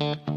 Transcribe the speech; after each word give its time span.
Hey, 0.00 0.29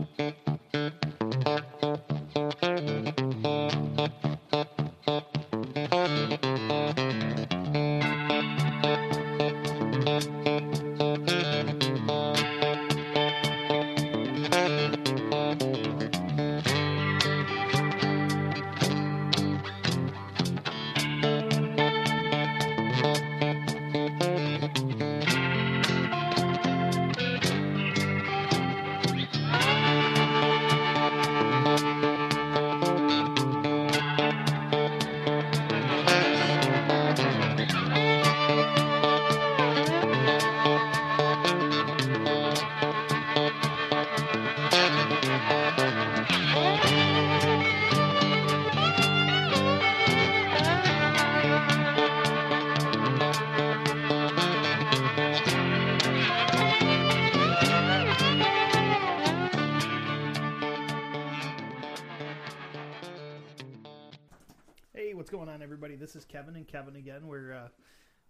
Kevin 66.33 66.55
and 66.55 66.67
Kevin 66.67 66.95
again. 66.95 67.27
We're 67.27 67.53
uh, 67.53 67.67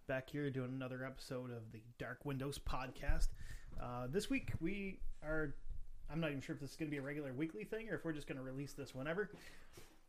back 0.06 0.28
here 0.28 0.50
doing 0.50 0.68
another 0.74 1.06
episode 1.06 1.50
of 1.50 1.72
the 1.72 1.80
Dark 1.98 2.26
Windows 2.26 2.58
podcast. 2.58 3.28
Uh, 3.82 4.08
this 4.10 4.28
week 4.28 4.52
we 4.60 4.98
are. 5.22 5.54
I'm 6.12 6.20
not 6.20 6.28
even 6.28 6.42
sure 6.42 6.54
if 6.54 6.60
this 6.60 6.72
is 6.72 6.76
going 6.76 6.90
to 6.90 6.94
be 6.94 6.98
a 6.98 7.02
regular 7.02 7.32
weekly 7.32 7.64
thing 7.64 7.88
or 7.88 7.94
if 7.94 8.04
we're 8.04 8.12
just 8.12 8.26
going 8.26 8.36
to 8.36 8.44
release 8.44 8.74
this 8.74 8.94
whenever. 8.94 9.30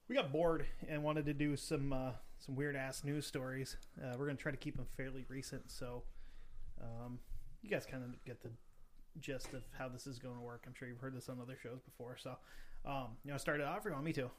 We 0.10 0.16
got 0.18 0.34
bored 0.34 0.66
and 0.90 1.04
wanted 1.04 1.26
to 1.28 1.34
do 1.34 1.56
some 1.56 1.94
uh, 1.94 2.12
some 2.38 2.58
weird 2.58 2.76
ass 2.76 3.06
news 3.06 3.26
stories. 3.26 3.78
Uh, 3.98 4.18
we're 4.20 4.26
going 4.26 4.36
to 4.36 4.44
try 4.44 4.52
to 4.52 4.58
keep 4.58 4.76
them 4.76 4.88
fairly 4.98 5.24
recent, 5.30 5.72
so 5.72 6.04
um, 6.82 7.20
you 7.62 7.70
guys 7.70 7.86
kind 7.90 8.04
of 8.04 8.10
get 8.26 8.44
the 8.44 8.50
gist 9.22 9.54
of 9.54 9.64
how 9.80 9.88
this 9.88 10.06
is 10.06 10.20
going 10.20 10.36
to 10.36 10.42
work. 10.42 10.66
I'm 10.68 10.74
sure 10.74 10.90
you've 10.90 11.00
heard 11.00 11.16
this 11.16 11.30
on 11.30 11.40
other 11.42 11.58
shows 11.64 11.80
before. 11.80 12.18
So, 12.22 12.36
um, 12.86 13.16
you 13.24 13.32
to 13.32 13.40
start 13.40 13.62
it 13.62 13.66
off 13.66 13.86
you 13.86 13.92
want 13.94 14.04
me 14.04 14.12
to? 14.12 14.30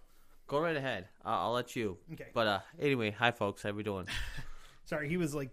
Go 0.47 0.61
right 0.61 0.77
ahead. 0.77 1.09
I'll, 1.25 1.49
I'll 1.49 1.53
let 1.53 1.75
you. 1.75 1.97
Okay. 2.13 2.29
But 2.33 2.47
uh, 2.47 2.61
anyway, 2.81 3.11
hi 3.11 3.31
folks. 3.33 3.63
How 3.63 3.73
we 3.73 3.83
doing? 3.83 4.07
Sorry, 4.85 5.09
he 5.09 5.17
was 5.17 5.35
like 5.35 5.51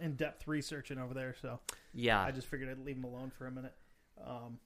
in 0.00 0.16
depth 0.16 0.48
researching 0.48 0.98
over 0.98 1.14
there, 1.14 1.34
so 1.40 1.60
Yeah. 1.92 2.20
I 2.20 2.32
just 2.32 2.48
figured 2.48 2.68
I'd 2.68 2.84
leave 2.84 2.96
him 2.96 3.04
alone 3.04 3.30
for 3.36 3.46
a 3.46 3.50
minute. 3.50 3.74
Um, 4.26 4.58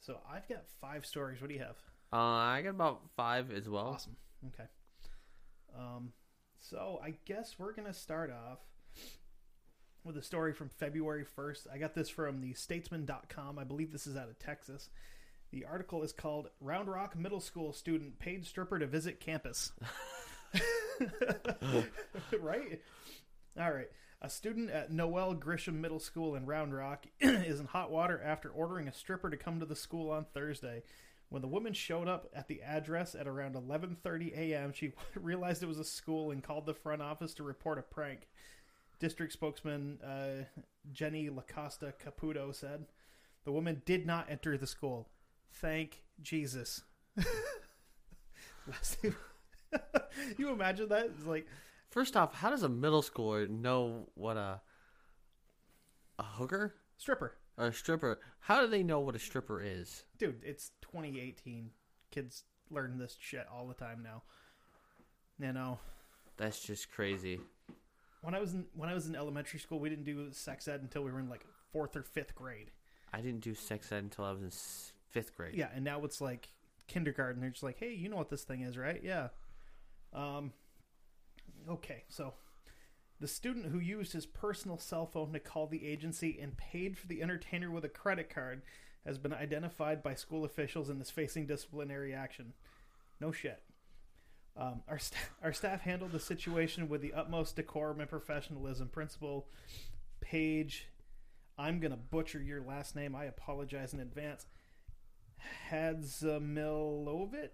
so 0.00 0.18
I've 0.30 0.48
got 0.48 0.64
five 0.80 1.04
stories. 1.04 1.40
What 1.40 1.48
do 1.48 1.54
you 1.54 1.60
have? 1.60 1.76
Uh, 2.12 2.16
I 2.16 2.62
got 2.62 2.70
about 2.70 3.00
five 3.16 3.50
as 3.50 3.68
well. 3.68 3.88
Awesome. 3.88 4.16
Okay. 4.54 4.68
Um, 5.76 6.12
so 6.60 7.00
I 7.02 7.14
guess 7.24 7.56
we're 7.58 7.72
gonna 7.72 7.92
start 7.92 8.30
off 8.32 8.60
with 10.04 10.16
a 10.16 10.22
story 10.22 10.52
from 10.52 10.68
February 10.68 11.24
first. 11.24 11.66
I 11.72 11.78
got 11.78 11.94
this 11.94 12.08
from 12.08 12.40
the 12.40 12.54
Statesman.com. 12.54 13.58
I 13.58 13.64
believe 13.64 13.90
this 13.92 14.06
is 14.06 14.16
out 14.16 14.28
of 14.28 14.38
Texas. 14.38 14.88
The 15.50 15.64
article 15.64 16.02
is 16.02 16.12
called 16.12 16.50
"Round 16.60 16.88
Rock 16.88 17.16
Middle 17.16 17.40
School 17.40 17.72
Student 17.72 18.18
Paid 18.18 18.44
Stripper 18.44 18.78
to 18.78 18.86
Visit 18.86 19.20
Campus." 19.20 19.72
right? 22.40 22.80
All 23.58 23.72
right. 23.72 23.88
A 24.20 24.28
student 24.28 24.70
at 24.70 24.90
Noel 24.90 25.34
Grisham 25.34 25.74
Middle 25.74 26.00
School 26.00 26.34
in 26.34 26.44
Round 26.44 26.74
Rock 26.74 27.06
is 27.20 27.60
in 27.60 27.66
hot 27.66 27.90
water 27.90 28.20
after 28.22 28.50
ordering 28.50 28.88
a 28.88 28.92
stripper 28.92 29.30
to 29.30 29.36
come 29.36 29.60
to 29.60 29.66
the 29.66 29.76
school 29.76 30.10
on 30.10 30.26
Thursday. 30.34 30.82
When 31.28 31.42
the 31.42 31.48
woman 31.48 31.72
showed 31.72 32.08
up 32.08 32.28
at 32.34 32.48
the 32.48 32.62
address 32.62 33.14
at 33.14 33.28
around 33.28 33.54
11:30 33.54 34.36
a.m., 34.36 34.72
she 34.72 34.92
realized 35.14 35.62
it 35.62 35.66
was 35.66 35.78
a 35.78 35.84
school 35.84 36.30
and 36.30 36.42
called 36.42 36.66
the 36.66 36.74
front 36.74 37.00
office 37.00 37.34
to 37.34 37.42
report 37.42 37.78
a 37.78 37.82
prank. 37.82 38.28
District 38.98 39.32
spokesman 39.32 40.00
uh, 40.02 40.44
Jenny 40.92 41.30
Lacosta 41.30 41.92
Caputo 42.02 42.54
said, 42.54 42.86
"The 43.44 43.52
woman 43.52 43.82
did 43.84 44.04
not 44.06 44.30
enter 44.30 44.56
the 44.58 44.66
school. 44.66 45.08
Thank 45.52 46.02
Jesus." 46.22 46.82
Last 48.66 48.98
you 50.38 50.50
imagine 50.50 50.88
that? 50.90 51.06
It's 51.16 51.26
like 51.26 51.46
First 51.90 52.16
off, 52.16 52.34
how 52.34 52.50
does 52.50 52.62
a 52.62 52.68
middle 52.68 53.02
schooler 53.02 53.48
know 53.48 54.08
what 54.14 54.36
a 54.36 54.60
a 56.18 56.22
hooker 56.22 56.74
stripper. 56.96 57.34
a 57.56 57.72
stripper? 57.72 58.20
How 58.40 58.60
do 58.60 58.66
they 58.66 58.82
know 58.82 59.00
what 59.00 59.14
a 59.14 59.18
stripper 59.18 59.62
is? 59.62 60.04
Dude, 60.18 60.42
it's 60.44 60.70
2018. 60.82 61.70
Kids 62.10 62.44
learn 62.70 62.98
this 62.98 63.16
shit 63.18 63.46
all 63.52 63.66
the 63.66 63.74
time 63.74 64.02
now. 64.02 64.22
You 65.40 65.52
know, 65.52 65.78
That's 66.36 66.60
just 66.60 66.90
crazy. 66.90 67.40
when 68.22 68.34
I 68.34 68.40
was 68.40 68.52
in 68.54 68.66
when 68.74 68.88
I 68.88 68.94
was 68.94 69.06
in 69.06 69.14
elementary 69.16 69.60
school, 69.60 69.78
we 69.78 69.88
didn't 69.88 70.04
do 70.04 70.30
sex 70.32 70.68
ed 70.68 70.82
until 70.82 71.02
we 71.04 71.10
were 71.10 71.20
in 71.20 71.28
like 71.28 71.46
fourth 71.72 71.96
or 71.96 72.02
fifth 72.02 72.34
grade. 72.34 72.70
I 73.12 73.20
didn't 73.22 73.40
do 73.40 73.54
sex 73.54 73.90
ed 73.92 74.02
until 74.04 74.24
I 74.24 74.32
was 74.32 74.42
in 74.42 74.50
fifth 75.10 75.34
grade. 75.36 75.54
Yeah, 75.54 75.68
and 75.74 75.84
now 75.84 76.04
it's 76.04 76.20
like 76.20 76.48
kindergarten. 76.86 77.40
They're 77.40 77.50
just 77.50 77.62
like, 77.62 77.78
hey, 77.78 77.94
you 77.94 78.08
know 78.08 78.16
what 78.16 78.30
this 78.30 78.44
thing 78.44 78.62
is, 78.62 78.76
right? 78.76 79.00
Yeah. 79.02 79.28
Um. 80.12 80.52
Okay, 81.68 82.04
so 82.08 82.34
the 83.20 83.28
student 83.28 83.66
who 83.66 83.78
used 83.78 84.12
his 84.12 84.26
personal 84.26 84.78
cell 84.78 85.06
phone 85.06 85.32
to 85.32 85.40
call 85.40 85.66
the 85.66 85.86
agency 85.86 86.38
and 86.40 86.56
paid 86.56 86.96
for 86.96 87.06
the 87.08 87.20
entertainer 87.20 87.70
with 87.70 87.84
a 87.84 87.88
credit 87.88 88.32
card 88.32 88.62
has 89.04 89.18
been 89.18 89.32
identified 89.32 90.02
by 90.02 90.14
school 90.14 90.44
officials 90.44 90.88
and 90.88 91.00
is 91.00 91.10
facing 91.10 91.46
disciplinary 91.46 92.14
action. 92.14 92.52
No 93.20 93.32
shit. 93.32 93.62
Um, 94.56 94.82
our, 94.88 94.98
st- 94.98 95.20
our 95.42 95.52
staff 95.52 95.82
handled 95.82 96.12
the 96.12 96.20
situation 96.20 96.88
with 96.88 97.00
the 97.00 97.12
utmost 97.12 97.56
decorum 97.56 98.00
and 98.00 98.10
professionalism. 98.10 98.88
Principal 98.88 99.48
Paige, 100.20 100.88
I'm 101.56 101.80
going 101.80 101.92
to 101.92 101.96
butcher 101.96 102.40
your 102.40 102.60
last 102.60 102.96
name. 102.96 103.14
I 103.14 103.24
apologize 103.24 103.94
in 103.94 104.00
advance. 104.00 104.46
Hadzamilovic 105.70 107.50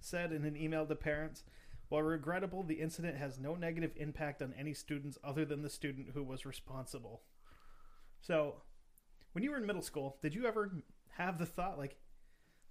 said 0.00 0.32
in 0.32 0.44
an 0.44 0.56
email 0.56 0.86
to 0.86 0.94
parents. 0.94 1.44
While 1.88 2.02
regrettable, 2.02 2.62
the 2.62 2.80
incident 2.80 3.16
has 3.16 3.38
no 3.38 3.54
negative 3.56 3.92
impact 3.96 4.42
on 4.42 4.54
any 4.56 4.74
students 4.74 5.18
other 5.24 5.44
than 5.44 5.62
the 5.62 5.68
student 5.68 6.10
who 6.14 6.22
was 6.22 6.46
responsible. 6.46 7.22
So, 8.20 8.62
when 9.32 9.42
you 9.42 9.50
were 9.50 9.56
in 9.58 9.66
middle 9.66 9.82
school, 9.82 10.18
did 10.22 10.34
you 10.34 10.46
ever 10.46 10.70
have 11.16 11.38
the 11.38 11.46
thought 11.46 11.78
like, 11.78 11.96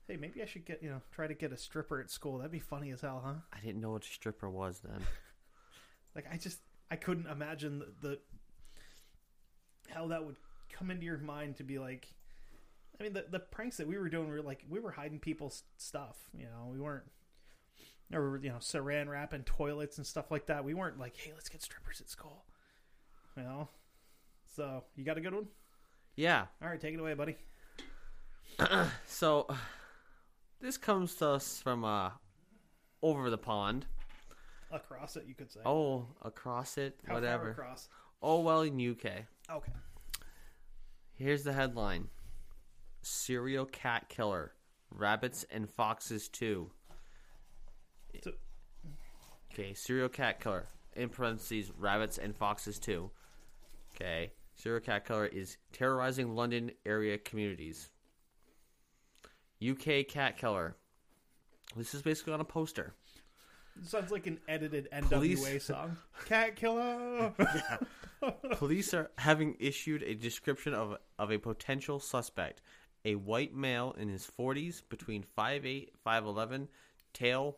"Hey, 0.07 0.15
maybe 0.15 0.41
I 0.41 0.45
should 0.45 0.65
get 0.65 0.81
you 0.81 0.89
know 0.89 1.01
try 1.11 1.27
to 1.27 1.33
get 1.33 1.51
a 1.51 1.57
stripper 1.57 1.99
at 1.99 2.09
school? 2.09 2.37
That'd 2.37 2.51
be 2.51 2.59
funny 2.59 2.91
as 2.91 3.01
hell, 3.01 3.21
huh?" 3.25 3.41
I 3.51 3.59
didn't 3.59 3.81
know 3.81 3.91
what 3.91 4.05
a 4.05 4.07
stripper 4.07 4.49
was 4.49 4.79
then. 4.79 5.01
Like, 6.15 6.25
I 6.33 6.37
just 6.37 6.59
I 6.89 6.95
couldn't 6.95 7.27
imagine 7.27 7.79
the, 7.79 7.85
the 8.01 8.19
how 9.93 10.07
that 10.07 10.25
would 10.25 10.37
come 10.69 10.89
into 10.89 11.05
your 11.05 11.19
mind 11.19 11.57
to 11.57 11.63
be 11.63 11.77
like. 11.77 12.07
I 12.99 13.03
mean, 13.03 13.13
the 13.13 13.25
the 13.29 13.39
pranks 13.39 13.77
that 13.77 13.87
we 13.87 13.97
were 13.97 14.09
doing 14.09 14.27
were 14.29 14.41
like 14.41 14.65
we 14.69 14.79
were 14.79 14.91
hiding 14.91 15.19
people's 15.19 15.63
stuff. 15.77 16.17
You 16.37 16.45
know, 16.45 16.69
we 16.71 16.79
weren't. 16.79 17.05
Or 18.11 18.39
you 18.41 18.49
know, 18.49 18.55
saran 18.57 19.07
wrap 19.07 19.33
and 19.33 19.45
toilets 19.45 19.97
and 19.97 20.05
stuff 20.07 20.31
like 20.31 20.47
that. 20.47 20.63
We 20.65 20.73
weren't 20.73 20.99
like, 20.99 21.15
hey, 21.15 21.31
let's 21.35 21.47
get 21.47 21.61
strippers 21.61 22.01
at 22.01 22.09
school. 22.09 22.43
You 23.37 23.43
know, 23.43 23.69
so 24.55 24.83
you 24.95 25.05
got 25.05 25.17
a 25.17 25.21
good 25.21 25.33
one. 25.35 25.47
yeah. 26.15 26.45
All 26.61 26.67
right, 26.69 26.81
take 26.81 26.95
it 26.95 26.99
away, 26.99 27.13
buddy. 27.13 27.37
So 29.05 29.47
this 30.59 30.77
comes 30.77 31.15
to 31.15 31.29
us 31.29 31.61
from 31.61 31.85
uh 31.85 32.09
over 33.01 33.29
the 33.29 33.37
pond. 33.37 33.85
Across 34.71 35.15
it, 35.17 35.25
you 35.27 35.33
could 35.35 35.51
say. 35.51 35.61
Oh, 35.65 36.07
across 36.23 36.77
it, 36.77 36.99
How 37.07 37.13
whatever. 37.15 37.51
across? 37.51 37.87
Oh 38.21 38.41
well, 38.41 38.61
in 38.61 38.73
UK. 38.91 39.05
Okay. 39.51 39.71
Here's 41.13 41.43
the 41.43 41.53
headline 41.53 42.07
Serial 43.01 43.65
cat 43.65 44.09
killer. 44.09 44.53
Rabbits 44.91 45.45
and 45.51 45.69
foxes 45.69 46.27
too. 46.27 46.71
So, 48.23 48.31
Okay, 49.53 49.73
serial 49.73 50.09
cat 50.09 50.39
killer. 50.39 50.67
In 50.95 51.09
parentheses, 51.09 51.71
rabbits 51.77 52.17
and 52.17 52.35
foxes 52.35 52.79
too. 52.79 53.11
Okay, 53.95 54.31
serial 54.55 54.81
cat 54.81 55.05
killer 55.05 55.25
is 55.25 55.57
terrorizing 55.71 56.35
London 56.35 56.71
area 56.85 57.17
communities. 57.17 57.89
UK 59.67 60.07
cat 60.07 60.37
killer. 60.37 60.75
This 61.75 61.93
is 61.93 62.01
basically 62.01 62.33
on 62.33 62.41
a 62.41 62.45
poster. 62.45 62.93
sounds 63.83 64.11
like 64.11 64.25
an 64.27 64.39
edited 64.47 64.87
NWA 64.91 65.09
Police- 65.09 65.63
song. 65.65 65.97
Cat 66.25 66.55
killer. 66.55 67.33
Police 68.53 68.93
are 68.93 69.11
having 69.17 69.55
issued 69.59 70.03
a 70.03 70.13
description 70.15 70.73
of 70.73 70.97
of 71.17 71.31
a 71.31 71.37
potential 71.37 71.99
suspect, 71.99 72.61
a 73.05 73.15
white 73.15 73.53
male 73.53 73.95
in 73.97 74.09
his 74.09 74.29
40s, 74.39 74.81
between 74.89 75.23
5'8", 75.37 75.89
5'11", 76.05 76.67
tail, 77.13 77.57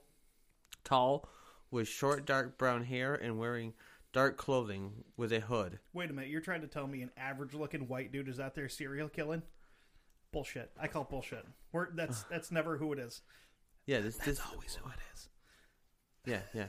tall, 0.84 1.28
with 1.70 1.88
short 1.88 2.26
dark 2.26 2.58
brown 2.58 2.84
hair 2.84 3.16
and 3.16 3.40
wearing 3.40 3.74
dark 4.14 4.38
clothing 4.38 4.92
with 5.18 5.32
a 5.32 5.40
hood. 5.40 5.80
Wait 5.94 6.10
a 6.10 6.14
minute, 6.14 6.30
you're 6.30 6.42
trying 6.42 6.62
to 6.62 6.68
tell 6.68 6.88
me 6.88 7.02
an 7.02 7.12
average 7.18 7.54
looking 7.54 7.88
white 7.88 8.12
dude 8.12 8.28
is 8.28 8.40
out 8.40 8.56
there 8.56 8.70
serial 8.70 9.10
killing? 9.10 9.42
Bullshit. 10.32 10.72
I 10.80 10.88
call 10.88 11.04
it 11.04 11.10
bullshit. 11.10 11.46
We're, 11.72 11.92
that's 11.94 12.24
that's 12.30 12.52
never 12.52 12.78
who 12.78 12.94
it 12.94 13.00
is. 13.00 13.22
Yeah, 13.86 14.00
this 14.00 14.18
this 14.18 14.40
Always 14.52 14.76
who 14.76 14.90
it 14.90 15.00
is. 15.14 15.30
yeah 16.26 16.42
yeah. 16.54 16.68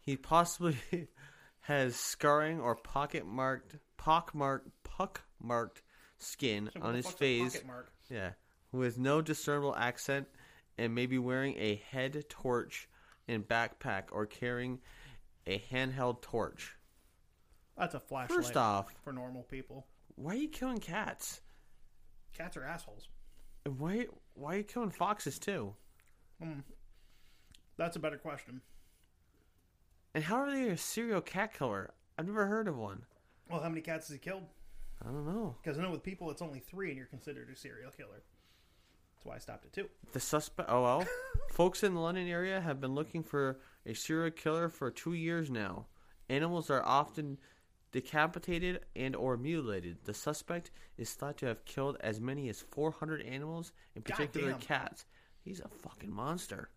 He 0.00 0.16
possibly 0.16 0.76
has 1.60 1.96
scarring 1.96 2.60
or 2.60 2.74
pocket 2.74 3.26
marked 3.26 3.76
pock 3.96 4.34
marked 4.34 4.68
puck 4.82 5.22
marked 5.40 5.82
skin 6.18 6.70
So 6.74 6.80
on 6.82 6.94
his 6.94 7.10
face. 7.10 7.60
Yeah, 8.10 8.30
with 8.72 8.98
no 8.98 9.20
discernible 9.22 9.74
accent, 9.76 10.26
and 10.78 10.94
maybe 10.94 11.18
wearing 11.18 11.56
a 11.58 11.76
head 11.90 12.24
torch 12.28 12.88
and 13.28 13.46
backpack 13.46 14.04
or 14.12 14.26
carrying 14.26 14.80
a 15.46 15.58
handheld 15.72 16.20
torch. 16.22 16.76
That's 17.76 17.94
a 17.94 18.00
flashlight 18.00 18.36
First 18.36 18.56
off, 18.56 18.92
for 19.02 19.12
normal 19.12 19.42
people. 19.42 19.86
why 20.16 20.32
are 20.32 20.36
you 20.38 20.48
killing 20.48 20.78
cats? 20.78 21.40
Cats 22.36 22.56
are 22.56 22.64
assholes. 22.64 23.08
And 23.64 23.78
why 23.78 24.06
why 24.34 24.54
are 24.54 24.58
you 24.58 24.64
killing 24.64 24.90
foxes 24.90 25.38
too? 25.38 25.74
Hmm. 26.42 26.60
That's 27.76 27.96
a 27.96 27.98
better 28.00 28.18
question. 28.18 28.60
And 30.14 30.22
how 30.22 30.36
are 30.36 30.50
they 30.50 30.68
a 30.68 30.76
serial 30.76 31.20
cat 31.20 31.54
killer? 31.56 31.92
I've 32.18 32.26
never 32.26 32.46
heard 32.46 32.68
of 32.68 32.76
one. 32.76 33.02
Well, 33.50 33.60
how 33.60 33.68
many 33.68 33.80
cats 33.80 34.06
has 34.08 34.14
he 34.14 34.18
killed? 34.18 34.44
I 35.06 35.10
don't 35.10 35.26
know. 35.26 35.56
Because 35.62 35.78
I 35.78 35.82
know 35.82 35.90
with 35.90 36.02
people 36.02 36.30
it's 36.30 36.42
only 36.42 36.60
three, 36.60 36.88
and 36.88 36.96
you're 36.96 37.06
considered 37.06 37.48
a 37.50 37.56
serial 37.56 37.90
killer. 37.90 38.22
That's 39.14 39.24
why 39.24 39.36
I 39.36 39.38
stopped 39.38 39.64
at 39.66 39.72
two. 39.72 39.88
The 40.12 40.20
suspect. 40.20 40.68
Oh 40.70 40.82
well. 40.82 41.06
Folks 41.50 41.82
in 41.82 41.94
the 41.94 42.00
London 42.00 42.28
area 42.28 42.60
have 42.60 42.80
been 42.80 42.94
looking 42.94 43.22
for 43.22 43.58
a 43.86 43.94
serial 43.94 44.30
killer 44.30 44.68
for 44.68 44.90
two 44.90 45.12
years 45.12 45.50
now. 45.50 45.86
Animals 46.28 46.70
are 46.70 46.82
often 46.84 47.38
decapitated 47.92 48.80
and 48.96 49.14
or 49.14 49.36
mutilated. 49.36 49.98
The 50.04 50.14
suspect 50.14 50.70
is 50.98 51.12
thought 51.12 51.36
to 51.38 51.46
have 51.46 51.64
killed 51.64 51.96
as 52.00 52.20
many 52.20 52.48
as 52.48 52.60
400 52.60 53.22
animals, 53.22 53.72
in 53.94 54.02
particular 54.02 54.52
Goddamn. 54.52 54.66
cats. 54.66 55.04
He's 55.44 55.60
a 55.60 55.68
fucking 55.68 56.10
monster. 56.10 56.70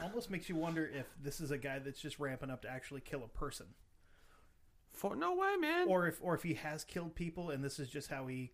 Almost 0.00 0.30
makes 0.30 0.48
you 0.48 0.54
wonder 0.54 0.86
if 0.86 1.06
this 1.22 1.40
is 1.40 1.50
a 1.50 1.58
guy 1.58 1.78
that's 1.78 2.00
just 2.00 2.20
ramping 2.20 2.50
up 2.50 2.62
to 2.62 2.70
actually 2.70 3.00
kill 3.00 3.24
a 3.24 3.28
person, 3.28 3.66
For 4.92 5.16
no 5.16 5.34
way, 5.34 5.56
man. 5.58 5.88
or 5.88 6.06
if 6.06 6.18
or 6.20 6.34
if 6.34 6.42
he 6.42 6.54
has 6.54 6.84
killed 6.84 7.14
people, 7.14 7.50
and 7.50 7.64
this 7.64 7.78
is 7.78 7.88
just 7.88 8.10
how 8.10 8.26
he 8.26 8.52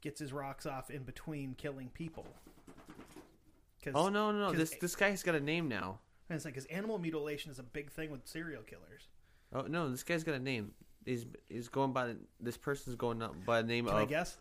gets 0.00 0.20
his 0.20 0.32
rocks 0.32 0.66
off 0.66 0.90
in 0.90 1.02
between 1.04 1.54
killing 1.54 1.90
people. 1.94 2.26
oh 3.94 4.08
no, 4.08 4.32
no, 4.32 4.50
no. 4.50 4.52
This 4.52 4.74
this 4.80 4.96
guy's 4.96 5.22
got 5.22 5.34
a 5.34 5.40
name 5.40 5.68
now. 5.68 6.00
And 6.28 6.36
it's 6.36 6.44
like 6.44 6.54
because 6.54 6.66
animal 6.66 6.98
mutilation 6.98 7.50
is 7.52 7.58
a 7.58 7.62
big 7.62 7.90
thing 7.90 8.10
with 8.10 8.26
serial 8.26 8.62
killers. 8.62 9.08
Oh 9.52 9.62
no, 9.62 9.90
this 9.90 10.02
guy's 10.02 10.24
got 10.24 10.34
a 10.34 10.40
name. 10.40 10.72
He's 11.04 11.24
he's 11.48 11.68
going 11.68 11.92
by 11.92 12.14
this 12.40 12.56
person's 12.56 12.96
going 12.96 13.22
up 13.22 13.34
by 13.44 13.62
the 13.62 13.68
name 13.68 13.86
Can 13.86 13.94
of 13.94 14.00
I 14.00 14.04
guess? 14.06 14.36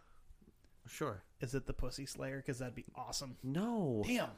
sure. 0.87 1.21
Is 1.41 1.53
it 1.53 1.67
the 1.67 1.73
Pussy 1.73 2.05
Slayer? 2.05 2.37
Because 2.37 2.59
that'd 2.59 2.75
be 2.75 2.85
awesome. 2.95 3.35
No, 3.43 4.03
Damn. 4.07 4.29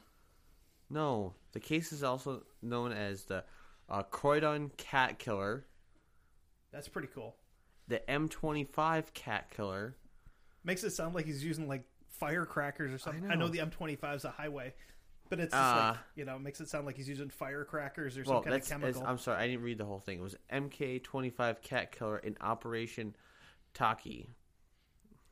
no. 0.90 1.34
The 1.52 1.60
case 1.60 1.92
is 1.92 2.02
also 2.02 2.42
known 2.60 2.92
as 2.92 3.24
the 3.24 3.44
uh, 3.88 4.02
Croydon 4.02 4.70
Cat 4.76 5.18
Killer, 5.18 5.64
That's 6.72 6.88
pretty 6.88 7.08
cool. 7.14 7.36
the 7.86 8.02
M25 8.08 9.14
Cat 9.14 9.50
Killer. 9.50 9.96
Makes 10.64 10.84
it 10.84 10.90
sound 10.90 11.14
like 11.14 11.24
he's 11.24 11.42
using 11.44 11.66
like 11.68 11.84
firecrackers 12.10 12.92
or 12.92 12.98
something. 12.98 13.24
I 13.30 13.34
know, 13.34 13.46
know. 13.46 13.48
the 13.48 13.58
M25 13.60 14.16
is 14.16 14.24
a 14.24 14.30
highway, 14.30 14.74
but 15.30 15.40
it's 15.40 15.52
just 15.52 15.62
Uh, 15.62 15.90
like 15.92 15.96
you 16.16 16.24
know, 16.24 16.36
it 16.36 16.40
makes 16.42 16.60
it 16.60 16.68
sound 16.68 16.84
like 16.84 16.96
he's 16.96 17.08
using 17.08 17.30
firecrackers 17.30 18.18
or 18.18 18.24
Well, 18.24 18.42
some 18.42 18.44
kind 18.44 18.62
of 18.62 18.68
chemical. 18.68 19.04
I'm 19.06 19.18
sorry, 19.18 19.42
I 19.42 19.46
didn't 19.46 19.62
read 19.62 19.78
the 19.78 19.84
whole 19.86 20.00
thing. 20.00 20.18
It 20.18 20.22
was 20.22 20.36
MK25 20.52 21.62
Cat 21.62 21.92
Killer 21.92 22.18
in 22.18 22.36
Operation 22.40 23.16
Taki. 23.72 24.28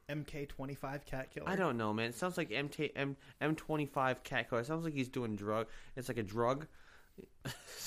MK25 0.09 1.05
cat 1.05 1.31
killer. 1.33 1.49
I 1.49 1.57
don't 1.57 1.77
know, 1.77 1.93
man. 1.93 2.11
It 2.11 2.15
sounds 2.15 2.37
like 2.39 2.53
MT, 2.53 2.93
M 2.95 3.17
M25 3.43 4.23
Cat 4.23 4.49
Killer. 4.49 4.61
It 4.61 4.67
sounds 4.67 4.85
like 4.85 4.95
he's 4.95 5.09
doing 5.09 5.35
drug. 5.35 5.67
It's 5.97 6.09
like 6.09 6.19
a 6.19 6.23
drug. 6.23 6.67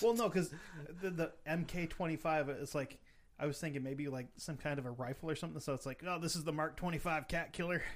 Well, 0.02 0.14
no, 0.14 0.28
because 0.28 0.54
the, 1.02 1.10
the 1.12 1.32
MK25 1.48 2.62
is 2.62 2.76
like 2.76 3.00
I 3.40 3.46
was 3.46 3.58
thinking 3.58 3.84
maybe 3.84 4.08
like 4.08 4.28
some 4.38 4.58
kind 4.58 4.80
of 4.80 4.86
a 4.86 4.92
rifle 4.92 5.30
or 5.30 5.36
something. 5.36 5.62
So 5.62 5.74
it's 5.74 5.86
like, 5.86 6.04
oh, 6.06 6.20
this 6.20 6.36
is 6.36 6.44
the 6.44 6.52
Mark 6.52 6.76
25 6.76 7.28
cat 7.28 7.54
killer. 7.54 7.82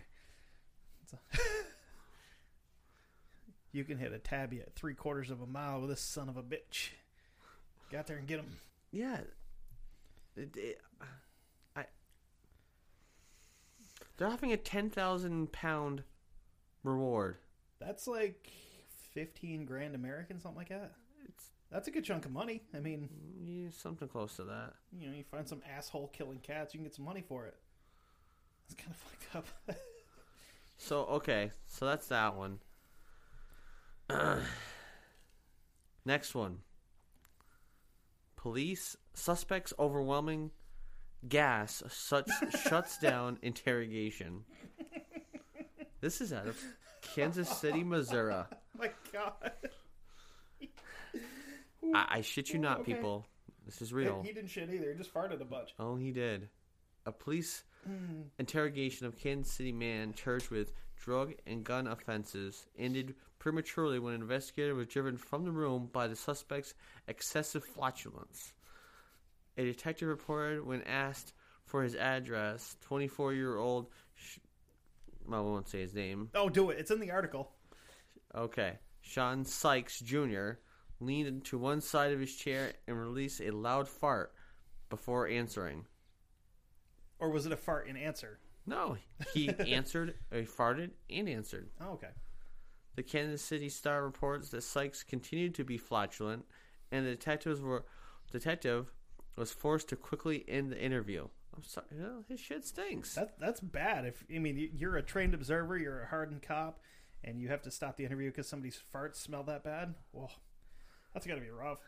You 3.74 3.84
can 3.84 3.98
hit 3.98 4.13
a 4.13 4.19
tabby 4.19 4.62
at 4.62 4.75
three 4.75 4.94
quarters 4.94 5.31
of 5.31 5.42
a 5.42 5.48
mile 5.48 5.81
with 5.81 5.90
this 5.90 6.00
son 6.00 6.30
of 6.30 6.38
a 6.38 6.44
bitch. 6.44 6.92
Get 7.90 8.06
there 8.06 8.18
and 8.18 8.28
get 8.28 8.40
him. 8.40 8.56
Yeah. 8.92 9.18
It, 10.38 10.56
it, 10.56 10.81
I. 11.75 11.86
They're 14.16 14.28
offering 14.28 14.51
a 14.54 14.57
ten 14.57 14.92
thousand 14.92 15.51
pound 15.51 16.04
reward. 16.84 17.38
That's 17.80 18.07
like 18.07 18.48
15 19.16 19.66
grand 19.66 19.95
American, 19.95 20.40
something 20.40 20.57
like 20.57 20.69
that. 20.69 20.92
It's 21.28 21.45
That's 21.73 21.87
a 21.87 21.91
good 21.91 22.03
chunk 22.03 22.25
of 22.25 22.31
money. 22.31 22.61
I 22.75 22.79
mean, 22.79 23.09
yeah, 23.43 23.69
something 23.75 24.07
close 24.07 24.35
to 24.35 24.43
that. 24.43 24.73
you 24.95 25.07
know, 25.07 25.15
you 25.17 25.23
find 25.23 25.47
some 25.47 25.61
asshole 25.75 26.11
killing 26.13 26.37
cats, 26.37 26.73
you 26.73 26.77
can 26.77 26.85
get 26.85 26.93
some 26.93 27.03
money 27.03 27.23
for 27.27 27.47
it. 27.47 27.55
It's 28.67 28.75
kind 28.75 28.91
of 28.91 28.97
fucked 28.97 29.35
up. 29.35 29.75
So 30.77 30.99
okay, 31.05 31.51
so 31.65 31.85
that's 31.85 32.07
that 32.07 32.35
one. 32.35 32.59
Next 36.05 36.35
one. 36.35 36.59
Police 38.35 38.97
suspects 39.13 39.73
overwhelming 39.79 40.51
gas 41.27 41.81
such 41.87 42.29
shuts 42.67 42.97
down 42.97 43.37
interrogation. 43.41 44.43
This 46.01 46.19
is 46.19 46.33
out 46.33 46.47
of 46.47 46.61
Kansas 47.01 47.49
City, 47.49 47.83
Missouri. 47.83 48.35
Oh 48.75 48.79
my 48.79 48.89
God. 49.13 49.51
I, 51.94 52.06
I 52.10 52.22
shit 52.22 52.50
you 52.50 52.60
not, 52.60 52.81
Okay. 52.81 52.94
people. 52.94 53.25
This 53.66 53.81
is 53.81 53.94
real. 53.94 54.22
He 54.24 54.34
didn't 54.34 54.50
shit 54.50 54.69
either. 54.69 54.92
He 54.92 54.98
just 54.98 55.13
farted 55.13 55.42
a 55.42 55.45
bunch. 55.45 55.74
Oh, 55.80 55.95
he 55.95 56.12
did. 56.12 56.50
A 57.06 57.12
police 57.12 57.63
mm. 57.90 58.24
interrogation 58.40 59.06
of 59.07 59.18
Kansas 59.18 59.54
City 59.54 59.72
man 59.72 60.13
charged 60.13 60.50
with 60.50 60.74
drug 60.98 61.34
and 61.45 61.63
gun 61.63 61.88
offenses 61.88 62.66
ended 62.78 63.16
prematurely 63.40 64.00
when 64.00 64.14
an 64.14 64.21
investigator 64.21 64.73
was 64.76 64.88
driven 64.88 65.18
from 65.18 65.44
the 65.44 65.52
room 65.52 65.90
by 65.92 66.07
the 66.07 66.16
suspect's 66.16 66.73
excessive 67.07 67.64
flatulence. 67.64 68.54
A 69.57 69.64
detective 69.64 70.07
reported 70.07 70.66
when 70.66 70.81
asked 70.83 71.33
for 71.66 71.83
his 71.83 71.95
address, 71.95 72.76
24 72.81 73.33
year 73.33 73.57
old, 73.57 73.88
sh- 74.16 74.40
well, 75.28 75.40
I 75.40 75.44
won't 75.44 75.69
say 75.69 75.81
his 75.81 75.94
name, 75.94 76.30
Oh, 76.35 76.50
do 76.50 76.69
it. 76.69 76.80
It's 76.80 76.92
in 76.92 77.00
the 77.00 77.12
article. 77.12 77.52
Okay. 78.35 78.73
Sean 79.02 79.45
Sykes 79.45 80.00
Jr. 80.00 80.52
leaned 81.06 81.45
to 81.45 81.57
one 81.57 81.81
side 81.81 82.12
of 82.12 82.19
his 82.19 82.36
chair 82.36 82.74
and 82.88 83.00
released 83.00 83.42
a 83.42 83.52
loud 83.52 83.88
fart 83.88 84.33
before 84.90 85.28
answering. 85.28 85.86
Or 87.19 87.30
was 87.30 87.45
it 87.45 87.52
a 87.52 87.57
fart 87.57 87.88
in 87.88 87.95
answer? 87.98 88.40
No, 88.66 88.98
he 89.33 89.50
answered, 89.68 90.16
he 90.31 90.42
farted, 90.42 90.92
and 91.10 91.28
answered. 91.30 91.69
Oh, 91.81 91.92
okay. 91.94 92.10
The 92.95 93.04
Kansas 93.04 93.42
City 93.42 93.69
Star 93.69 94.04
reports 94.04 94.50
that 94.50 94.62
Sykes 94.64 95.04
continued 95.04 95.56
to 95.56 95.64
be 95.64 95.78
flatulent, 95.78 96.45
and 96.92 97.06
the 97.06 97.12
detectives 97.12 97.60
were 97.62 97.86
detective 98.31 98.92
was 99.36 99.52
forced 99.52 99.90
to 99.90 99.95
quickly 99.95 100.45
end 100.48 100.72
the 100.72 100.80
interview. 100.80 101.28
I'm 101.56 101.64
sorry, 101.64 101.88
you 101.95 102.02
know, 102.02 102.24
his 102.28 102.40
shit 102.40 102.66
stinks. 102.66 103.16
That 103.16 103.40
that's 103.40 103.60
bad. 103.60 104.06
If 104.06 104.24
I 104.33 104.38
mean 104.40 104.57
you- 104.57 104.69
you're 104.74 104.98
a 104.98 105.02
trained 105.04 105.33
observer, 105.33 105.78
you're 105.78 106.02
a 106.04 106.07
hardened 106.07 106.42
cop, 106.44 106.80
and 107.24 107.40
you 107.40 107.48
have 107.50 107.62
to 107.64 107.72
stop 107.72 107.98
the 107.98 108.06
interview 108.06 108.30
because 108.30 108.48
somebody's 108.48 108.80
farts 108.94 109.16
smell 109.16 109.44
that 109.44 109.64
bad. 109.64 109.95
Well, 110.12 110.31
that's 111.13 111.25
got 111.25 111.35
to 111.35 111.41
be 111.41 111.49
rough. 111.49 111.79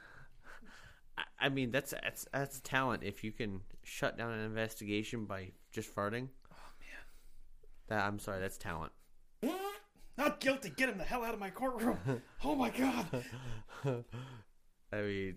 I, 1.40 1.50
mean, 1.50 1.72
that's 1.72 1.92
that's 1.92 2.28
that's 2.34 2.60
talent. 2.62 3.04
If 3.04 3.24
you 3.24 3.32
can 3.32 3.62
shut 3.84 4.18
down 4.18 4.32
an 4.32 4.42
investigation 4.42 5.26
by 5.26 5.52
just 5.72 5.94
farting. 5.94 6.28
Oh 6.52 6.72
man, 6.80 7.04
that 7.88 8.06
I'm 8.06 8.20
sorry, 8.20 8.42
that's 8.42 8.58
talent. 8.58 8.92
Not 10.18 10.40
guilty. 10.40 10.70
Get 10.70 10.90
him 10.90 10.98
the 10.98 11.04
hell 11.04 11.24
out 11.24 11.34
of 11.34 11.40
my 11.40 11.50
courtroom. 11.50 11.98
oh 12.44 12.56
my 12.56 12.70
god. 12.70 13.24
I 14.94 15.02
mean, 15.02 15.36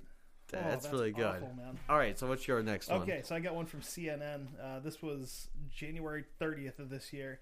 Oh, 0.54 0.58
that's, 0.62 0.90
really 0.90 1.10
good. 1.12 1.26
awful, 1.26 1.52
man. 1.54 1.78
All 1.90 1.98
right, 1.98 2.18
so 2.18 2.26
what's 2.26 2.48
your 2.48 2.62
next 2.62 2.88
one? 2.88 3.02
Okay, 3.02 3.20
so 3.22 3.34
I 3.34 3.40
got 3.40 3.54
one 3.54 3.66
from 3.66 3.80
CNN. 3.80 4.46
Uh, 4.62 4.80
this 4.80 5.02
was 5.02 5.48
January 5.70 6.24
30th 6.40 6.78
of 6.78 6.88
this 6.88 7.12
year. 7.12 7.40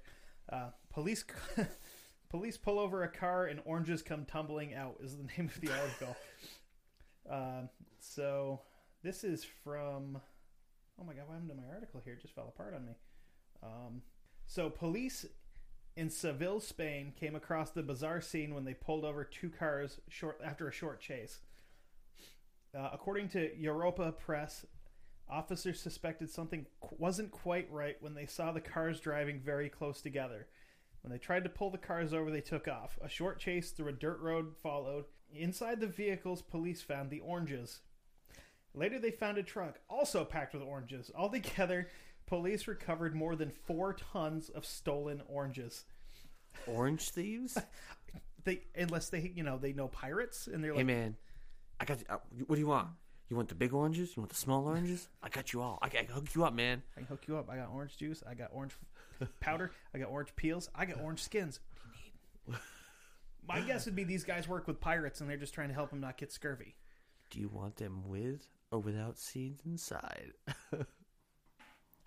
Uh, 0.53 0.71
police 0.93 1.25
police 2.29 2.57
pull 2.57 2.79
over 2.79 3.03
a 3.03 3.09
car 3.09 3.47
and 3.47 3.61
oranges 3.65 4.03
come 4.03 4.25
tumbling 4.25 4.75
out 4.75 4.97
is 5.03 5.17
the 5.17 5.25
name 5.37 5.51
of 5.55 5.61
the 5.61 5.71
article. 5.73 6.17
um, 7.31 7.69
so 8.01 8.61
this 9.03 9.25
is 9.25 9.45
from. 9.65 10.21
Oh 10.99 11.05
my 11.05 11.13
god, 11.13 11.25
what 11.27 11.35
happened 11.35 11.51
to 11.51 11.57
my 11.57 11.73
article 11.73 12.01
here? 12.05 12.15
It 12.15 12.23
just 12.23 12.35
fell 12.35 12.49
apart 12.49 12.75
on 12.75 12.87
me. 12.87 12.93
Um, 13.63 14.03
so 14.47 14.71
police 14.71 15.27
in 15.97 16.11
Seville, 16.11 16.61
Spain, 16.61 17.13
came 17.19 17.35
across 17.35 17.71
the 17.71 17.83
bizarre 17.83 18.21
scene 18.21 18.55
when 18.55 18.65
they 18.65 18.75
pulled 18.75 19.05
over 19.05 19.25
two 19.25 19.51
cars 19.51 20.01
short 20.09 20.41
after 20.45 20.69
a 20.69 20.73
short 20.73 21.01
chase. 21.01 21.41
Uh, 22.77 22.91
according 22.93 23.29
to 23.31 23.57
Europa 23.59 24.13
Press, 24.13 24.67
officers 25.29 25.81
suspected 25.81 26.31
something 26.31 26.67
wasn't 26.99 27.31
quite 27.31 27.71
right 27.71 27.97
when 28.01 28.15
they 28.15 28.27
saw 28.27 28.53
the 28.53 28.61
cars 28.61 29.01
driving 29.01 29.41
very 29.41 29.69
close 29.69 30.01
together. 30.01 30.47
When 31.07 31.13
they 31.13 31.19
tried 31.19 31.45
to 31.45 31.51
pull 31.51 31.71
the 31.71 31.79
cars 31.79 32.13
over, 32.13 32.33
they 32.33 32.41
took 32.41 32.67
off. 32.67 32.99
A 33.01 33.09
short 33.09 33.39
chase 33.39 33.71
through 33.71 33.91
a 33.91 33.93
dirt 33.93 34.19
road 34.19 34.57
followed. 34.61 35.05
Inside 35.33 35.79
the 35.79 35.87
vehicles, 35.87 36.43
police 36.43 36.83
found 36.83 37.11
the 37.11 37.21
oranges. 37.21 37.79
Later, 38.75 38.99
they 38.99 39.13
found 39.13 39.39
a 39.39 39.45
truck 39.45 39.79
also 39.89 40.25
packed 40.25 40.53
with 40.53 40.65
oranges. 40.65 41.13
Altogether, 41.15 41.89
police 42.27 42.67
recovered 42.67 43.15
more 43.15 43.37
than 43.37 43.51
four 43.51 43.95
tons 43.95 44.49
of 44.49 44.67
stolen 44.67 45.23
oranges. 45.29 45.85
Orange 46.67 47.09
thieves? 47.11 47.57
They, 48.45 48.61
unless 48.77 49.09
they, 49.09 49.33
you 49.35 49.43
know, 49.43 49.59
they 49.59 49.73
know 49.73 49.89
pirates, 49.89 50.47
and 50.47 50.63
they're 50.63 50.71
hey 50.71 50.77
like, 50.77 50.87
man, 50.87 51.17
I 51.81 51.85
got. 51.85 51.99
Uh, 52.09 52.19
what 52.47 52.55
do 52.55 52.61
you 52.61 52.69
want? 52.69 52.87
You 53.29 53.35
want 53.35 53.49
the 53.49 53.57
big 53.57 53.75
oranges? 53.75 54.17
You 54.17 54.23
want 54.23 54.31
the 54.31 54.37
small 54.37 54.69
oranges? 54.69 55.09
I 55.21 55.31
got 55.31 55.53
you 55.53 55.63
all. 55.63 55.81
I 55.83 55.89
can 55.89 56.07
hook 56.07 56.33
you 56.33 56.45
up, 56.45 56.55
man. 56.55 56.85
I 56.97 57.01
can 57.01 57.09
hook 57.09 57.25
you 57.27 57.37
up. 57.39 57.51
I 57.51 57.57
got 57.57 57.71
orange 57.75 57.97
juice. 57.97 58.23
I 58.25 58.35
got 58.35 58.51
orange 58.53 58.75
powder. 59.41 59.73
I 59.95 59.99
got 59.99 60.11
orange 60.11 60.35
peels. 60.37 60.69
I 60.75 60.85
got 60.85 61.01
orange 61.01 61.23
skins. 61.23 61.61
What 61.83 61.93
do 61.93 62.01
you 62.05 62.53
need? 62.53 62.61
My 63.49 63.61
guess 63.61 63.87
would 63.87 63.95
be 63.97 64.05
these 64.05 64.25
guys 64.25 64.49
work 64.49 64.67
with 64.67 64.81
pirates, 64.81 65.21
and 65.21 65.31
they're 65.31 65.37
just 65.37 65.55
trying 65.55 65.69
to 65.69 65.75
help 65.75 65.91
them 65.91 66.01
not 66.01 66.17
get 66.17 66.33
scurvy. 66.33 66.75
Do 67.31 67.41
you 67.41 67.49
want 67.49 67.77
them 67.77 68.03
with 68.09 68.49
or 68.71 68.79
without 68.81 69.19
seeds 69.19 69.63
inside? 69.65 70.33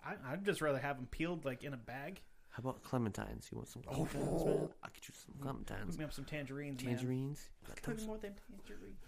I, 0.04 0.14
I'd 0.26 0.44
just 0.44 0.60
rather 0.60 0.78
have 0.78 0.96
them 0.96 1.06
peeled, 1.10 1.44
like 1.44 1.64
in 1.64 1.72
a 1.72 1.78
bag. 1.78 2.20
How 2.50 2.60
about 2.60 2.82
clementines? 2.82 3.50
You 3.50 3.58
want 3.58 3.68
some 3.68 3.82
clementines, 3.82 4.44
man? 4.44 4.68
I'll 4.82 4.90
get 4.92 5.08
you 5.08 5.14
some 5.14 5.34
clementines. 5.40 5.86
Hook 5.86 5.98
me 5.98 6.04
up 6.04 6.12
some 6.12 6.24
tangerines, 6.24 6.82
man. 6.82 6.96
Tangerines? 6.96 7.48
Got 7.66 7.88
me 7.88 7.94
those? 7.94 8.06
more 8.06 8.18
than 8.18 8.34
tangerines. 8.50 8.98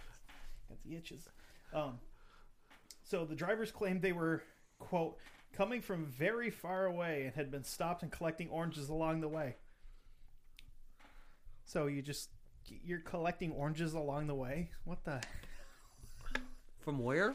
Got 0.69 0.83
the 0.85 0.97
itches. 0.97 1.29
Um, 1.75 1.99
so 3.03 3.25
the 3.25 3.35
drivers 3.35 3.71
claimed 3.71 4.01
they 4.01 4.13
were 4.13 4.43
quote 4.79 5.17
coming 5.53 5.81
from 5.81 6.07
very 6.07 6.51
far 6.51 6.87
away 6.87 7.25
and 7.27 7.35
had 7.35 7.51
been 7.51 7.65
stopped 7.65 8.03
and 8.03 8.11
collecting 8.11 8.49
oranges 8.49 8.89
along 8.89 9.21
the 9.21 9.29
way. 9.29 9.57
So 11.65 11.87
you 11.87 12.03
just 12.03 12.31
you're 12.85 13.01
collecting 13.01 13.53
oranges 13.53 13.95
along 13.95 14.27
the 14.27 14.35
way. 14.35 14.71
What 14.85 15.05
the? 15.05 15.21
From 16.81 16.99
where? 16.99 17.35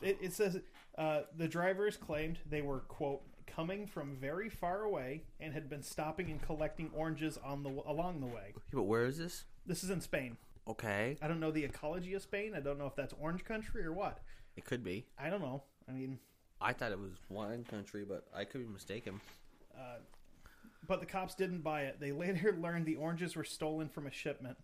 It, 0.00 0.18
it 0.20 0.32
says 0.32 0.58
uh, 0.98 1.20
the 1.36 1.48
drivers 1.48 1.96
claimed 1.96 2.38
they 2.48 2.62
were 2.62 2.80
quote 2.80 3.22
coming 3.46 3.86
from 3.86 4.16
very 4.16 4.48
far 4.48 4.82
away 4.82 5.22
and 5.38 5.52
had 5.52 5.68
been 5.68 5.82
stopping 5.82 6.30
and 6.30 6.42
collecting 6.42 6.90
oranges 6.94 7.38
on 7.44 7.62
the 7.62 7.70
along 7.86 8.20
the 8.20 8.26
way. 8.26 8.52
Yeah, 8.54 8.74
but 8.74 8.82
where 8.84 9.04
is 9.04 9.18
this? 9.18 9.44
This 9.66 9.84
is 9.84 9.90
in 9.90 10.00
Spain. 10.00 10.36
Okay, 10.66 11.18
I 11.20 11.28
don't 11.28 11.40
know 11.40 11.50
the 11.50 11.64
ecology 11.64 12.14
of 12.14 12.22
Spain. 12.22 12.52
I 12.56 12.60
don't 12.60 12.78
know 12.78 12.86
if 12.86 12.96
that's 12.96 13.14
orange 13.20 13.44
country 13.44 13.84
or 13.84 13.92
what. 13.92 14.20
it 14.56 14.64
could 14.64 14.82
be. 14.82 15.06
I 15.18 15.28
don't 15.30 15.42
know. 15.42 15.62
I 15.88 15.92
mean, 15.92 16.18
I 16.60 16.72
thought 16.72 16.92
it 16.92 16.98
was 16.98 17.12
wine 17.28 17.64
country, 17.64 18.04
but 18.08 18.24
I 18.34 18.44
could 18.44 18.60
be 18.66 18.72
mistaken. 18.72 19.20
uh, 19.76 19.98
but 20.86 21.00
the 21.00 21.06
cops 21.06 21.34
didn't 21.34 21.62
buy 21.62 21.82
it. 21.82 21.98
They 22.00 22.12
later 22.12 22.56
learned 22.60 22.86
the 22.86 22.96
oranges 22.96 23.36
were 23.36 23.44
stolen 23.44 23.88
from 23.88 24.06
a 24.06 24.10
shipment. 24.10 24.56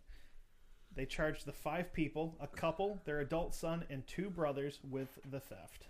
They 0.95 1.07
charged 1.07 1.47
the 1.47 1.53
five 1.53 1.93
people, 1.93 2.37
a 2.41 2.47
couple, 2.47 3.01
their 3.05 3.21
adult 3.21 3.55
son, 3.55 3.85
and 3.91 4.07
two 4.07 4.29
brothers, 4.29 4.81
with 4.89 5.19
the 5.31 5.41
theft. 5.41 5.87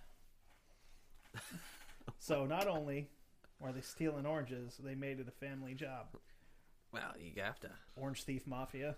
so 2.18 2.44
not 2.44 2.66
only 2.68 3.08
were 3.60 3.72
they 3.72 3.80
stealing 3.80 4.26
oranges, 4.26 4.78
they 4.82 4.94
made 4.94 5.18
it 5.20 5.26
a 5.28 5.44
family 5.46 5.74
job. 5.74 6.06
Well, 6.92 7.14
you 7.18 7.42
have 7.42 7.60
to. 7.60 7.70
Orange 7.96 8.24
thief 8.24 8.46
mafia. 8.46 8.96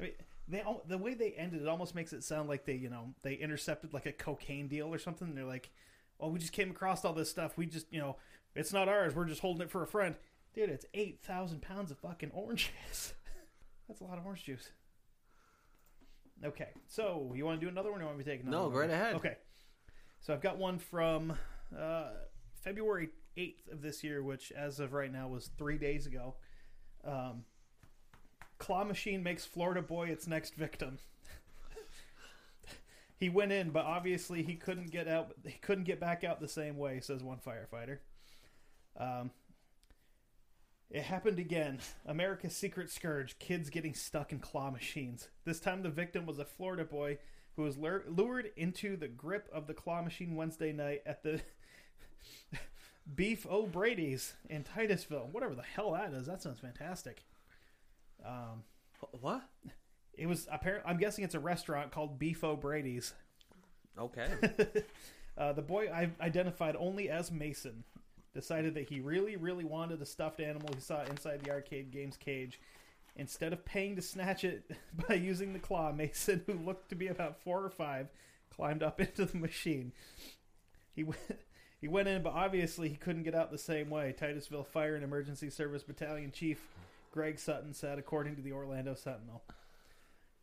I 0.00 0.02
mean, 0.02 0.12
they 0.48 0.62
the 0.86 0.98
way 0.98 1.14
they 1.14 1.32
ended 1.32 1.62
it 1.62 1.68
almost 1.68 1.94
makes 1.94 2.12
it 2.12 2.24
sound 2.24 2.48
like 2.48 2.64
they 2.64 2.74
you 2.74 2.88
know 2.90 3.14
they 3.22 3.34
intercepted 3.34 3.92
like 3.92 4.06
a 4.06 4.12
cocaine 4.12 4.68
deal 4.68 4.92
or 4.92 4.98
something. 4.98 5.34
They're 5.34 5.44
like, 5.44 5.70
"Oh, 6.18 6.28
we 6.28 6.38
just 6.38 6.52
came 6.52 6.70
across 6.70 7.04
all 7.04 7.12
this 7.12 7.30
stuff. 7.30 7.56
We 7.56 7.66
just 7.66 7.86
you 7.92 8.00
know 8.00 8.16
it's 8.54 8.72
not 8.72 8.88
ours. 8.88 9.14
We're 9.14 9.26
just 9.26 9.40
holding 9.40 9.62
it 9.62 9.70
for 9.70 9.82
a 9.82 9.86
friend." 9.86 10.14
Dude, 10.54 10.70
it's 10.70 10.86
eight 10.94 11.20
thousand 11.22 11.62
pounds 11.62 11.90
of 11.90 11.98
fucking 11.98 12.30
oranges. 12.32 13.14
That's 13.88 14.00
a 14.00 14.04
lot 14.04 14.18
of 14.18 14.24
orange 14.26 14.44
juice. 14.44 14.70
Okay, 16.44 16.68
so 16.86 17.32
you 17.34 17.44
want 17.44 17.58
to 17.60 17.66
do 17.66 17.70
another 17.70 17.90
one, 17.90 18.00
or 18.00 18.06
want 18.06 18.18
me 18.18 18.24
to 18.24 18.30
take 18.30 18.42
another 18.42 18.56
No, 18.56 18.62
one? 18.64 18.72
go 18.72 18.78
right 18.78 18.90
ahead. 18.90 19.16
Okay, 19.16 19.36
so 20.20 20.32
I've 20.32 20.40
got 20.40 20.56
one 20.56 20.78
from 20.78 21.36
uh, 21.76 22.10
February 22.62 23.08
eighth 23.36 23.68
of 23.72 23.82
this 23.82 24.04
year, 24.04 24.22
which 24.22 24.52
as 24.52 24.78
of 24.78 24.92
right 24.92 25.12
now 25.12 25.28
was 25.28 25.50
three 25.58 25.78
days 25.78 26.06
ago. 26.06 26.36
Um, 27.04 27.44
claw 28.58 28.84
machine 28.84 29.22
makes 29.22 29.44
Florida 29.44 29.82
boy 29.82 30.08
its 30.08 30.26
next 30.26 30.54
victim. 30.54 30.98
he 33.16 33.28
went 33.28 33.52
in, 33.52 33.70
but 33.70 33.84
obviously 33.84 34.42
he 34.42 34.54
couldn't 34.54 34.90
get 34.90 35.08
out. 35.08 35.32
He 35.44 35.58
couldn't 35.58 35.84
get 35.84 36.00
back 36.00 36.24
out 36.24 36.40
the 36.40 36.48
same 36.48 36.76
way, 36.76 37.00
says 37.00 37.22
one 37.22 37.38
firefighter. 37.38 37.98
Um, 38.98 39.30
it 40.90 41.02
happened 41.02 41.38
again. 41.38 41.78
America's 42.06 42.56
secret 42.56 42.90
scourge: 42.90 43.38
kids 43.38 43.70
getting 43.70 43.94
stuck 43.94 44.32
in 44.32 44.38
claw 44.38 44.70
machines. 44.70 45.28
This 45.44 45.60
time, 45.60 45.82
the 45.82 45.90
victim 45.90 46.26
was 46.26 46.38
a 46.38 46.44
Florida 46.44 46.84
boy 46.84 47.18
who 47.56 47.62
was 47.62 47.76
lured 47.76 48.50
into 48.56 48.96
the 48.96 49.08
grip 49.08 49.48
of 49.52 49.66
the 49.66 49.74
claw 49.74 50.00
machine 50.00 50.36
Wednesday 50.36 50.72
night 50.72 51.02
at 51.04 51.22
the 51.24 51.40
Beef 53.14 53.46
O'Brady's 53.46 54.34
in 54.48 54.62
Titusville. 54.62 55.28
Whatever 55.32 55.54
the 55.54 55.62
hell 55.62 55.92
that 55.92 56.12
is. 56.12 56.26
That 56.26 56.40
sounds 56.40 56.60
fantastic. 56.60 57.24
Um, 58.24 58.62
What? 59.20 59.42
it 60.14 60.26
was 60.26 60.48
apparent. 60.50 60.84
I'm 60.86 60.96
guessing 60.98 61.24
it's 61.24 61.34
a 61.34 61.40
restaurant 61.40 61.92
called 61.92 62.18
Beef 62.18 62.42
O'Brady's. 62.42 63.14
Okay. 63.98 64.28
Uh, 65.38 65.52
the 65.52 65.62
boy 65.62 65.88
I 65.88 66.10
identified 66.20 66.74
only 66.76 67.08
as 67.08 67.30
Mason 67.30 67.84
decided 68.34 68.74
that 68.74 68.88
he 68.88 68.98
really, 68.98 69.36
really 69.36 69.64
wanted 69.64 70.02
a 70.02 70.04
stuffed 70.04 70.40
animal 70.40 70.70
he 70.74 70.80
saw 70.80 71.04
inside 71.04 71.42
the 71.44 71.52
arcade 71.52 71.92
game's 71.92 72.16
cage. 72.16 72.60
Instead 73.14 73.52
of 73.52 73.64
paying 73.64 73.94
to 73.94 74.02
snatch 74.02 74.42
it 74.42 74.68
by 75.08 75.14
using 75.14 75.52
the 75.52 75.60
claw, 75.60 75.92
Mason, 75.92 76.42
who 76.46 76.54
looked 76.54 76.88
to 76.88 76.96
be 76.96 77.06
about 77.06 77.40
four 77.40 77.62
or 77.64 77.70
five, 77.70 78.08
climbed 78.50 78.82
up 78.82 79.00
into 79.00 79.26
the 79.26 79.38
machine. 79.38 79.92
He 80.92 81.04
went, 81.04 81.20
he 81.80 81.86
went 81.86 82.08
in, 82.08 82.22
but 82.24 82.32
obviously 82.32 82.88
he 82.88 82.96
couldn't 82.96 83.22
get 83.22 83.36
out 83.36 83.52
the 83.52 83.58
same 83.58 83.90
way. 83.90 84.12
Titusville 84.18 84.64
Fire 84.64 84.96
and 84.96 85.04
Emergency 85.04 85.50
Service 85.50 85.84
Battalion 85.84 86.32
Chief 86.32 86.60
Greg 87.10 87.38
Sutton 87.38 87.74
said, 87.74 87.98
according 87.98 88.36
to 88.36 88.42
the 88.42 88.52
Orlando 88.52 88.94
Sentinel. 88.94 89.42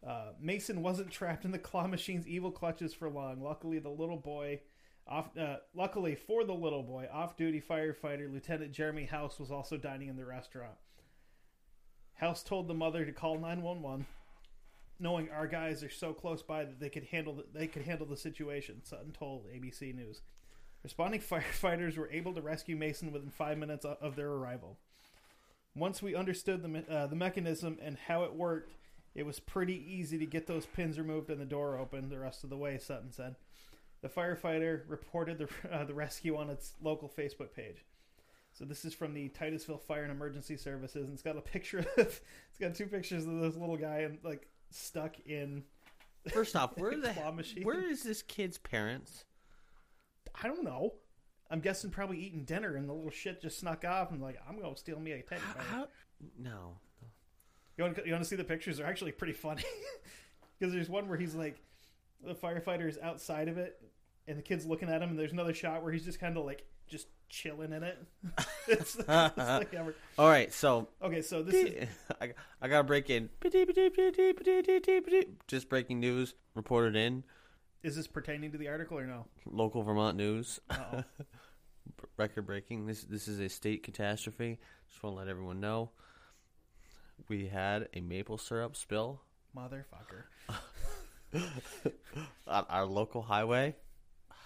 Uh, 0.06 0.34
Mason 0.40 0.84
wasn't 0.84 1.10
trapped 1.10 1.46
in 1.46 1.52
the 1.52 1.60
claw 1.60 1.88
machine's 1.88 2.28
evil 2.28 2.52
clutches 2.52 2.94
for 2.94 3.10
long. 3.10 3.42
Luckily, 3.42 3.80
the 3.80 3.90
little 3.90 4.18
boy, 4.18 4.62
off, 5.08 5.36
uh, 5.38 5.58
luckily 5.74 6.16
for 6.16 6.44
the 6.44 6.54
little 6.54 6.84
boy, 6.84 7.08
off-duty 7.12 7.62
firefighter 7.62 8.32
Lieutenant 8.32 8.72
Jeremy 8.72 9.06
House 9.06 9.40
was 9.40 9.52
also 9.52 9.78
dining 9.78 10.10
in 10.10 10.16
the 10.16 10.26
restaurant. 10.26 10.76
House 12.16 12.44
told 12.44 12.68
the 12.68 12.74
mother 12.74 13.04
to 13.04 13.12
call 13.12 13.40
911, 13.40 14.06
knowing 15.00 15.30
our 15.30 15.48
guys 15.48 15.84
are 15.84 15.90
so 15.90 16.14
close 16.14 16.42
by 16.42 16.64
that 16.64 16.80
they 16.80 16.90
could 16.90 17.06
handle 17.06 17.34
the, 17.34 17.46
they 17.54 17.68
could 17.68 17.84
handle 17.84 18.08
the 18.08 18.16
situation. 18.16 18.82
Sutton 18.84 19.12
told 19.12 19.48
ABC 19.48 19.94
News. 19.94 20.22
Responding 20.84 21.20
firefighters 21.32 21.98
were 21.98 22.12
able 22.12 22.34
to 22.34 22.42
rescue 22.42 22.76
Mason 22.76 23.12
within 23.12 23.32
five 23.32 23.58
minutes 23.58 23.86
of 23.86 24.16
their 24.16 24.30
arrival. 24.30 24.78
Once 25.76 26.02
we 26.02 26.16
understood 26.16 26.62
the 26.62 26.68
me- 26.68 26.86
uh, 26.90 27.08
the 27.08 27.16
mechanism 27.16 27.78
and 27.82 27.98
how 28.08 28.24
it 28.24 28.34
worked, 28.34 28.74
it 29.14 29.26
was 29.26 29.40
pretty 29.40 29.76
easy 29.76 30.18
to 30.18 30.26
get 30.26 30.48
those 30.48 30.66
pins 30.66 30.98
removed 30.98 31.30
and 31.30 31.40
the 31.40 31.46
door 31.46 31.78
open 31.78 32.10
the 32.10 32.20
rest 32.20 32.44
of 32.44 32.50
the 32.50 32.58
way. 32.58 32.78
Sutton 32.78 33.12
said. 33.12 33.36
The 34.02 34.10
firefighter 34.10 34.82
reported 34.88 35.38
the 35.38 35.50
uh, 35.72 35.84
the 35.86 35.94
rescue 35.94 36.38
on 36.38 36.50
its 36.50 36.74
local 36.82 37.10
Facebook 37.10 37.54
page. 37.54 37.84
So 38.54 38.64
this 38.64 38.86
is 38.86 38.94
from 38.94 39.14
the 39.14 39.28
Titusville 39.30 39.80
Fire 39.80 40.04
and 40.04 40.12
Emergency 40.12 40.56
Services, 40.56 41.06
and 41.06 41.14
it's 41.14 41.22
got 41.22 41.38
a 41.38 41.42
picture 41.42 41.80
of 41.80 41.88
it's 41.98 42.60
got 42.60 42.76
two 42.76 42.88
pictures 42.88 43.26
of 43.26 43.40
this 43.40 43.56
little 43.56 43.78
guy 43.78 44.00
and 44.00 44.20
like 44.24 44.48
stuck 44.72 45.16
in. 45.26 45.64
First 46.32 46.56
off, 46.56 46.72
where 46.78 46.96
the 46.96 47.14
machine. 47.36 47.64
where 47.64 47.84
is 47.84 48.04
this 48.04 48.22
kid's 48.22 48.58
parents? 48.58 49.26
I 50.42 50.48
don't 50.48 50.64
know. 50.64 50.94
I'm 51.50 51.60
guessing 51.60 51.92
probably 51.92 52.18
eating 52.18 52.44
dinner, 52.44 52.76
and 52.76 52.90
the 52.90 52.94
little 52.94 53.12
shit 53.12 53.42
just 53.42 53.60
snuck 53.60 53.86
off 53.86 54.12
and 54.12 54.22
like 54.22 54.40
I'm 54.48 54.60
gonna 54.60 54.76
steal 54.78 55.00
me 55.00 55.12
a 55.12 55.22
teddy 55.22 55.42
bear. 55.54 55.64
how? 55.70 55.88
No. 56.40 56.78
You 57.78 57.84
want 57.84 57.98
to, 57.98 58.06
you 58.06 58.12
want 58.12 58.24
to 58.24 58.30
see 58.30 58.36
the 58.36 58.44
pictures? 58.44 58.78
They're 58.78 58.88
actually 58.88 59.12
pretty 59.12 59.34
funny 59.34 59.64
because 60.60 60.74
there's 60.74 60.90
one 60.90 61.10
where 61.10 61.18
he's 61.18 61.36
like 61.36 61.62
the 62.26 62.34
firefighter 62.34 62.88
is 62.88 62.98
outside 63.02 63.48
of 63.48 63.58
it, 63.58 63.82
and 64.28 64.38
the 64.38 64.42
kid's 64.42 64.66
looking 64.66 64.90
at 64.90 65.02
him, 65.02 65.10
and 65.10 65.20
there's 65.20 65.34
another 65.34 65.54
shot 65.54 65.84
where 65.84 65.92
he's 65.92 66.06
just 66.06 66.20
kind 66.20 66.38
of 66.38 66.46
like 66.46 66.66
just 66.88 67.08
chilling 67.30 67.74
in 67.74 67.84
it. 67.84 67.98
it's, 68.68 68.96
it's 68.96 69.08
like 69.08 69.74
ever. 69.74 69.96
All 70.18 70.30
right, 70.30 70.54
so 70.54 70.88
Okay, 71.02 71.22
so 71.22 71.44
this 71.44 71.56
is 71.56 71.90
I, 72.22 72.34
I 72.62 72.68
gotta 72.68 72.84
break 72.84 73.10
in. 73.10 73.30
Just 75.48 75.70
breaking 75.70 76.00
news 76.00 76.34
reported 76.54 76.96
in 76.96 77.24
is 77.86 77.96
this 77.96 78.08
pertaining 78.08 78.52
to 78.52 78.58
the 78.58 78.68
article 78.68 78.98
or 78.98 79.06
no? 79.06 79.26
local 79.46 79.84
Vermont 79.84 80.18
news. 80.18 80.60
Record 82.18 82.48
breaking. 82.48 82.88
This 82.88 83.04
this 83.04 83.28
is 83.28 83.40
a 83.40 83.48
state 83.48 83.84
catastrophe. 83.84 84.60
Just 84.90 85.04
want 85.04 85.16
to 85.16 85.20
let 85.20 85.28
everyone 85.28 85.60
know. 85.60 85.92
We 87.30 87.48
had 87.48 87.88
a 87.94 88.02
maple 88.02 88.38
syrup 88.40 88.76
spill 88.76 89.22
Motherfucker. 89.56 90.24
on 92.48 92.66
our 92.70 92.86
local 92.86 93.22
highway, 93.22 93.76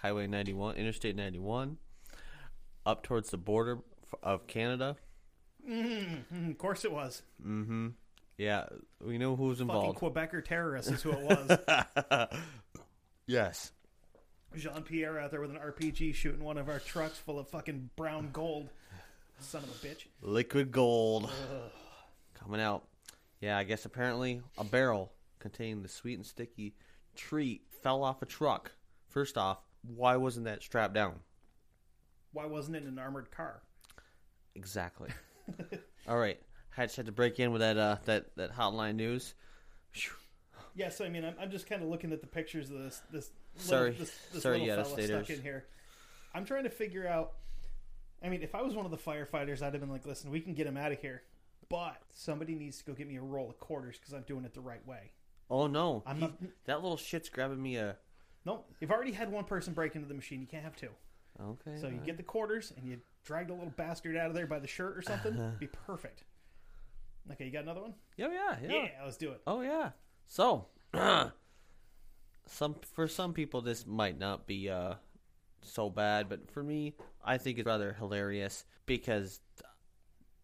Highway 0.02 0.26
91, 0.26 0.76
Interstate 0.76 1.16
91, 1.16 1.78
up 2.84 3.02
towards 3.02 3.30
the 3.30 3.38
border 3.38 3.78
of 4.22 4.46
Canada. 4.46 4.96
Mm, 5.68 6.50
of 6.50 6.58
course 6.58 6.84
it 6.84 6.92
was. 6.92 7.22
Mm-hmm. 7.44 7.88
Yeah, 8.38 8.64
we 9.04 9.18
know 9.18 9.36
who's 9.36 9.58
Fucking 9.58 9.68
involved. 9.68 9.98
Quebecer 9.98 10.44
terrorists 10.44 10.90
is 10.90 11.02
who 11.02 11.12
it 11.12 11.20
was. 12.10 12.28
Yes. 13.30 13.72
Jean 14.56 14.82
Pierre 14.82 15.18
out 15.18 15.30
there 15.30 15.40
with 15.40 15.50
an 15.50 15.58
RPG 15.58 16.14
shooting 16.14 16.42
one 16.42 16.58
of 16.58 16.68
our 16.68 16.80
trucks 16.80 17.18
full 17.18 17.38
of 17.38 17.48
fucking 17.48 17.90
brown 17.96 18.30
gold. 18.32 18.68
Son 19.38 19.62
of 19.62 19.70
a 19.70 19.86
bitch. 19.86 20.06
Liquid 20.20 20.70
gold 20.70 21.30
coming 22.34 22.60
out. 22.60 22.84
Yeah, 23.40 23.56
I 23.56 23.64
guess 23.64 23.84
apparently 23.84 24.42
a 24.58 24.64
barrel 24.64 25.12
containing 25.38 25.82
the 25.82 25.88
sweet 25.88 26.18
and 26.18 26.26
sticky 26.26 26.74
treat 27.16 27.62
fell 27.82 28.02
off 28.02 28.22
a 28.22 28.26
truck. 28.26 28.72
First 29.08 29.38
off, 29.38 29.58
why 29.82 30.16
wasn't 30.16 30.44
that 30.44 30.62
strapped 30.62 30.94
down? 30.94 31.14
Why 32.32 32.46
wasn't 32.46 32.76
it 32.76 32.82
an 32.84 32.98
armored 32.98 33.30
car? 33.30 33.62
Exactly. 34.54 35.10
All 36.08 36.18
right, 36.18 36.38
I 36.76 36.84
just 36.84 36.96
had 36.96 37.06
to 37.06 37.12
break 37.12 37.40
in 37.40 37.52
with 37.52 37.60
that 37.60 37.78
uh, 37.78 37.96
that 38.04 38.36
that 38.36 38.54
hotline 38.54 38.96
news. 38.96 39.34
Phew. 40.74 40.82
Yes, 40.84 41.00
I 41.00 41.08
mean 41.08 41.24
I'm, 41.24 41.34
I'm 41.40 41.50
just 41.50 41.66
kind 41.68 41.82
of 41.82 41.88
looking 41.88 42.12
at 42.12 42.20
the 42.20 42.26
pictures 42.26 42.70
of 42.70 42.78
this 42.78 43.02
this 43.10 43.30
Sorry. 43.56 43.90
little, 43.90 44.04
this, 44.04 44.18
this 44.32 44.42
Sorry, 44.42 44.60
little 44.60 44.84
fella 44.84 45.02
stuck 45.02 45.30
in 45.30 45.42
here. 45.42 45.64
I'm 46.34 46.44
trying 46.44 46.64
to 46.64 46.70
figure 46.70 47.06
out. 47.06 47.32
I 48.22 48.28
mean, 48.28 48.42
if 48.42 48.54
I 48.54 48.62
was 48.62 48.74
one 48.74 48.84
of 48.84 48.90
the 48.90 48.98
firefighters, 48.98 49.62
I'd 49.62 49.72
have 49.72 49.80
been 49.80 49.90
like, 49.90 50.06
"Listen, 50.06 50.30
we 50.30 50.40
can 50.40 50.54
get 50.54 50.66
him 50.66 50.76
out 50.76 50.92
of 50.92 51.00
here, 51.00 51.22
but 51.68 51.96
somebody 52.12 52.54
needs 52.54 52.78
to 52.78 52.84
go 52.84 52.92
get 52.92 53.08
me 53.08 53.16
a 53.16 53.22
roll 53.22 53.48
of 53.50 53.58
quarters 53.58 53.98
because 53.98 54.12
I'm 54.12 54.22
doing 54.22 54.44
it 54.44 54.54
the 54.54 54.60
right 54.60 54.86
way." 54.86 55.12
Oh 55.50 55.66
no, 55.66 56.02
I'm 56.06 56.16
He- 56.16 56.20
not- 56.22 56.38
that 56.66 56.82
little 56.82 56.96
shit's 56.98 57.28
grabbing 57.28 57.62
me 57.62 57.76
a. 57.76 57.96
No, 58.44 58.64
you've 58.80 58.90
already 58.90 59.12
had 59.12 59.30
one 59.32 59.44
person 59.44 59.72
break 59.74 59.96
into 59.96 60.06
the 60.06 60.14
machine. 60.14 60.40
You 60.40 60.46
can't 60.46 60.64
have 60.64 60.76
two. 60.76 60.90
Okay. 61.40 61.78
So 61.80 61.88
you 61.88 61.98
get 62.04 62.16
the 62.16 62.22
quarters 62.22 62.72
and 62.76 62.86
you 62.86 63.00
drag 63.24 63.48
the 63.48 63.54
little 63.54 63.72
bastard 63.76 64.16
out 64.16 64.28
of 64.28 64.34
there 64.34 64.46
by 64.46 64.58
the 64.58 64.66
shirt 64.66 64.96
or 64.96 65.02
something. 65.02 65.34
Uh-huh. 65.38 65.50
Be 65.58 65.66
perfect. 65.66 66.24
Okay, 67.32 67.44
you 67.46 67.50
got 67.50 67.62
another 67.64 67.82
one? 67.82 67.94
Yeah, 68.16 68.28
yeah, 68.32 68.56
yeah. 68.62 68.82
Yeah, 68.82 69.04
let's 69.04 69.16
do 69.16 69.30
it. 69.32 69.40
Oh 69.46 69.60
yeah. 69.62 69.90
So, 70.30 70.66
some 72.46 72.76
for 72.94 73.08
some 73.08 73.32
people 73.32 73.60
this 73.62 73.84
might 73.84 74.16
not 74.16 74.46
be 74.46 74.70
uh 74.70 74.94
so 75.60 75.90
bad, 75.90 76.28
but 76.28 76.48
for 76.52 76.62
me, 76.62 76.94
I 77.24 77.36
think 77.36 77.58
it's 77.58 77.66
rather 77.66 77.92
hilarious 77.92 78.64
because 78.86 79.40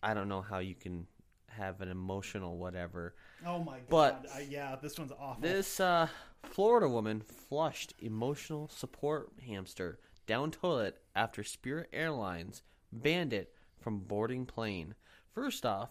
I 0.02 0.12
don't 0.12 0.28
know 0.28 0.42
how 0.42 0.58
you 0.58 0.74
can 0.74 1.06
have 1.48 1.80
an 1.80 1.88
emotional 1.88 2.58
whatever. 2.58 3.14
Oh 3.46 3.60
my 3.60 3.78
god! 3.88 3.88
But- 3.88 4.50
yeah, 4.50 4.74
this 4.74 4.98
one's 4.98 5.12
awful. 5.12 5.40
This 5.40 5.78
uh 5.78 6.08
Florida 6.42 6.88
woman 6.88 7.20
flushed 7.20 7.94
emotional 8.00 8.68
support 8.68 9.30
hamster 9.46 10.00
down 10.26 10.50
toilet 10.50 11.00
after 11.14 11.44
Spirit 11.44 11.88
Airlines 11.92 12.64
banned 12.92 13.32
it 13.32 13.54
from 13.80 14.00
boarding 14.00 14.46
plane. 14.46 14.96
First 15.32 15.64
off, 15.64 15.90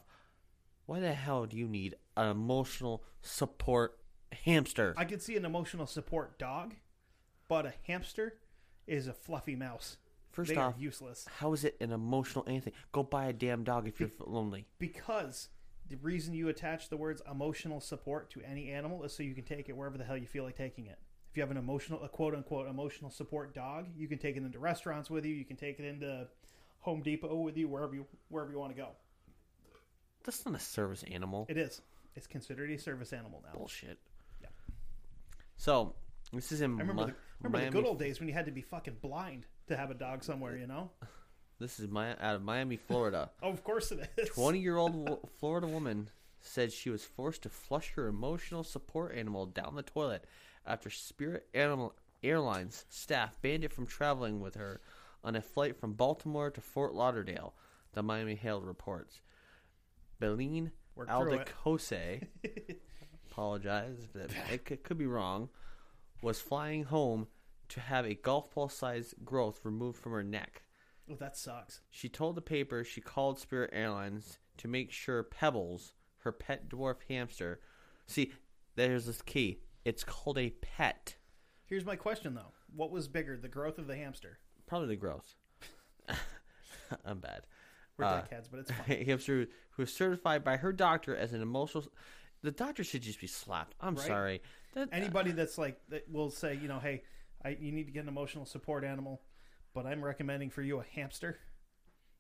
why 0.86 1.00
the 1.00 1.14
hell 1.14 1.46
do 1.46 1.58
you 1.58 1.68
need 1.68 1.96
an 2.18 2.30
emotional 2.30 3.04
support 3.22 3.98
hamster? 4.44 4.94
I 4.98 5.06
could 5.06 5.22
see 5.22 5.36
an 5.36 5.46
emotional 5.46 5.86
support 5.88 6.38
dog, 6.40 6.76
but 7.48 7.66
a 7.66 7.74
hamster 7.88 8.36
is 8.88 9.08
a 9.08 9.14
fluffy 9.14 9.56
mouse. 9.56 9.98
First 10.32 10.50
they 10.50 10.58
off, 10.58 10.76
useless 10.78 11.26
how 11.38 11.54
is 11.54 11.64
it 11.64 11.78
an 11.80 11.94
emotional 11.94 12.44
anything? 12.46 12.74
Go 12.92 13.04
buy 13.04 13.28
a 13.28 13.34
damn 13.34 13.64
dog 13.64 13.88
if 13.88 14.00
you're 14.02 14.10
lonely. 14.20 14.66
because 14.80 15.48
the 15.88 15.96
reason 15.98 16.34
you 16.34 16.50
attach 16.50 16.90
the 16.90 16.98
words 16.98 17.22
emotional 17.32 17.80
support 17.80 18.30
to 18.32 18.42
any 18.42 18.70
animal 18.72 19.04
is 19.04 19.14
so 19.14 19.24
you 19.24 19.34
can 19.34 19.46
take 19.46 19.70
it 19.70 19.78
wherever 19.78 19.98
the 19.98 20.04
hell 20.04 20.18
you 20.18 20.26
feel 20.28 20.44
like 20.44 20.58
taking 20.58 20.88
it. 20.88 20.98
If 21.32 21.38
you 21.38 21.42
have 21.42 21.52
an 21.52 21.58
emotional, 21.58 22.04
a 22.04 22.10
quote 22.10 22.34
unquote 22.36 22.68
emotional 22.68 23.12
support 23.12 23.54
dog, 23.54 23.88
you 23.96 24.08
can 24.08 24.18
take 24.18 24.36
it 24.36 24.44
into 24.44 24.60
restaurants 24.60 25.10
with 25.10 25.26
you. 25.26 25.34
You 25.34 25.46
can 25.46 25.58
take 25.58 25.80
it 25.80 25.86
into 25.86 26.28
Home 26.80 27.02
Depot 27.02 27.36
with 27.36 27.56
you, 27.58 27.68
wherever 27.68 27.94
you 27.96 28.06
wherever 28.30 28.52
you 28.52 28.60
want 28.60 28.76
to 28.76 28.82
go. 28.82 28.90
That's 30.26 30.46
not 30.46 30.56
a 30.56 30.60
service 30.60 31.04
animal. 31.04 31.46
It 31.50 31.58
is. 31.58 31.82
It's 32.16 32.28
considered 32.28 32.72
a 32.72 32.78
service 32.78 33.14
animal 33.14 33.44
now. 33.44 33.58
Bullshit. 33.58 34.00
Yeah. 34.42 34.48
So 35.58 35.94
this 36.34 36.52
is 36.52 36.62
in 36.62 36.76
I 36.78 36.82
remember, 36.82 37.06
the, 37.06 37.14
remember 37.42 37.58
Miami. 37.58 37.66
the 37.70 37.82
good 37.82 37.88
old 37.88 38.00
days 38.00 38.20
when 38.20 38.28
you 38.28 38.34
had 38.34 38.46
to 38.46 38.52
be 38.52 38.62
fucking 38.62 38.98
blind 39.02 39.46
to 39.68 39.78
have 39.78 39.92
a 39.92 39.94
dog 39.94 40.24
somewhere, 40.24 40.58
you 40.58 40.68
know? 40.68 40.92
This 41.58 41.80
is 41.80 41.88
my 41.88 42.12
out 42.20 42.36
of 42.36 42.44
Miami, 42.44 42.76
Florida. 42.76 43.32
Oh, 43.42 43.50
of 43.54 43.64
course 43.64 43.90
it 43.94 44.10
is. 44.18 44.28
20 44.28 44.60
year 44.60 44.76
old 44.76 45.30
Florida 45.40 45.68
woman 45.68 46.10
said 46.42 46.74
she 46.74 46.90
was 46.90 47.06
forced 47.06 47.44
to 47.44 47.50
flush 47.50 47.94
her 47.94 48.08
emotional 48.08 48.66
support 48.66 49.16
animal 49.16 49.46
down 49.46 49.76
the 49.76 49.82
toilet 49.82 50.26
after 50.66 50.90
Spirit 50.90 51.48
Animal 51.54 51.96
Airlines 52.24 52.86
staff 52.90 53.42
banned 53.42 53.64
it 53.64 53.72
from 53.72 53.88
traveling 53.88 54.42
with 54.42 54.56
her 54.56 54.82
on 55.24 55.36
a 55.38 55.42
flight 55.42 55.78
from 55.78 55.94
Baltimore 55.94 56.52
to 56.52 56.60
Fort 56.60 56.94
Lauderdale, 56.94 57.54
the 57.94 58.04
Miami 58.04 58.36
Herald 58.36 58.66
reports. 58.66 59.22
Beline 60.20 60.72
Work 60.96 61.10
through 61.10 61.34
it. 61.34 61.50
Aldecose, 61.66 62.28
apologize, 63.32 64.08
but 64.14 64.30
it 64.52 64.66
could, 64.66 64.84
could 64.84 64.98
be 64.98 65.08
wrong, 65.08 65.50
was 66.22 66.40
flying 66.40 66.86
home 66.86 67.28
to 67.70 67.80
have 67.80 68.06
a 68.06 68.16
golf 68.16 68.54
ball 68.54 68.70
sized 68.70 69.16
growth 69.24 69.60
removed 69.64 70.00
from 70.00 70.14
her 70.14 70.24
neck. 70.24 70.64
Oh, 71.10 71.16
that 71.16 71.38
sucks. 71.38 71.82
She 71.90 72.10
told 72.10 72.36
the 72.36 72.42
paper 72.42 72.84
she 72.84 73.02
called 73.02 73.40
Spirit 73.40 73.72
Airlines 73.74 74.40
to 74.58 74.68
make 74.68 74.92
sure 74.92 75.24
Pebbles, 75.24 75.94
her 76.20 76.32
pet 76.32 76.70
dwarf 76.70 76.98
hamster, 77.10 77.60
see, 78.08 78.32
there's 78.76 79.06
this 79.06 79.22
key. 79.22 79.60
It's 79.84 80.04
called 80.04 80.38
a 80.38 80.50
pet. 80.62 81.16
Here's 81.66 81.86
my 81.86 81.96
question, 81.96 82.34
though. 82.34 82.54
What 82.76 82.92
was 82.92 83.08
bigger, 83.08 83.38
the 83.38 83.48
growth 83.48 83.78
of 83.78 83.88
the 83.88 83.96
hamster? 83.96 84.40
Probably 84.66 84.88
the 84.88 84.96
growth. 84.96 85.36
I'm 87.06 87.20
bad. 87.20 87.46
We're 87.98 88.06
Uh, 88.06 88.22
dickheads, 88.22 88.48
but 88.52 88.60
it's 88.60 88.72
fine. 88.88 88.92
A 88.92 89.04
hamster 89.06 89.48
who 89.72 89.84
is 89.84 89.94
certified 89.94 90.44
by 90.44 90.58
her 90.58 90.72
doctor 90.74 91.16
as 91.16 91.34
an 91.34 91.42
emotional. 91.42 91.86
The 92.42 92.52
doctor 92.52 92.84
should 92.84 93.02
just 93.02 93.20
be 93.20 93.28
slapped. 93.28 93.76
I'm 93.80 93.96
Right? 93.96 94.06
sorry. 94.08 94.42
That, 94.74 94.90
Anybody 94.92 95.32
that's 95.32 95.58
like, 95.58 95.80
that 95.90 96.10
will 96.12 96.30
say, 96.30 96.56
you 96.62 96.68
know, 96.68 96.80
hey, 96.80 97.04
I, 97.44 97.50
you 97.60 97.72
need 97.72 97.86
to 97.86 97.92
get 97.92 98.04
an 98.04 98.10
emotional 98.10 98.46
support 98.46 98.84
animal, 98.84 99.22
but 99.74 99.86
I'm 99.86 100.04
recommending 100.04 100.50
for 100.50 100.62
you 100.62 100.80
a 100.80 100.84
hamster. 100.84 101.40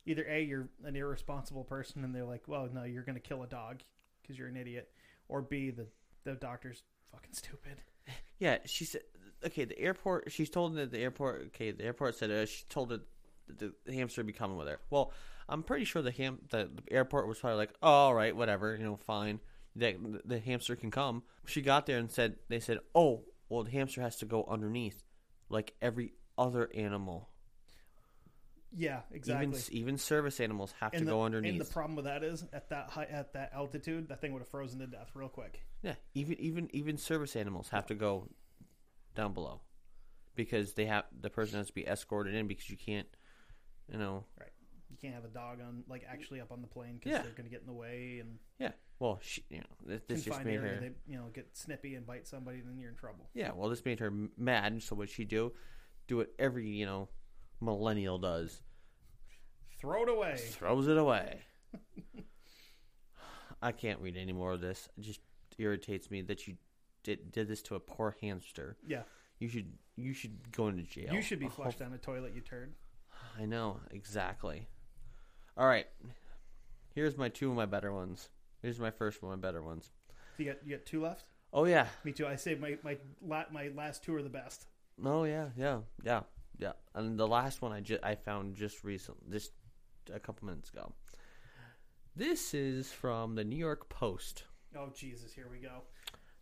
Either 0.05 0.25
A, 0.29 0.43
you're 0.43 0.69
an 0.83 0.95
irresponsible 0.95 1.63
person 1.63 2.03
and 2.03 2.13
they're 2.15 2.23
like, 2.25 2.47
well, 2.47 2.69
no, 2.71 2.83
you're 2.83 3.03
going 3.03 3.15
to 3.15 3.21
kill 3.21 3.43
a 3.43 3.47
dog 3.47 3.81
because 4.21 4.37
you're 4.37 4.47
an 4.47 4.55
idiot. 4.55 4.89
Or 5.27 5.41
B, 5.41 5.71
the, 5.71 5.87
the 6.23 6.33
doctor's 6.35 6.83
fucking 7.11 7.33
stupid. 7.33 7.81
Yeah, 8.37 8.57
she 8.65 8.83
said. 8.83 9.01
Okay, 9.45 9.63
the 9.63 9.79
airport. 9.79 10.29
She's 10.31 10.49
told 10.49 10.75
that 10.75 10.91
the 10.91 10.99
airport. 10.99 11.43
Okay, 11.47 11.71
the 11.71 11.85
airport 11.85 12.15
said 12.15 12.29
uh, 12.29 12.45
she 12.45 12.65
told 12.67 12.91
it 12.91 12.99
the, 13.47 13.73
the 13.85 13.93
hamster 13.93 14.19
would 14.19 14.27
be 14.27 14.33
coming 14.33 14.57
with 14.57 14.67
her. 14.67 14.79
Well, 14.89 15.13
I'm 15.47 15.63
pretty 15.63 15.85
sure 15.85 16.01
the 16.01 16.11
ham 16.11 16.39
the, 16.49 16.69
the 16.73 16.93
airport 16.93 17.27
was 17.27 17.39
probably 17.39 17.57
like, 17.57 17.73
oh, 17.81 17.87
all 17.87 18.15
right, 18.15 18.35
whatever, 18.35 18.75
you 18.75 18.83
know, 18.83 18.97
fine. 18.97 19.39
The, 19.75 20.21
the 20.23 20.39
hamster 20.39 20.75
can 20.75 20.89
come. 20.89 21.23
She 21.45 21.61
got 21.61 21.85
there 21.85 21.97
and 21.99 22.09
said 22.09 22.37
they 22.47 22.59
said, 22.59 22.79
oh, 22.93 23.25
well, 23.49 23.63
the 23.63 23.71
hamster 23.71 24.01
has 24.01 24.15
to 24.17 24.25
go 24.25 24.45
underneath, 24.49 25.03
like 25.49 25.73
every 25.81 26.13
other 26.37 26.69
animal. 26.73 27.29
Yeah, 28.77 29.01
exactly. 29.11 29.47
Even 29.47 29.61
even 29.71 29.97
service 29.97 30.39
animals 30.39 30.73
have 30.79 30.91
to 30.93 30.99
the, 30.99 31.05
go 31.05 31.23
underneath. 31.23 31.51
And 31.51 31.61
the 31.61 31.65
problem 31.65 31.95
with 31.95 32.05
that 32.05 32.23
is, 32.23 32.43
at 32.51 32.69
that 32.69 32.89
high, 32.89 33.05
at 33.05 33.33
that 33.33 33.51
altitude, 33.53 34.09
that 34.09 34.19
thing 34.19 34.33
would 34.33 34.41
have 34.41 34.49
frozen 34.49 34.79
to 34.79 34.87
death 34.87 35.11
real 35.13 35.29
quick. 35.29 35.61
Yeah, 35.81 35.95
even 36.13 36.39
even 36.39 36.69
even 36.73 36.97
service 36.97 37.35
animals 37.35 37.69
have 37.69 37.85
to 37.87 37.95
go 37.95 38.27
down 39.15 39.33
below 39.33 39.61
because 40.35 40.73
they 40.73 40.85
have 40.85 41.05
the 41.17 41.29
person 41.29 41.57
has 41.57 41.67
to 41.67 41.73
be 41.73 41.87
escorted 41.87 42.33
in 42.35 42.47
because 42.47 42.69
you 42.69 42.75
can't, 42.75 43.07
you 43.89 43.97
know. 43.97 44.25
Right. 44.37 44.49
Can't 45.05 45.15
have 45.15 45.25
a 45.25 45.33
dog 45.33 45.59
on, 45.61 45.83
like, 45.87 46.03
actually 46.09 46.41
up 46.41 46.51
on 46.51 46.61
the 46.61 46.67
plane 46.67 46.95
because 46.95 47.11
Yeah. 47.11 47.21
they're 47.21 47.31
going 47.31 47.45
to 47.45 47.49
get 47.49 47.61
in 47.61 47.67
the 47.67 47.73
way 47.73 48.19
and 48.19 48.39
Yeah. 48.59 48.71
Well, 48.97 49.19
she, 49.21 49.43
you 49.49 49.59
know, 49.59 49.75
this, 49.85 50.01
this 50.07 50.23
just 50.23 50.43
made 50.43 50.59
her. 50.59 50.79
They, 50.79 50.91
you 51.05 51.17
know, 51.17 51.29
get 51.33 51.55
snippy 51.55 51.95
and 51.95 52.07
bite 52.07 52.25
somebody, 52.27 52.61
then 52.61 52.79
you're 52.79 52.89
in 52.89 52.95
trouble. 52.95 53.29
Yeah. 53.33 53.51
Well, 53.53 53.69
this 53.69 53.83
made 53.85 53.99
her 53.99 54.11
mad. 54.37 54.71
And 54.71 54.81
so 54.81 54.95
what 54.95 55.09
she 55.09 55.25
do? 55.25 55.51
Do 56.07 56.17
what 56.17 56.33
every 56.39 56.67
you 56.67 56.85
know 56.85 57.09
millennial 57.61 58.17
does. 58.17 58.61
Throw 59.79 60.03
it 60.03 60.09
away. 60.09 60.37
Throws 60.37 60.87
it 60.87 60.97
away. 60.97 61.41
I 63.61 63.71
can't 63.71 63.99
read 63.99 64.17
any 64.17 64.33
more 64.33 64.53
of 64.53 64.61
this. 64.61 64.89
It 64.97 65.01
just 65.01 65.19
irritates 65.57 66.09
me 66.09 66.21
that 66.23 66.47
you 66.47 66.55
did 67.03 67.31
did 67.31 67.47
this 67.47 67.61
to 67.63 67.75
a 67.75 67.79
poor 67.79 68.15
hamster. 68.21 68.77
Yeah. 68.87 69.03
You 69.39 69.49
should 69.49 69.73
you 69.95 70.13
should 70.13 70.51
go 70.51 70.67
into 70.67 70.83
jail. 70.83 71.13
You 71.13 71.21
should 71.21 71.39
be 71.39 71.47
oh, 71.47 71.49
flushed 71.49 71.79
hope- 71.79 71.87
down 71.89 71.93
a 71.93 71.97
toilet, 71.97 72.33
you 72.33 72.41
turd. 72.41 72.73
I 73.37 73.45
know 73.45 73.79
exactly. 73.91 74.67
All 75.57 75.67
right. 75.67 75.87
Here's 76.93 77.17
my 77.17 77.29
two 77.29 77.49
of 77.49 77.55
my 77.55 77.65
better 77.65 77.93
ones. 77.93 78.29
Here's 78.61 78.79
my 78.79 78.91
first 78.91 79.21
one, 79.21 79.31
my 79.31 79.37
better 79.37 79.61
ones. 79.61 79.91
You 80.37 80.45
got 80.45 80.57
you 80.65 80.75
got 80.75 80.85
two 80.85 81.01
left. 81.01 81.25
Oh 81.53 81.65
yeah. 81.65 81.87
Me 82.03 82.11
too. 82.11 82.27
I 82.27 82.35
say 82.35 82.55
my 82.55 82.77
my 82.83 82.97
la, 83.25 83.43
my 83.51 83.69
last 83.75 84.03
two 84.03 84.15
are 84.15 84.21
the 84.21 84.29
best. 84.29 84.65
Oh 85.03 85.23
yeah, 85.23 85.49
yeah, 85.57 85.79
yeah. 86.03 86.21
Yeah, 86.57 86.73
and 86.93 87.19
the 87.19 87.27
last 87.27 87.61
one 87.61 87.71
I 87.71 87.81
just 87.81 88.03
I 88.03 88.15
found 88.15 88.55
just 88.55 88.83
recent, 88.83 89.17
just 89.31 89.51
a 90.13 90.19
couple 90.19 90.47
minutes 90.47 90.69
ago. 90.69 90.93
This 92.15 92.53
is 92.53 92.91
from 92.91 93.35
the 93.35 93.43
New 93.43 93.57
York 93.57 93.89
Post. 93.89 94.43
Oh 94.77 94.89
Jesus, 94.95 95.33
here 95.33 95.47
we 95.51 95.57
go. 95.57 95.81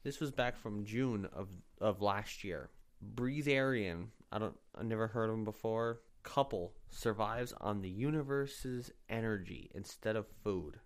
This 0.03 0.19
was 0.19 0.31
back 0.31 0.55
from 0.55 0.85
June 0.85 1.27
of 1.33 1.47
of 1.81 2.01
last 2.01 2.43
year. 2.43 2.69
Breatharian, 3.15 4.07
I 4.31 4.39
don't, 4.39 4.55
I 4.75 4.83
never 4.83 5.07
heard 5.07 5.29
of 5.29 5.35
him 5.35 5.43
before. 5.43 5.99
Couple 6.23 6.73
survives 6.89 7.53
on 7.59 7.81
the 7.81 7.89
universe's 7.89 8.91
energy 9.09 9.69
instead 9.75 10.15
of 10.15 10.25
food. 10.43 10.79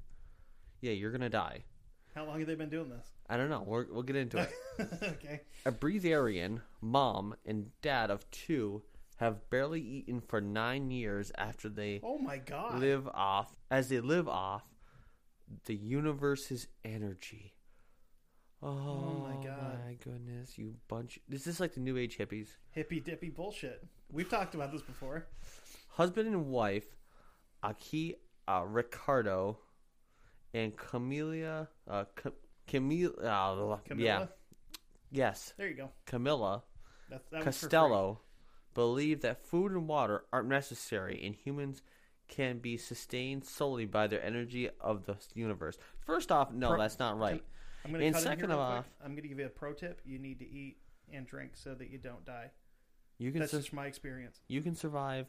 Yeah, 0.82 0.92
you're 0.94 1.12
gonna 1.12 1.30
die. 1.30 1.64
How 2.16 2.26
long 2.26 2.40
have 2.40 2.48
they 2.48 2.56
been 2.56 2.70
doing 2.70 2.90
this? 2.90 3.06
I 3.30 3.38
don't 3.38 3.50
know. 3.50 3.64
We're, 3.66 3.86
we'll 3.92 4.02
get 4.04 4.16
into 4.16 4.40
it. 4.40 4.52
okay. 5.04 5.42
A 5.66 5.72
breatharian, 5.72 6.62
mom 6.82 7.36
and 7.46 7.70
dad 7.84 8.10
of 8.10 8.30
two 8.32 8.82
have 9.18 9.48
barely 9.52 9.82
eaten 9.82 10.22
for 10.22 10.42
nine 10.42 10.90
years 10.90 11.32
after 11.38 11.70
they 11.70 12.00
Oh 12.04 12.18
my 12.18 12.38
God. 12.38 12.80
live 12.80 13.08
off 13.10 13.56
as 13.70 13.90
they 13.90 14.00
live 14.00 14.28
off 14.28 14.64
the 15.66 15.76
universe's 15.76 16.68
energy. 16.84 17.54
Oh, 18.62 19.28
my 19.28 19.46
God. 19.46 19.80
My 19.86 19.94
goodness, 20.04 20.58
you 20.58 20.76
bunch! 20.88 21.20
Is 21.30 21.44
this 21.44 21.60
like 21.60 21.74
the 21.74 21.80
new 21.80 21.98
age 21.98 22.18
hippies? 22.18 22.48
Hippy 22.72 23.00
dippy 23.00 23.30
bullshit. 23.30 23.86
We've 24.12 24.30
talked 24.30 24.56
about 24.56 24.72
this 24.72 24.82
before. 24.82 25.28
Husband 25.90 26.28
and 26.28 26.48
wife, 26.48 26.86
Aki 27.64 28.16
uh, 28.48 28.64
Ricardo, 28.66 29.60
and 30.54 30.76
Camelia. 30.76 31.68
Uh, 31.88 32.06
Ca- 32.16 32.32
Camille. 32.68 33.14
Uh, 33.24 33.78
Camilla. 33.88 34.04
Yeah. 34.04 34.26
Yes, 35.10 35.54
There 35.58 35.68
you 35.68 35.76
go. 35.76 35.90
Camilla 36.06 36.64
that 37.10 37.30
free. 37.30 37.42
Costello 37.42 38.20
believe 38.74 39.22
that 39.22 39.46
food 39.46 39.72
and 39.72 39.88
water 39.88 40.26
aren't 40.34 40.50
necessary 40.50 41.22
and 41.26 41.34
humans 41.34 41.82
can 42.28 42.60
be 42.60 42.76
sustained 42.76 43.46
solely 43.46 43.86
by 43.86 44.08
their 44.08 44.22
energy 44.22 44.70
of 44.82 45.06
the 45.06 45.16
universe. 45.34 45.78
First 46.06 46.32
off, 46.32 46.52
no, 46.52 46.70
Pro- 46.70 46.80
that's 46.80 47.00
not 47.00 47.18
right. 47.18 47.42
I'm 47.88 47.94
gonna 47.94 48.06
And 48.06 48.14
cut 48.14 48.22
in 48.22 48.28
second 48.28 48.50
here 48.50 48.58
real 48.58 48.60
off- 48.60 48.86
I'm 49.04 49.16
gonna 49.16 49.28
give 49.28 49.40
you 49.40 49.46
a 49.46 49.50
pro 49.50 49.74
tip. 49.74 50.02
You 50.06 50.20
need 50.20 50.40
to 50.40 50.46
eat 50.48 50.78
and 51.12 51.26
drink 51.26 51.52
so 51.56 51.74
that 51.76 51.90
you 51.90 51.98
don't 51.98 52.26
die. 52.26 52.52
You 53.18 53.32
can 53.32 53.40
That's 53.40 53.52
su- 53.52 53.60
just 53.60 53.74
my 53.74 53.88
experience. 53.88 54.42
you 54.48 54.62
can 54.62 54.76
survive 54.76 55.28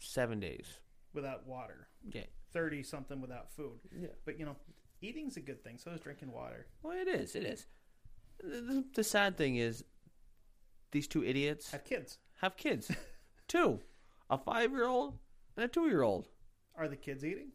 seven 0.00 0.40
days. 0.40 0.78
Without 1.12 1.46
water, 1.46 1.88
Yeah, 2.10 2.24
thirty 2.52 2.82
something 2.82 3.20
without 3.20 3.50
food. 3.52 3.80
yeah. 3.94 4.08
But 4.24 4.38
you 4.38 4.46
know, 4.46 4.56
eating's 5.02 5.36
a 5.36 5.40
good 5.40 5.62
thing. 5.62 5.76
So 5.78 5.90
is 5.90 6.00
drinking 6.00 6.30
water. 6.32 6.66
Well, 6.82 6.96
it 6.98 7.08
is. 7.08 7.34
It 7.34 7.44
is. 7.44 7.66
The, 8.38 8.60
the- 8.62 8.84
the 8.94 9.04
sad 9.04 9.36
thing 9.36 9.56
is, 9.56 9.84
these 10.92 11.06
two 11.06 11.22
idiots 11.24 11.70
Have 11.72 11.84
kids. 11.84 12.18
have 12.40 12.56
kids. 12.56 12.90
two, 13.48 13.80
a 14.30 14.38
five-year-old 14.38 15.18
and 15.56 15.64
a 15.64 15.68
two-year-old. 15.68 16.28
Are 16.76 16.88
the 16.88 16.96
kids 16.96 17.24
eating? 17.24 17.52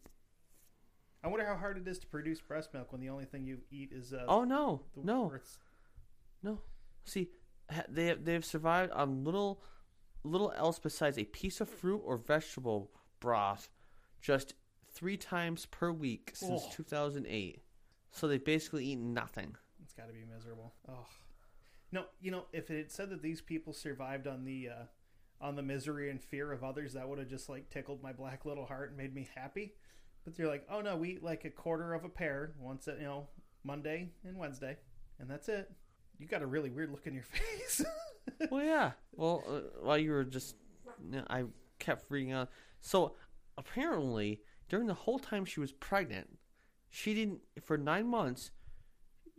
I 1.22 1.28
wonder 1.28 1.44
how 1.46 1.56
hard 1.56 1.76
it 1.78 1.88
is 1.88 1.98
to 2.00 2.06
produce 2.06 2.40
breast 2.40 2.72
milk 2.72 2.92
when 2.92 3.00
the 3.00 3.08
only 3.08 3.24
thing 3.24 3.44
you 3.44 3.58
eat 3.70 3.90
is 3.92 4.12
uh, 4.12 4.24
Oh 4.28 4.44
no, 4.44 4.82
no. 4.96 5.30
Earth's- 5.32 5.58
No. 6.42 6.60
See, 7.04 7.28
they 7.88 8.06
have, 8.06 8.24
they 8.24 8.32
have 8.34 8.44
survived 8.44 8.92
on 8.92 9.24
little 9.24 9.62
little 10.24 10.52
else 10.56 10.78
besides 10.78 11.16
a 11.18 11.24
piece 11.24 11.60
of 11.60 11.68
fruit 11.68 12.02
or 12.04 12.16
vegetable 12.16 12.90
broth 13.20 13.70
just 14.20 14.54
3 14.92 15.16
times 15.16 15.66
per 15.66 15.90
week 15.92 16.32
since 16.34 16.62
Oh. 16.66 16.70
2008. 16.72 17.62
So 18.10 18.26
they 18.26 18.38
basically 18.38 18.86
eat 18.86 18.96
nothing. 18.98 19.56
It's 19.82 19.94
got 19.94 20.08
to 20.08 20.12
be 20.12 20.24
miserable. 20.24 20.74
Oh, 20.88 21.06
no. 21.92 22.06
You 22.20 22.30
know, 22.30 22.44
if 22.52 22.70
it 22.70 22.76
had 22.78 22.90
said 22.90 23.10
that 23.10 23.22
these 23.22 23.40
people 23.40 23.72
survived 23.72 24.26
on 24.26 24.44
the 24.44 24.68
uh, 24.70 24.82
on 25.40 25.54
the 25.56 25.62
misery 25.62 26.10
and 26.10 26.20
fear 26.20 26.50
of 26.52 26.64
others, 26.64 26.94
that 26.94 27.08
would 27.08 27.18
have 27.18 27.28
just 27.28 27.48
like 27.48 27.70
tickled 27.70 28.02
my 28.02 28.12
black 28.12 28.44
little 28.44 28.66
heart 28.66 28.88
and 28.88 28.96
made 28.98 29.14
me 29.14 29.28
happy. 29.34 29.74
But 30.28 30.36
they're 30.36 30.46
like, 30.46 30.66
oh 30.70 30.82
no, 30.82 30.94
we 30.94 31.12
eat 31.12 31.22
like 31.22 31.46
a 31.46 31.50
quarter 31.50 31.94
of 31.94 32.04
a 32.04 32.08
pear 32.10 32.52
once, 32.60 32.86
at, 32.86 32.98
you 32.98 33.06
know, 33.06 33.28
Monday 33.64 34.10
and 34.24 34.36
Wednesday, 34.36 34.76
and 35.18 35.30
that's 35.30 35.48
it. 35.48 35.70
You 36.18 36.26
got 36.26 36.42
a 36.42 36.46
really 36.46 36.68
weird 36.68 36.90
look 36.90 37.06
in 37.06 37.14
your 37.14 37.22
face. 37.22 37.82
well, 38.50 38.62
yeah. 38.62 38.90
Well, 39.16 39.42
uh, 39.48 39.60
while 39.80 39.96
you 39.96 40.10
were 40.10 40.24
just 40.24 40.56
you 41.02 41.12
know, 41.16 41.24
I 41.30 41.44
kept 41.78 42.10
reading 42.10 42.34
on. 42.34 42.46
So, 42.82 43.14
apparently, 43.56 44.42
during 44.68 44.86
the 44.86 44.92
whole 44.92 45.18
time 45.18 45.46
she 45.46 45.60
was 45.60 45.72
pregnant, 45.72 46.28
she 46.90 47.14
didn't 47.14 47.40
for 47.62 47.78
9 47.78 48.06
months 48.06 48.50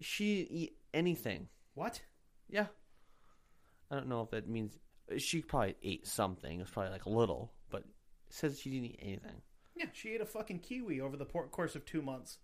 she 0.01 0.37
didn't 0.37 0.57
eat 0.57 0.77
anything. 0.91 1.49
what? 1.75 2.01
Yeah. 2.49 2.65
I 3.91 3.95
don't 3.95 4.07
know 4.07 4.23
if 4.23 4.31
that 4.31 4.49
means 4.49 4.75
she 5.19 5.43
probably 5.43 5.75
ate 5.83 6.07
something. 6.07 6.57
It 6.57 6.63
was 6.63 6.71
probably 6.71 6.93
like 6.93 7.05
a 7.05 7.11
little, 7.11 7.53
but 7.69 7.81
it 7.81 8.33
says 8.33 8.59
she 8.59 8.71
didn't 8.71 8.85
eat 8.85 8.99
anything. 9.03 9.41
Yeah, 9.79 9.85
she 9.93 10.09
ate 10.09 10.21
a 10.21 10.25
fucking 10.25 10.59
kiwi 10.59 10.99
over 10.99 11.15
the 11.15 11.25
course 11.25 11.73
of 11.75 11.85
two 11.85 12.01
months. 12.01 12.37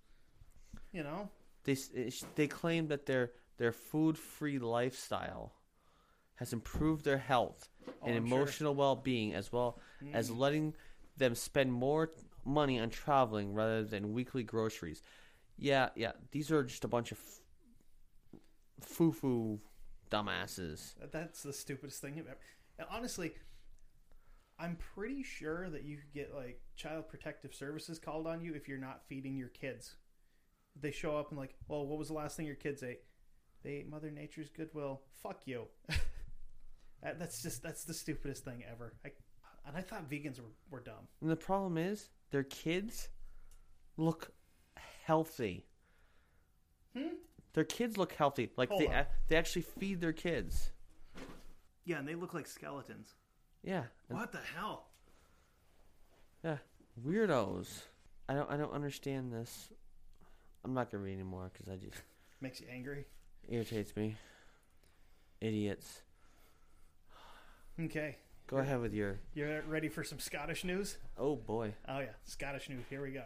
You 0.93 1.04
know, 1.04 1.30
They 1.65 1.76
sh- 1.76 2.24
they 2.36 2.48
claim 2.48 2.88
that 2.88 3.06
their 3.06 3.34
their 3.58 3.71
food 3.74 4.17
free 4.17 4.58
lifestyle 4.60 5.54
has 6.36 6.54
improved 6.54 7.04
their 7.04 7.17
health 7.17 7.69
Oh, 7.88 8.08
and 8.08 8.15
sure. 8.15 8.17
emotional 8.39 8.76
well 8.76 8.95
being, 8.95 9.34
as 9.34 9.52
well 9.52 9.80
as 10.13 10.30
Mm. 10.30 10.38
letting 10.38 10.76
them 11.17 11.36
spend 11.36 11.71
more 11.74 12.12
money 12.45 12.80
on 12.80 12.89
traveling 12.89 13.54
rather 13.54 13.84
than 13.84 14.13
weekly 14.13 14.43
groceries. 14.43 15.02
Yeah, 15.58 15.89
yeah, 15.95 16.13
these 16.32 16.52
are 16.52 16.63
just 16.63 16.84
a 16.84 16.88
bunch 16.88 17.12
of 17.12 17.19
foo 18.82 19.12
foo 19.12 19.60
dumbasses. 20.10 20.93
That's 21.12 21.43
the 21.43 21.54
stupidest 21.54 22.02
thing 22.02 22.17
you've 22.17 22.28
ever. 22.28 22.39
Honestly, 22.89 23.34
I'm 24.58 24.78
pretty 24.96 25.22
sure 25.24 25.70
that 25.70 25.84
you 25.84 25.98
could 25.98 26.13
get 26.13 26.34
like 26.34 26.62
child 26.76 27.08
protective 27.10 27.54
services 27.54 28.00
called 28.00 28.26
on 28.28 28.41
you 28.41 28.54
if 28.54 28.68
you're 28.68 28.78
not 28.78 29.02
feeding 29.08 29.36
your 29.36 29.50
kids. 29.50 29.96
They 30.80 30.91
show 30.91 31.18
up 31.18 31.30
and 31.30 31.38
like, 31.39 31.56
well, 31.68 31.86
what 31.86 32.00
was 32.00 32.08
the 32.10 32.13
last 32.13 32.38
thing 32.38 32.46
your 32.46 32.56
kids 32.56 32.84
ate? 32.84 33.02
They 33.63 33.72
ate 33.72 33.89
Mother 33.89 34.12
Nature's 34.12 34.50
Goodwill. 34.50 35.02
Fuck 35.22 35.41
you. 35.46 35.65
That- 37.04 37.20
that's 37.20 37.41
just 37.44 37.62
that's 37.62 37.84
the 37.84 37.94
stupidest 37.94 38.46
thing 38.46 38.63
ever. 38.72 38.94
I, 39.06 39.12
and 39.68 39.78
I 39.78 39.82
thought 39.82 40.10
vegans 40.10 40.39
were, 40.39 40.50
were 40.72 40.80
dumb. 40.80 41.08
And 41.22 41.30
the 41.30 41.36
problem 41.36 41.78
is, 41.78 42.10
their 42.32 42.44
kids 42.44 43.10
look 43.98 44.32
healthy. 45.04 45.65
Hmm? 46.98 47.15
Their 47.54 47.63
kids 47.65 47.98
look 47.98 48.13
healthy. 48.13 48.50
Like 48.58 48.70
Hold 48.70 48.82
they 48.82 48.88
on. 48.88 49.06
they 49.28 49.36
actually 49.36 49.63
feed 49.63 50.02
their 50.02 50.13
kids. 50.13 50.72
Yeah, 51.84 52.00
and 52.00 52.08
they 52.08 52.15
look 52.15 52.34
like 52.34 52.48
skeletons. 52.48 53.13
Yeah. 53.65 53.84
What 54.10 54.32
the 54.32 54.39
hell? 54.56 54.86
Yeah. 56.43 56.58
Weirdos. 57.06 57.82
I 58.30 58.34
don't 58.36 58.49
I 58.49 58.58
don't 58.58 58.71
understand 58.71 59.34
this. 59.34 59.69
I'm 60.63 60.73
not 60.73 60.91
gonna 60.91 61.04
read 61.04 61.13
anymore 61.13 61.49
because 61.51 61.67
I 61.71 61.75
just 61.78 62.01
Makes 62.41 62.62
you 62.62 62.67
angry. 62.71 63.06
irritates 63.49 63.95
me. 63.95 64.15
Idiots. 65.41 66.01
Okay, 67.80 68.15
Go 68.47 68.58
ahead 68.58 68.80
with 68.80 68.93
your. 68.93 69.19
you 69.34 69.62
ready 69.67 69.89
for 69.89 70.04
some 70.04 70.19
Scottish 70.19 70.63
news? 70.63 70.97
Oh 71.17 71.36
boy. 71.36 71.73
Oh 71.89 71.99
yeah, 71.99 72.13
Scottish 72.23 72.69
news. 72.69 72.86
Here 72.89 73.01
we 73.01 73.12
go. 73.12 73.23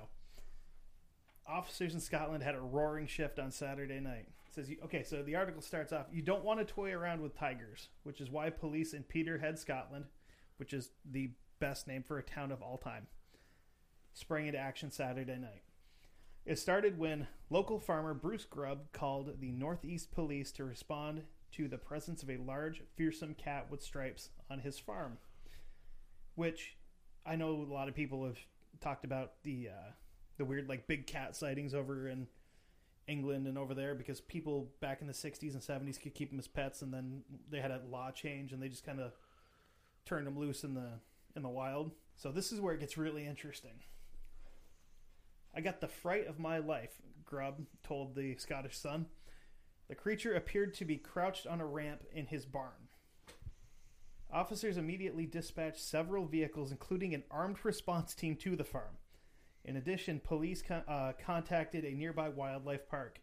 Officers 1.47 1.93
in 1.93 1.99
Scotland 1.99 2.43
had 2.43 2.55
a 2.55 2.59
roaring 2.61 3.05
shift 3.07 3.37
on 3.39 3.51
Saturday 3.51 3.99
night. 3.99 4.25
It 4.47 4.53
says 4.55 4.69
you- 4.69 4.77
okay, 4.85 5.03
so 5.03 5.21
the 5.21 5.35
article 5.35 5.61
starts 5.61 5.93
off. 5.93 6.07
You 6.11 6.21
don't 6.23 6.43
want 6.43 6.59
to 6.59 6.65
toy 6.65 6.91
around 6.93 7.21
with 7.21 7.37
tigers, 7.37 7.89
which 8.03 8.21
is 8.21 8.29
why 8.31 8.49
police 8.49 8.93
in 8.93 9.03
Peterhead, 9.03 9.59
Scotland, 9.59 10.05
which 10.59 10.73
is 10.73 10.91
the 11.09 11.31
best 11.59 11.87
name 11.87 12.03
for 12.03 12.17
a 12.17 12.23
town 12.23 12.51
of 12.51 12.61
all 12.61 12.77
time, 12.77 13.07
sprang 14.13 14.47
into 14.47 14.59
action 14.59 14.91
Saturday 14.91 15.37
night. 15.37 15.63
It 16.45 16.59
started 16.59 16.97
when 16.97 17.27
local 17.49 17.79
farmer 17.79 18.13
Bruce 18.13 18.45
Grubb 18.45 18.91
called 18.91 19.39
the 19.39 19.51
Northeast 19.51 20.11
Police 20.11 20.51
to 20.53 20.65
respond 20.65 21.23
to 21.53 21.67
the 21.67 21.77
presence 21.77 22.23
of 22.23 22.29
a 22.29 22.37
large, 22.37 22.81
fearsome 22.95 23.35
cat 23.35 23.67
with 23.69 23.81
stripes 23.81 24.29
on 24.49 24.59
his 24.59 24.79
farm. 24.79 25.17
Which 26.35 26.75
I 27.25 27.35
know 27.35 27.51
a 27.51 27.73
lot 27.73 27.87
of 27.87 27.95
people 27.95 28.25
have 28.25 28.37
talked 28.81 29.03
about 29.05 29.43
the 29.43 29.69
uh, 29.69 29.91
the 30.37 30.45
weird 30.45 30.69
like 30.69 30.87
big 30.87 31.05
cat 31.05 31.35
sightings 31.35 31.73
over 31.73 32.07
in 32.07 32.27
England 33.07 33.47
and 33.47 33.57
over 33.57 33.73
there 33.73 33.95
because 33.95 34.21
people 34.21 34.69
back 34.79 35.01
in 35.01 35.07
the 35.07 35.13
60s 35.13 35.53
and 35.53 35.61
70s 35.61 36.01
could 36.01 36.13
keep 36.13 36.29
them 36.29 36.39
as 36.39 36.47
pets 36.47 36.81
and 36.81 36.93
then 36.93 37.23
they 37.49 37.59
had 37.59 37.71
a 37.71 37.81
law 37.89 38.11
change 38.11 38.53
and 38.53 38.61
they 38.61 38.69
just 38.69 38.85
kind 38.85 38.99
of 38.99 39.11
turned 40.09 40.25
them 40.25 40.39
loose 40.39 40.63
in 40.63 40.73
the 40.73 40.89
in 41.35 41.43
the 41.43 41.49
wild. 41.49 41.91
So 42.17 42.31
this 42.31 42.51
is 42.51 42.59
where 42.59 42.73
it 42.73 42.79
gets 42.79 42.97
really 42.97 43.25
interesting. 43.25 43.83
I 45.55 45.61
got 45.61 45.79
the 45.79 45.87
fright 45.87 46.27
of 46.27 46.39
my 46.39 46.57
life, 46.57 47.01
Grubb 47.23 47.61
told 47.83 48.15
the 48.15 48.35
Scottish 48.37 48.77
Sun. 48.77 49.05
The 49.87 49.95
creature 49.95 50.33
appeared 50.33 50.73
to 50.75 50.85
be 50.85 50.97
crouched 50.97 51.47
on 51.47 51.61
a 51.61 51.65
ramp 51.65 52.03
in 52.11 52.25
his 52.25 52.45
barn. 52.45 52.89
Officers 54.31 54.77
immediately 54.77 55.25
dispatched 55.25 55.81
several 55.81 56.25
vehicles, 56.25 56.71
including 56.71 57.13
an 57.13 57.23
armed 57.31 57.57
response 57.63 58.13
team, 58.13 58.35
to 58.37 58.55
the 58.55 58.63
farm. 58.63 58.97
In 59.65 59.77
addition, 59.77 60.19
police 60.19 60.61
con- 60.61 60.83
uh, 60.87 61.13
contacted 61.23 61.83
a 61.83 61.95
nearby 61.95 62.29
wildlife 62.29 62.87
park 62.87 63.21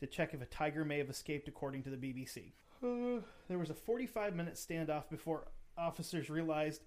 to 0.00 0.06
check 0.06 0.34
if 0.34 0.42
a 0.42 0.46
tiger 0.46 0.84
may 0.84 0.98
have 0.98 1.08
escaped, 1.08 1.48
according 1.48 1.82
to 1.84 1.90
the 1.90 1.96
BBC. 1.96 2.52
there 3.48 3.58
was 3.58 3.70
a 3.70 3.74
45 3.74 4.34
minute 4.34 4.54
standoff 4.54 5.08
before 5.08 5.48
officers 5.76 6.30
realized 6.30 6.82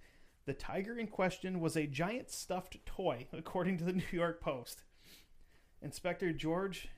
the 0.45 0.53
tiger 0.53 0.97
in 0.97 1.07
question 1.07 1.59
was 1.59 1.75
a 1.75 1.85
giant 1.85 2.31
stuffed 2.31 2.77
toy, 2.85 3.27
according 3.33 3.77
to 3.77 3.83
the 3.83 3.93
New 3.93 4.03
York 4.11 4.41
Post. 4.41 4.83
Inspector 5.81 6.31
George 6.33 6.89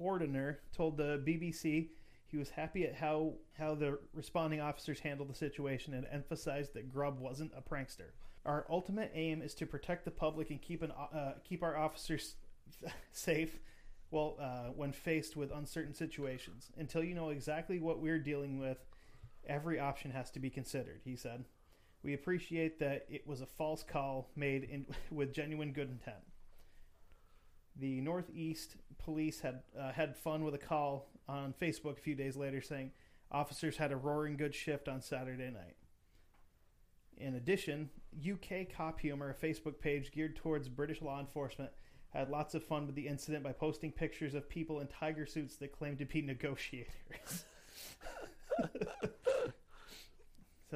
Cordiner 0.00 0.56
told 0.74 0.96
the 0.96 1.22
BBC 1.24 1.88
he 2.28 2.36
was 2.36 2.50
happy 2.50 2.84
at 2.84 2.94
how, 2.94 3.34
how 3.56 3.74
the 3.74 3.98
responding 4.12 4.60
officers 4.60 4.98
handled 5.00 5.30
the 5.30 5.34
situation 5.34 5.94
and 5.94 6.06
emphasized 6.10 6.74
that 6.74 6.92
Grubb 6.92 7.20
wasn't 7.20 7.52
a 7.56 7.62
prankster. 7.62 8.10
Our 8.44 8.66
ultimate 8.68 9.12
aim 9.14 9.42
is 9.42 9.54
to 9.54 9.66
protect 9.66 10.04
the 10.04 10.10
public 10.10 10.50
and 10.50 10.60
keep 10.60 10.82
an 10.82 10.92
uh, 10.92 11.32
keep 11.42 11.62
our 11.62 11.76
officers 11.76 12.36
safe 13.12 13.58
well 14.10 14.36
uh, 14.40 14.70
when 14.74 14.92
faced 14.92 15.36
with 15.36 15.50
uncertain 15.50 15.94
situations. 15.94 16.70
Until 16.78 17.02
you 17.02 17.14
know 17.14 17.30
exactly 17.30 17.80
what 17.80 18.00
we're 18.00 18.20
dealing 18.20 18.58
with, 18.58 18.78
every 19.46 19.78
option 19.78 20.10
has 20.10 20.30
to 20.32 20.40
be 20.40 20.50
considered. 20.50 21.00
He 21.04 21.16
said. 21.16 21.44
We 22.02 22.14
appreciate 22.14 22.78
that 22.78 23.06
it 23.10 23.26
was 23.26 23.40
a 23.40 23.46
false 23.46 23.82
call 23.82 24.30
made 24.36 24.62
in, 24.62 24.86
with 25.10 25.32
genuine 25.32 25.72
good 25.72 25.90
intent. 25.90 26.22
The 27.74 28.00
Northeast 28.00 28.76
Police 28.98 29.40
had 29.40 29.62
uh, 29.78 29.92
had 29.92 30.16
fun 30.16 30.44
with 30.44 30.54
a 30.54 30.58
call 30.58 31.10
on 31.28 31.52
Facebook 31.60 31.98
a 31.98 32.00
few 32.00 32.14
days 32.14 32.36
later 32.36 32.62
saying 32.62 32.92
officers 33.30 33.76
had 33.76 33.92
a 33.92 33.96
roaring 33.96 34.36
good 34.36 34.54
shift 34.54 34.88
on 34.88 35.02
Saturday 35.02 35.50
night. 35.50 35.76
In 37.16 37.34
addition, 37.34 37.90
UK 38.20 38.68
Cop 38.74 39.00
Humor, 39.00 39.30
a 39.30 39.46
Facebook 39.46 39.80
page 39.80 40.12
geared 40.12 40.36
towards 40.36 40.68
British 40.68 41.02
law 41.02 41.18
enforcement, 41.18 41.70
had 42.10 42.30
lots 42.30 42.54
of 42.54 42.62
fun 42.62 42.86
with 42.86 42.94
the 42.94 43.08
incident 43.08 43.42
by 43.42 43.52
posting 43.52 43.90
pictures 43.90 44.34
of 44.34 44.48
people 44.48 44.80
in 44.80 44.86
tiger 44.86 45.26
suits 45.26 45.56
that 45.56 45.76
claimed 45.76 45.98
to 45.98 46.04
be 46.04 46.22
negotiators. 46.22 47.46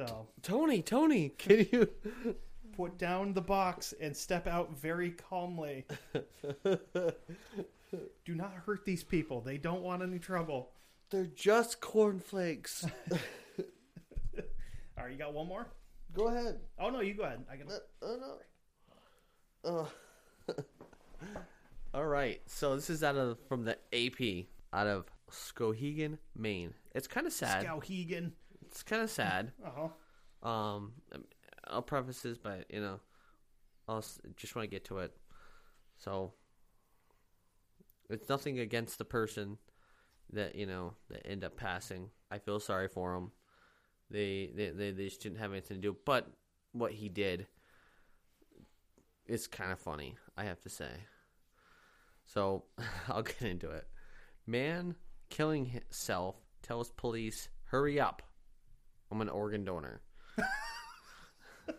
So, 0.07 0.27
Tony, 0.41 0.81
Tony, 0.81 1.29
can 1.29 1.67
you? 1.71 1.89
put 2.71 2.97
down 2.97 3.33
the 3.33 3.41
box 3.41 3.93
and 4.01 4.15
step 4.15 4.47
out 4.47 4.75
very 4.77 5.11
calmly. 5.11 5.85
Do 8.25 8.35
not 8.35 8.53
hurt 8.65 8.85
these 8.85 9.03
people. 9.03 9.41
They 9.41 9.57
don't 9.57 9.81
want 9.81 10.01
any 10.01 10.19
trouble. 10.19 10.71
They're 11.09 11.25
just 11.25 11.81
cornflakes. 11.81 12.85
All 14.97 15.03
right, 15.03 15.11
you 15.11 15.17
got 15.17 15.33
one 15.33 15.47
more? 15.47 15.67
Go 16.13 16.27
ahead. 16.27 16.59
Oh 16.79 16.89
no, 16.89 17.01
you 17.01 17.13
go 17.13 17.23
ahead. 17.23 17.43
I 17.51 17.57
can. 17.57 17.67
Oh 18.01 18.37
no. 19.63 19.87
Uh. 20.49 20.53
All 21.93 22.05
right. 22.05 22.41
So 22.45 22.75
this 22.75 22.89
is 22.89 23.03
out 23.03 23.15
of 23.17 23.37
from 23.47 23.65
the 23.65 23.77
AP 23.93 24.45
out 24.73 24.87
of 24.87 25.05
Skowhegan, 25.29 26.17
Maine. 26.35 26.73
It's 26.95 27.07
kind 27.07 27.27
of 27.27 27.33
sad. 27.33 27.65
Skowhegan. 27.65 28.31
It's 28.71 28.83
kind 28.83 29.01
of 29.01 29.09
sad. 29.09 29.51
Uh 29.65 29.69
huh. 30.43 30.49
Um, 30.49 30.93
I'll 31.67 31.83
preface 31.83 32.21
this 32.21 32.37
but 32.37 32.65
you 32.69 32.81
know, 32.81 32.99
I'll 33.87 34.03
just 34.35 34.55
want 34.55 34.67
to 34.67 34.75
get 34.75 34.85
to 34.85 34.99
it. 34.99 35.15
So 35.97 36.33
it's 38.09 38.27
nothing 38.27 38.59
against 38.59 38.97
the 38.97 39.05
person 39.05 39.57
that 40.33 40.55
you 40.55 40.65
know 40.65 40.93
that 41.09 41.27
end 41.27 41.43
up 41.43 41.57
passing. 41.57 42.09
I 42.31 42.39
feel 42.39 42.59
sorry 42.59 42.87
for 42.87 43.13
them. 43.13 43.31
They 44.09 44.51
they 44.55 44.69
they, 44.69 44.91
they 44.91 45.05
just 45.05 45.21
didn't 45.21 45.39
have 45.39 45.51
anything 45.51 45.77
to 45.77 45.81
do. 45.81 45.97
But 46.05 46.31
what 46.71 46.93
he 46.93 47.09
did 47.09 47.47
is 49.27 49.47
kind 49.47 49.71
of 49.71 49.79
funny. 49.79 50.15
I 50.37 50.45
have 50.45 50.61
to 50.61 50.69
say. 50.69 50.91
So 52.25 52.63
I'll 53.07 53.23
get 53.23 53.41
into 53.43 53.69
it. 53.69 53.87
Man 54.47 54.95
killing 55.29 55.65
himself 55.67 56.35
tells 56.63 56.91
police, 56.91 57.49
"Hurry 57.65 57.99
up! 57.99 58.21
I'm 59.11 59.21
an 59.21 59.29
organ 59.29 59.65
donor." 59.65 60.01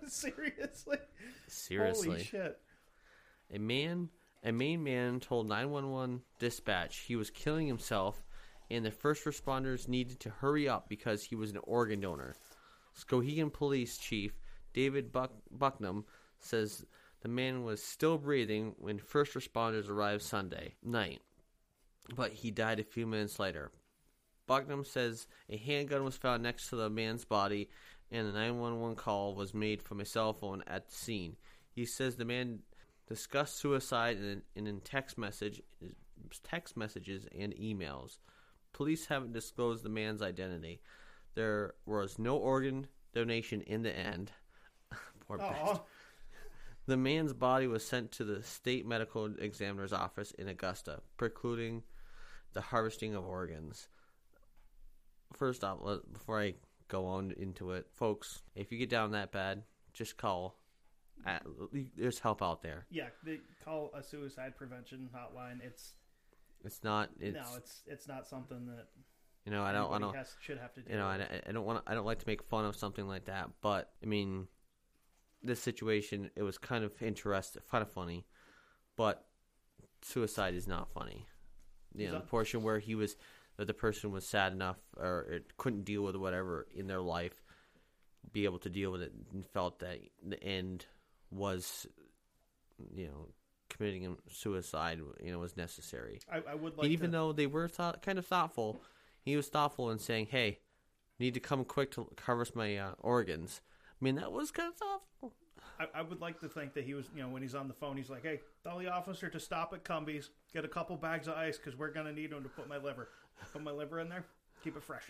Seriously? 0.07 0.99
Seriously. 1.49 2.09
Holy 2.09 2.23
shit. 2.23 2.59
A 3.53 3.59
man, 3.59 4.09
a 4.42 4.53
Maine 4.53 4.83
man 4.83 5.21
told 5.21 5.49
911 5.49 6.23
dispatch 6.38 6.99
he 6.99 7.16
was 7.16 7.31
killing 7.31 7.66
himself 7.66 8.23
and 8.71 8.85
the 8.85 8.90
first 8.90 9.25
responders 9.25 9.88
needed 9.88 10.18
to 10.21 10.31
hurry 10.31 10.68
up 10.68 10.88
because 10.88 11.23
he 11.23 11.35
was 11.35 11.51
an 11.51 11.59
organ 11.64 12.01
donor. 12.01 12.35
Skowhegan 12.99 13.53
Police 13.53 13.99
Chief 13.99 14.33
David 14.73 15.12
Buck- 15.12 15.42
Bucknam 15.55 16.05
says 16.38 16.85
the 17.21 17.29
man 17.29 17.64
was 17.64 17.83
still 17.83 18.18
breathing 18.18 18.75
when 18.79 18.99
first 18.99 19.35
responders 19.35 19.88
arrived 19.88 20.23
Sunday 20.23 20.75
night, 20.83 21.21
but 22.16 22.33
he 22.33 22.51
died 22.51 22.81
a 22.81 22.85
few 22.85 23.07
minutes 23.07 23.38
later. 23.38 23.71
Bucknam 24.48 24.87
says 24.87 25.26
a 25.48 25.57
handgun 25.57 26.05
was 26.05 26.16
found 26.16 26.42
next 26.42 26.68
to 26.68 26.76
the 26.76 26.90
man's 26.90 27.24
body 27.24 27.68
and 28.11 28.28
a 28.28 28.33
911 28.33 28.96
call 28.96 29.35
was 29.35 29.55
made 29.55 29.83
from 29.83 30.00
a 30.00 30.05
cell 30.05 30.35
phone 30.35 30.62
at 30.66 30.88
the 30.88 30.94
scene. 30.94 31.37
He 31.70 31.87
says 31.87 32.16
the 32.16 32.26
man 32.26 32.61
discussed 33.09 33.57
suicide 33.57 34.18
in, 34.18 34.42
in, 34.66 34.81
text 34.81 35.16
message, 35.16 35.62
text 36.44 36.76
messages 36.76 37.26
and 37.37 37.55
emails. 37.55 38.18
Police 38.72 39.07
haven't 39.07 39.33
disclosed 39.33 39.83
the 39.83 39.88
man's 39.88 40.20
identity. 40.20 40.83
There 41.35 41.74
was 41.87 42.18
no 42.18 42.37
organ 42.37 42.87
donation 43.14 43.62
in 43.62 43.83
the 43.83 43.96
end. 43.96 44.33
Poor 45.26 45.38
bastard. 45.38 45.81
The 46.87 46.96
man's 46.96 47.33
body 47.33 47.66
was 47.66 47.87
sent 47.87 48.11
to 48.12 48.24
the 48.24 48.42
state 48.42 48.87
medical 48.87 49.26
examiner's 49.38 49.92
office 49.92 50.33
in 50.33 50.48
Augusta, 50.48 51.00
precluding 51.16 51.85
the 52.52 52.61
harvesting 52.61 53.14
of 53.14 53.24
organs. 53.24 53.88
First 55.33 55.64
off, 55.64 55.79
let- 55.83 56.12
before 56.12 56.40
I 56.40 56.55
go 56.88 57.07
on 57.07 57.33
into 57.33 57.73
it, 57.73 57.87
folks, 57.95 58.42
if 58.55 58.71
you 58.73 58.79
get 58.79 58.90
down 58.90 59.12
that 59.12 59.33
bad, 59.33 59.62
just 59.92 60.16
call. 60.16 60.59
At, 61.25 61.45
there's 61.97 62.18
help 62.18 62.42
out 62.42 62.62
there. 62.62 62.87
yeah. 62.90 63.09
They 63.25 63.38
call 63.64 63.92
a 63.95 64.03
suicide 64.03 64.57
prevention 64.57 65.09
hotline. 65.14 65.62
It's, 65.64 65.95
It's 66.64 66.83
not. 66.83 67.11
It's, 67.21 67.35
no, 67.37 67.57
it's 67.57 67.83
it's 67.87 68.09
not 68.09 68.27
something 68.27 68.66
that 68.66 68.88
you 69.45 69.53
know 69.53 69.62
I 69.62 69.73
don't. 69.73 69.92
I 69.92 69.99
don't. 70.01 70.16
has, 70.16 70.35
should 70.40 70.59
have 70.59 70.73
to 70.75 70.81
do. 70.81 70.90
you 70.90 70.99
know, 70.99 71.07
I, 71.07 71.21
I 71.47 71.53
don't 71.53 71.64
want. 71.64 71.85
I 71.87 71.95
don't 71.95 72.07
like 72.07 72.18
to 72.21 72.27
make 72.27 72.42
fun 72.42 72.64
of 72.64 72.75
something 72.75 73.07
like 73.07 73.27
that, 73.27 73.51
but 73.61 73.92
I 74.03 74.07
mean, 74.07 74.49
this 75.45 75.61
situation 75.62 76.31
it 76.35 76.42
was 76.42 76.59
kind 76.59 76.83
of 76.83 77.01
interesting, 77.01 77.62
kind 77.71 77.83
of 77.83 77.90
funny, 77.92 78.27
but 78.97 79.25
suicide 80.03 80.55
is 80.55 80.66
not 80.66 80.88
funny. 80.92 81.27
You 81.95 82.07
know, 82.09 82.14
the 82.14 82.21
portion 82.21 82.62
where 82.62 82.79
he 82.81 82.95
was, 82.95 83.16
that 83.57 83.67
the 83.67 83.75
person 83.75 84.11
was 84.12 84.27
sad 84.27 84.53
enough 84.53 84.79
or 84.97 85.27
it 85.31 85.57
couldn't 85.57 85.85
deal 85.85 86.03
with 86.03 86.17
whatever 86.17 86.67
in 86.75 86.87
their 86.87 87.01
life, 87.01 87.43
be 88.33 88.45
able 88.45 88.59
to 88.61 88.71
deal 88.71 88.91
with 88.91 89.03
it, 89.03 89.12
and 89.33 89.47
felt 89.47 89.79
that 89.81 89.99
the 90.27 90.43
end 90.43 90.87
was, 91.31 91.87
you 92.95 93.07
know, 93.07 93.29
committing 93.69 94.17
suicide. 94.31 95.01
You 95.23 95.33
know, 95.33 95.38
was 95.38 95.57
necessary 95.57 96.21
I, 96.31 96.43
I 96.53 96.55
would 96.55 96.77
like 96.77 96.88
even 96.88 97.11
to, 97.11 97.17
though 97.17 97.33
they 97.33 97.47
were 97.47 97.69
thought, 97.69 98.03
kind 98.03 98.19
of 98.19 98.27
thoughtful, 98.27 98.81
he 99.23 99.37
was 99.37 99.49
thoughtful 99.49 99.91
in 99.91 99.99
saying, 99.99 100.29
"Hey, 100.31 100.61
need 101.19 101.35
to 101.35 101.41
come 101.41 101.65
quick 101.65 101.91
to 101.93 102.09
harvest 102.25 102.55
my 102.57 102.77
uh, 102.77 102.93
organs." 102.99 103.61
I 104.01 104.05
mean, 104.05 104.17
that 104.17 104.33
was 104.33 104.51
kind 104.51 104.69
of 104.69 104.77
thoughtful. 104.77 105.35
I, 105.79 106.01
I 106.01 106.03
would 106.03 106.21
like 106.21 106.41
to 106.41 106.49
think 106.49 106.75
that 106.75 106.85
he 106.85 106.95
was, 106.95 107.07
you 107.15 107.23
know, 107.23 107.29
when 107.29 107.43
he's 107.43 107.55
on 107.55 107.69
the 107.69 107.75
phone, 107.75 107.97
he's 107.97 108.11
like, 108.11 108.23
"Hey, 108.23 108.41
tell 108.62 108.79
the 108.79 108.88
officer 108.88 109.29
to 109.29 109.41
stop 109.41 109.73
at 109.73 109.85
Cumbies, 109.85 110.31
get 110.53 110.65
a 110.65 110.69
couple 110.69 110.97
bags 110.97 111.29
of 111.29 111.35
ice 111.35 111.57
because 111.57 111.79
we're 111.79 111.93
gonna 111.93 112.12
need 112.12 112.31
them 112.31 112.43
to 112.43 112.49
put 112.49 112.69
my 112.69 112.79
liver. 112.79 113.09
Put 113.53 113.62
my 113.62 113.71
liver 113.71 114.01
in 114.01 114.09
there, 114.09 114.25
keep 114.64 114.77
it 114.77 114.83
fresh. 114.83 115.05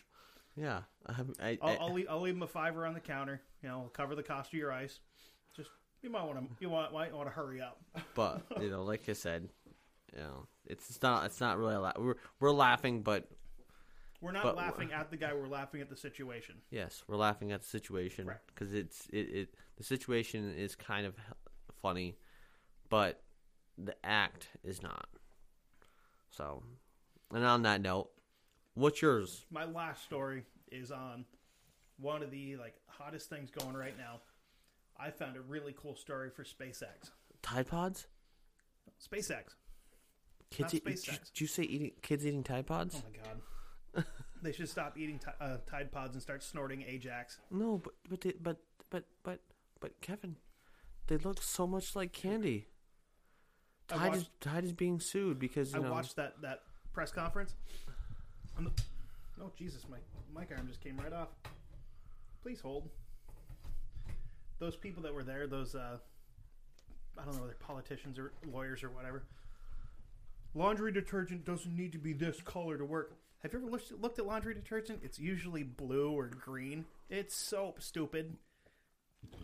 Yeah, 0.56 0.80
um, 1.06 1.32
I, 1.40 1.50
I, 1.50 1.58
I'll, 1.62 1.78
I'll, 1.80 1.92
leave, 1.94 2.06
I'll 2.10 2.20
leave 2.20 2.34
him 2.34 2.42
a 2.42 2.46
fiver 2.46 2.84
on 2.86 2.92
the 2.94 3.00
counter. 3.00 3.40
You 3.62 3.68
know, 3.68 3.90
cover 3.94 4.14
the 4.14 4.22
cost 4.22 4.52
of 4.52 4.58
your 4.58 4.72
ice. 4.72 5.00
Just 5.56 5.70
you 6.02 6.10
might 6.10 6.24
want 6.24 6.38
to 6.38 6.46
you 6.60 6.68
want 6.68 6.92
might 6.92 7.14
want 7.14 7.26
to 7.28 7.32
hurry 7.32 7.60
up. 7.62 7.80
but 8.14 8.42
you 8.60 8.68
know, 8.70 8.82
like 8.84 9.08
I 9.08 9.12
said, 9.14 9.48
you 10.14 10.20
know, 10.20 10.46
it's, 10.66 10.90
it's 10.90 11.02
not 11.02 11.24
it's 11.24 11.40
not 11.40 11.56
really 11.58 11.74
a 11.74 11.80
la- 11.80 11.92
we're 11.98 12.16
we're 12.40 12.50
laughing, 12.52 13.02
but 13.02 13.28
We're 14.20 14.32
not 14.32 14.42
But- 14.44 14.56
laughing 14.56 14.92
at 14.92 15.10
the 15.10 15.16
guy. 15.16 15.32
We're 15.32 15.48
laughing 15.48 15.80
at 15.80 15.88
the 15.88 15.96
situation. 15.96 16.56
yes, 16.70 17.02
we're 17.06 17.16
laughing 17.16 17.50
at 17.52 17.62
the 17.62 17.68
situation 17.68 18.28
because 18.48 18.74
it's 18.74 19.06
it, 19.12 19.28
it 19.34 19.54
the 19.76 19.84
situation 19.84 20.52
is 20.56 20.74
kind 20.76 21.06
of 21.06 21.14
funny, 21.80 22.16
but 22.90 23.22
the 23.78 23.94
act 24.04 24.48
is 24.62 24.82
not. 24.82 25.06
So, 26.30 26.62
and 27.32 27.44
on 27.44 27.62
that 27.62 27.80
note, 27.80 28.10
what's 28.74 29.02
yours? 29.02 29.44
My 29.50 29.64
last 29.64 30.04
story 30.04 30.44
is 30.70 30.90
on 30.90 31.24
one 31.98 32.22
of 32.22 32.30
the 32.30 32.56
like 32.56 32.74
hottest 32.86 33.28
things 33.28 33.50
going 33.50 33.76
right 33.76 33.96
now. 33.96 34.20
I 34.98 35.10
found 35.10 35.36
a 35.36 35.40
really 35.40 35.74
cool 35.76 35.96
story 35.96 36.30
for 36.30 36.44
SpaceX. 36.44 37.10
Tide 37.42 37.68
Pods? 37.68 38.06
SpaceX. 39.00 39.54
Kids, 40.50 40.74
eat, 40.74 40.84
SpaceX. 40.84 41.04
did, 41.04 41.12
you, 41.12 41.18
did 41.34 41.40
you 41.40 41.46
say 41.46 41.62
eating 41.62 41.90
kids 42.02 42.26
eating 42.26 42.42
Tide 42.44 42.66
Pods? 42.66 43.02
Oh 43.02 43.08
my 43.10 43.16
god. 43.24 44.04
they 44.42 44.52
should 44.52 44.68
stop 44.68 44.98
eating 44.98 45.18
ti 45.18 45.30
uh, 45.40 45.56
Tide 45.68 45.90
Pods 45.90 46.14
and 46.14 46.22
start 46.22 46.42
snorting 46.42 46.82
Ajax. 46.82 47.38
No, 47.50 47.78
but 47.82 47.94
but 48.08 48.20
they, 48.20 48.34
but 48.40 48.58
but 48.90 49.04
but 49.22 49.40
but 49.80 50.00
Kevin, 50.00 50.36
they 51.06 51.16
look 51.16 51.42
so 51.42 51.66
much 51.66 51.96
like 51.96 52.12
candy. 52.12 52.66
Tide 53.88 54.14
is 54.14 54.30
Tide 54.40 54.64
is 54.64 54.72
being 54.72 55.00
sued 55.00 55.38
because 55.38 55.72
you 55.72 55.80
I 55.80 55.82
know 55.82 55.92
watched 55.92 56.16
that 56.16 56.40
that 56.42 56.60
press 56.92 57.10
conference. 57.12 57.54
I'm- 58.56 58.72
oh 59.40 59.50
Jesus, 59.56 59.86
my 59.88 59.98
mic 60.38 60.50
arm 60.56 60.66
just 60.68 60.80
came 60.80 60.96
right 60.98 61.12
off. 61.12 61.28
Please 62.42 62.60
hold. 62.60 62.88
Those 64.58 64.76
people 64.76 65.02
that 65.02 65.14
were 65.14 65.24
there, 65.24 65.46
those 65.46 65.74
uh, 65.74 65.98
I 67.18 67.24
don't 67.24 67.36
know, 67.36 67.46
they're 67.46 67.54
politicians 67.56 68.18
or 68.18 68.32
lawyers 68.46 68.82
or 68.82 68.90
whatever. 68.90 69.24
Laundry 70.54 70.92
detergent 70.92 71.44
doesn't 71.44 71.74
need 71.74 71.92
to 71.92 71.98
be 71.98 72.12
this 72.12 72.40
color 72.42 72.76
to 72.76 72.84
work. 72.84 73.16
Have 73.42 73.52
you 73.52 73.58
ever 73.58 73.68
looked, 73.68 73.90
looked 74.00 74.18
at 74.18 74.26
laundry 74.26 74.54
detergent? 74.54 75.00
It's 75.02 75.18
usually 75.18 75.62
blue 75.62 76.12
or 76.12 76.26
green. 76.28 76.84
It's 77.08 77.34
soap, 77.34 77.82
stupid. 77.82 78.36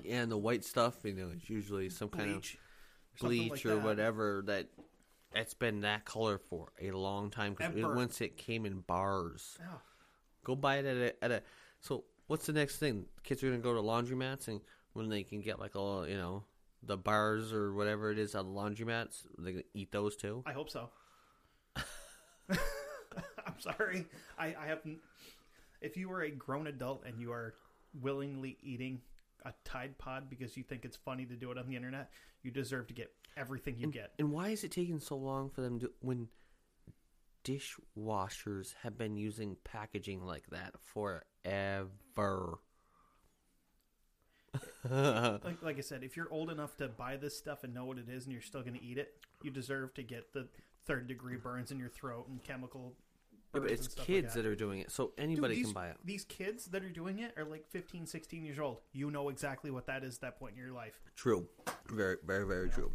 Yeah, 0.05 0.23
And 0.23 0.31
the 0.31 0.37
white 0.37 0.65
stuff, 0.65 0.97
you 1.05 1.15
know, 1.15 1.31
it's 1.35 1.49
usually 1.51 1.89
some 1.89 2.09
kind 2.09 2.31
of 2.31 2.43
Bleach. 2.43 2.59
bleach 3.21 3.51
like 3.51 3.67
or 3.67 3.77
that. 3.77 3.85
whatever 3.85 4.43
that 4.47 4.67
it's 5.39 5.55
been 5.55 5.81
that 5.81 6.05
color 6.05 6.39
for 6.39 6.73
a 6.81 6.91
long 6.91 7.31
time 7.31 7.55
because 7.55 7.75
once 7.75 8.21
it 8.21 8.37
came 8.37 8.67
in 8.67 8.81
bars. 8.81 9.59
Oh, 9.63 9.81
Go 10.45 10.57
buy 10.57 10.79
it 10.79 10.87
at 10.87 10.97
a, 10.97 11.25
at 11.25 11.31
a. 11.31 11.43
So 11.81 12.05
what's 12.27 12.47
the 12.47 12.53
next 12.53 12.79
thing? 12.79 13.07
Kids 13.23 13.43
are 13.43 13.51
gonna 13.51 13.63
go 13.63 13.75
to 13.75 13.81
laundromats 13.81 14.49
and 14.49 14.61
when 14.93 15.09
they 15.09 15.23
can 15.23 15.41
get 15.41 15.61
like 15.61 15.77
all 15.77 16.09
you 16.09 16.17
know 16.17 16.45
the 16.83 16.97
bars 16.97 17.53
or 17.53 17.75
whatever 17.75 18.11
it 18.11 18.19
is 18.19 18.35
on 18.35 18.47
the 18.47 18.61
laundromats, 18.61 19.27
they 19.39 19.53
can 19.53 19.65
eat 19.75 19.93
those 19.93 20.17
too. 20.17 20.43
I 20.47 20.53
hope 20.53 20.71
so. 20.71 20.89
I'm 22.51 23.59
sorry. 23.59 24.07
I, 24.39 24.55
I 24.61 24.67
have. 24.67 24.81
If 25.81 25.97
you 25.97 26.11
are 26.13 26.23
a 26.23 26.31
grown 26.31 26.67
adult 26.67 27.05
and 27.07 27.21
you 27.21 27.33
are 27.33 27.55
willingly 28.01 28.57
eating 28.63 29.01
a 29.45 29.53
Tide 29.65 29.97
Pod 29.99 30.29
because 30.31 30.57
you 30.57 30.63
think 30.63 30.85
it's 30.85 30.97
funny 30.97 31.25
to 31.27 31.35
do 31.35 31.51
it 31.51 31.59
on 31.59 31.69
the 31.69 31.77
internet, 31.77 32.11
you 32.43 32.51
deserve 32.51 32.87
to 32.89 32.95
get 32.95 33.13
everything 33.39 33.77
you 33.79 33.91
get. 33.91 34.13
And 34.19 34.31
why 34.33 34.49
is 34.49 34.65
it 34.65 34.73
taking 34.73 34.99
so 34.99 35.17
long 35.17 35.51
for 35.51 35.61
them 35.61 35.79
to 35.81 35.91
when 36.01 36.29
dishwashers 37.45 38.75
have 38.83 38.99
been 38.99 39.17
using 39.17 39.57
packaging 39.65 40.25
like 40.25 40.45
that 40.51 40.75
forever? 40.83 42.59
Like, 44.91 45.63
like 45.63 45.77
I 45.77 45.83
said, 45.83 46.03
if 46.03 46.17
you're 46.17 46.33
old 46.33 46.51
enough 46.51 46.77
to 46.79 46.89
buy 46.89 47.17
this 47.17 47.37
stuff 47.37 47.65
and 47.65 47.75
know 47.75 47.85
what 47.85 47.99
it 47.99 48.09
is 48.09 48.25
and 48.25 48.33
you're 48.33 48.41
still 48.41 48.63
going 48.63 48.75
to 48.75 48.83
eat 48.83 48.97
it, 48.97 49.15
you 49.43 49.51
deserve 49.51 49.93
to 49.95 50.03
get 50.03 50.33
the 50.33 50.49
third 50.87 51.07
degree 51.07 51.37
burns 51.37 51.71
in 51.71 51.79
your 51.79 51.91
throat 51.91 52.27
and 52.29 52.43
chemical. 52.43 52.95
Yeah, 53.55 53.61
but 53.61 53.71
it's 53.71 53.89
kids 53.89 54.29
like 54.29 54.35
that 54.35 54.47
are 54.47 54.55
doing 54.55 54.81
it, 54.81 54.91
so 54.91 55.07
Dude, 55.07 55.25
anybody 55.25 55.57
these, 55.57 55.67
can 55.67 55.75
buy 55.75 55.89
it. 55.89 55.97
These 56.05 56.25
kids 56.25 56.67
that 56.67 56.83
are 56.83 56.91
doing 56.91 57.19
it 57.19 57.35
are 57.37 57.45
like 57.45 57.67
15, 57.69 58.07
16 58.07 58.45
years 58.45 58.59
old. 58.59 58.81
You 58.93 59.11
know 59.11 59.29
exactly 59.29 59.71
what 59.71 59.87
that 59.87 60.05
is 60.05 60.17
at 60.17 60.21
that 60.23 60.39
point 60.39 60.55
in 60.57 60.63
your 60.63 60.73
life. 60.73 61.01
True, 61.17 61.47
very, 61.91 62.17
very, 62.25 62.47
very 62.47 62.71
true. 62.71 62.93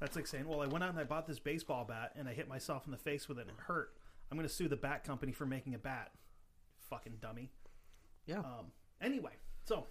That's 0.00 0.14
like 0.16 0.26
saying, 0.26 0.46
well, 0.46 0.60
I 0.60 0.66
went 0.66 0.84
out 0.84 0.90
and 0.90 0.98
I 0.98 1.04
bought 1.04 1.26
this 1.26 1.38
baseball 1.38 1.84
bat 1.84 2.12
and 2.16 2.28
I 2.28 2.32
hit 2.32 2.48
myself 2.48 2.82
in 2.86 2.92
the 2.92 2.98
face 2.98 3.28
with 3.28 3.38
it 3.38 3.42
and 3.42 3.50
it 3.50 3.56
hurt. 3.66 3.94
I'm 4.30 4.36
going 4.36 4.48
to 4.48 4.54
sue 4.54 4.68
the 4.68 4.76
bat 4.76 5.04
company 5.04 5.32
for 5.32 5.46
making 5.46 5.74
a 5.74 5.78
bat. 5.78 6.12
Fucking 6.88 7.14
dummy. 7.20 7.50
Yeah. 8.26 8.38
Um, 8.38 8.72
anyway, 9.00 9.32
so 9.64 9.86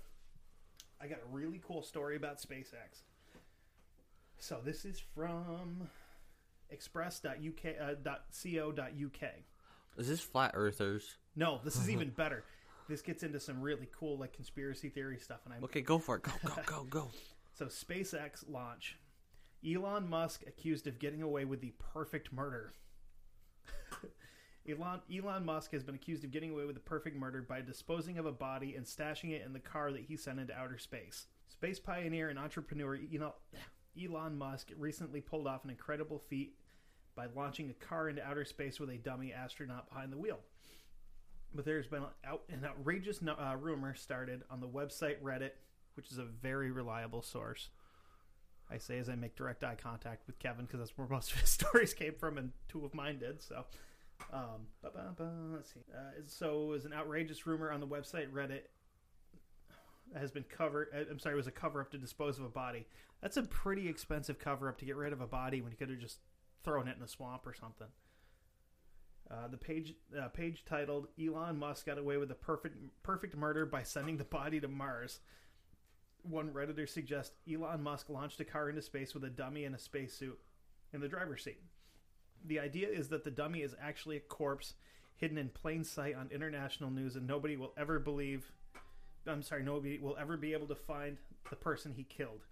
I 1.02 1.08
got 1.08 1.20
a 1.20 1.36
really 1.36 1.62
cool 1.66 1.82
story 1.82 2.16
about 2.16 2.40
SpaceX. 2.40 3.02
So 4.40 4.60
this 4.64 4.86
is 4.86 5.02
from 5.16 5.90
express.uk, 6.70 7.66
uh. 7.82 7.94
Is 9.98 10.08
this 10.08 10.22
flat 10.22 10.52
earthers? 10.54 11.18
No, 11.36 11.60
this 11.64 11.76
is 11.76 11.90
even 11.90 12.10
better. 12.18 12.44
This 12.88 13.02
gets 13.02 13.24
into 13.24 13.40
some 13.40 13.62
really 13.62 13.90
cool 14.00 14.18
like 14.18 14.34
conspiracy 14.34 14.90
theory 14.90 15.18
stuff, 15.18 15.40
and 15.46 15.54
I'm 15.54 15.64
Okay, 15.66 15.82
go 15.82 15.98
for 15.98 16.16
it. 16.18 16.24
Go, 16.24 16.32
go, 16.44 16.54
go, 16.66 16.84
go. 16.84 17.08
So 17.58 17.66
SpaceX 17.66 18.44
launch. 18.48 19.00
Elon 19.66 20.10
Musk 20.10 20.44
accused 20.48 20.88
of 20.88 21.00
getting 21.00 21.22
away 21.22 21.46
with 21.46 21.62
the 21.62 21.74
perfect 21.94 22.32
murder. 22.32 22.74
Elon 24.70 25.02
Elon 25.14 25.46
Musk 25.46 25.72
has 25.72 25.84
been 25.84 25.96
accused 25.96 26.24
of 26.24 26.32
getting 26.32 26.52
away 26.52 26.66
with 26.66 26.76
the 26.76 26.82
perfect 26.82 27.16
murder 27.16 27.42
by 27.42 27.62
disposing 27.62 28.18
of 28.18 28.26
a 28.26 28.32
body 28.32 28.76
and 28.76 28.86
stashing 28.86 29.32
it 29.32 29.44
in 29.46 29.54
the 29.54 29.60
car 29.60 29.92
that 29.92 30.06
he 30.08 30.16
sent 30.16 30.40
into 30.40 30.56
outer 30.56 30.78
space. 30.78 31.28
Space 31.48 31.80
pioneer 31.80 32.30
and 32.30 32.38
entrepreneur 32.38 33.00
Elon 34.00 34.38
Musk 34.38 34.70
recently 34.78 35.22
pulled 35.22 35.48
off 35.48 35.64
an 35.64 35.70
incredible 35.70 36.20
feat 36.20 36.56
by 37.16 37.28
launching 37.36 37.70
a 37.70 37.86
car 37.86 38.10
into 38.10 38.24
outer 38.24 38.46
space 38.46 38.80
with 38.80 38.90
a 38.90 38.98
dummy 38.98 39.34
astronaut 39.34 39.90
behind 39.90 40.14
the 40.14 40.18
wheel. 40.18 40.40
But 41.56 41.66
there's 41.66 41.88
been 41.88 42.04
an 42.24 42.64
outrageous 42.64 43.20
uh, 43.26 43.56
rumor 43.60 43.96
started 43.96 44.44
on 44.52 44.60
the 44.60 44.68
website 44.68 45.22
Reddit, 45.22 45.52
which 45.96 46.12
is 46.12 46.20
a 46.20 46.26
very 46.26 46.72
reliable 46.72 47.24
source. 47.24 47.70
I 48.70 48.78
say 48.78 49.00
as 49.00 49.10
I 49.10 49.16
make 49.16 49.36
direct 49.36 49.64
eye 49.64 49.78
contact 49.82 50.28
with 50.28 50.40
Kevin 50.40 50.66
because 50.66 50.80
that's 50.80 50.98
where 50.98 51.08
most 51.08 51.32
of 51.32 51.40
his 51.40 51.50
stories 51.52 51.94
came 51.94 52.14
from, 52.20 52.38
and 52.38 52.52
two 52.68 52.86
of 52.86 52.94
mine 52.94 53.20
did. 53.20 53.42
So, 53.42 53.66
um, 54.34 54.68
let's 55.54 55.74
see. 55.74 55.80
Uh, 55.94 56.22
so, 56.26 56.64
it 56.64 56.68
was 56.68 56.86
an 56.86 56.94
outrageous 56.94 57.48
rumor 57.48 57.72
on 57.72 57.80
the 57.80 57.88
website 57.88 58.32
Reddit 58.32 58.64
has 60.16 60.32
been 60.32 60.44
covered. 60.44 60.90
uh, 60.94 61.10
I'm 61.10 61.20
sorry, 61.20 61.36
it 61.36 61.38
was 61.38 61.48
a 61.48 61.52
cover 61.52 61.82
up 61.82 61.92
to 61.92 61.98
dispose 61.98 62.40
of 62.40 62.46
a 62.46 62.50
body. 62.50 62.86
That's 63.22 63.38
a 63.38 63.44
pretty 63.44 63.88
expensive 63.88 64.40
cover 64.40 64.70
up 64.70 64.78
to 64.80 64.86
get 64.86 64.96
rid 64.96 65.14
of 65.14 65.22
a 65.22 65.28
body 65.28 65.62
when 65.62 65.72
you 65.72 65.78
could 65.78 65.90
have 65.90 66.00
just 66.00 66.20
thrown 66.64 66.88
it 66.88 66.98
in 66.98 67.04
a 67.04 67.08
swamp 67.08 67.46
or 67.48 67.54
something. 67.54 67.88
Uh, 69.30 69.48
the 69.50 69.58
page 69.58 69.94
uh, 70.18 70.30
page 70.30 70.64
titled 70.66 71.08
"Elon 71.22 71.58
Musk 71.58 71.86
got 71.86 71.98
away 71.98 72.16
with 72.16 72.32
a 72.32 72.36
perfect 72.36 72.78
perfect 73.04 73.36
murder 73.36 73.66
by 73.66 73.84
sending 73.84 74.18
the 74.18 74.24
body 74.24 74.60
to 74.62 74.68
Mars." 74.68 75.20
One 76.30 76.50
redditor 76.50 76.88
suggests 76.88 77.36
Elon 77.52 77.82
Musk 77.82 78.10
launched 78.10 78.40
a 78.40 78.46
car 78.46 78.70
into 78.70 78.82
space 78.82 79.14
with 79.14 79.24
a 79.24 79.30
dummy 79.30 79.66
and 79.66 79.76
a 79.76 79.80
spacesuit 79.80 80.38
in 80.94 81.00
the 81.00 81.08
driver's 81.08 81.44
seat. 81.44 81.62
The 82.46 82.60
idea 82.60 82.90
is 82.90 83.10
that 83.10 83.24
the 83.24 83.32
dummy 83.32 83.62
is 83.62 83.76
actually 83.82 84.18
a 84.18 84.22
corpse 84.22 84.74
hidden 85.16 85.38
in 85.38 85.50
plain 85.50 85.84
sight 85.84 86.16
on 86.16 86.30
international 86.32 86.92
news, 86.92 87.16
and 87.16 87.26
nobody 87.26 87.58
will 87.58 87.74
ever 87.78 88.00
believe. 88.00 88.52
I'm 89.26 89.42
sorry, 89.42 89.64
nobody 89.64 90.00
will 90.00 90.18
ever 90.18 90.38
be 90.38 90.54
able 90.54 90.68
to 90.68 90.76
find 90.76 91.18
the 91.50 91.56
person 91.56 91.94
he 91.96 92.04
killed. 92.04 92.46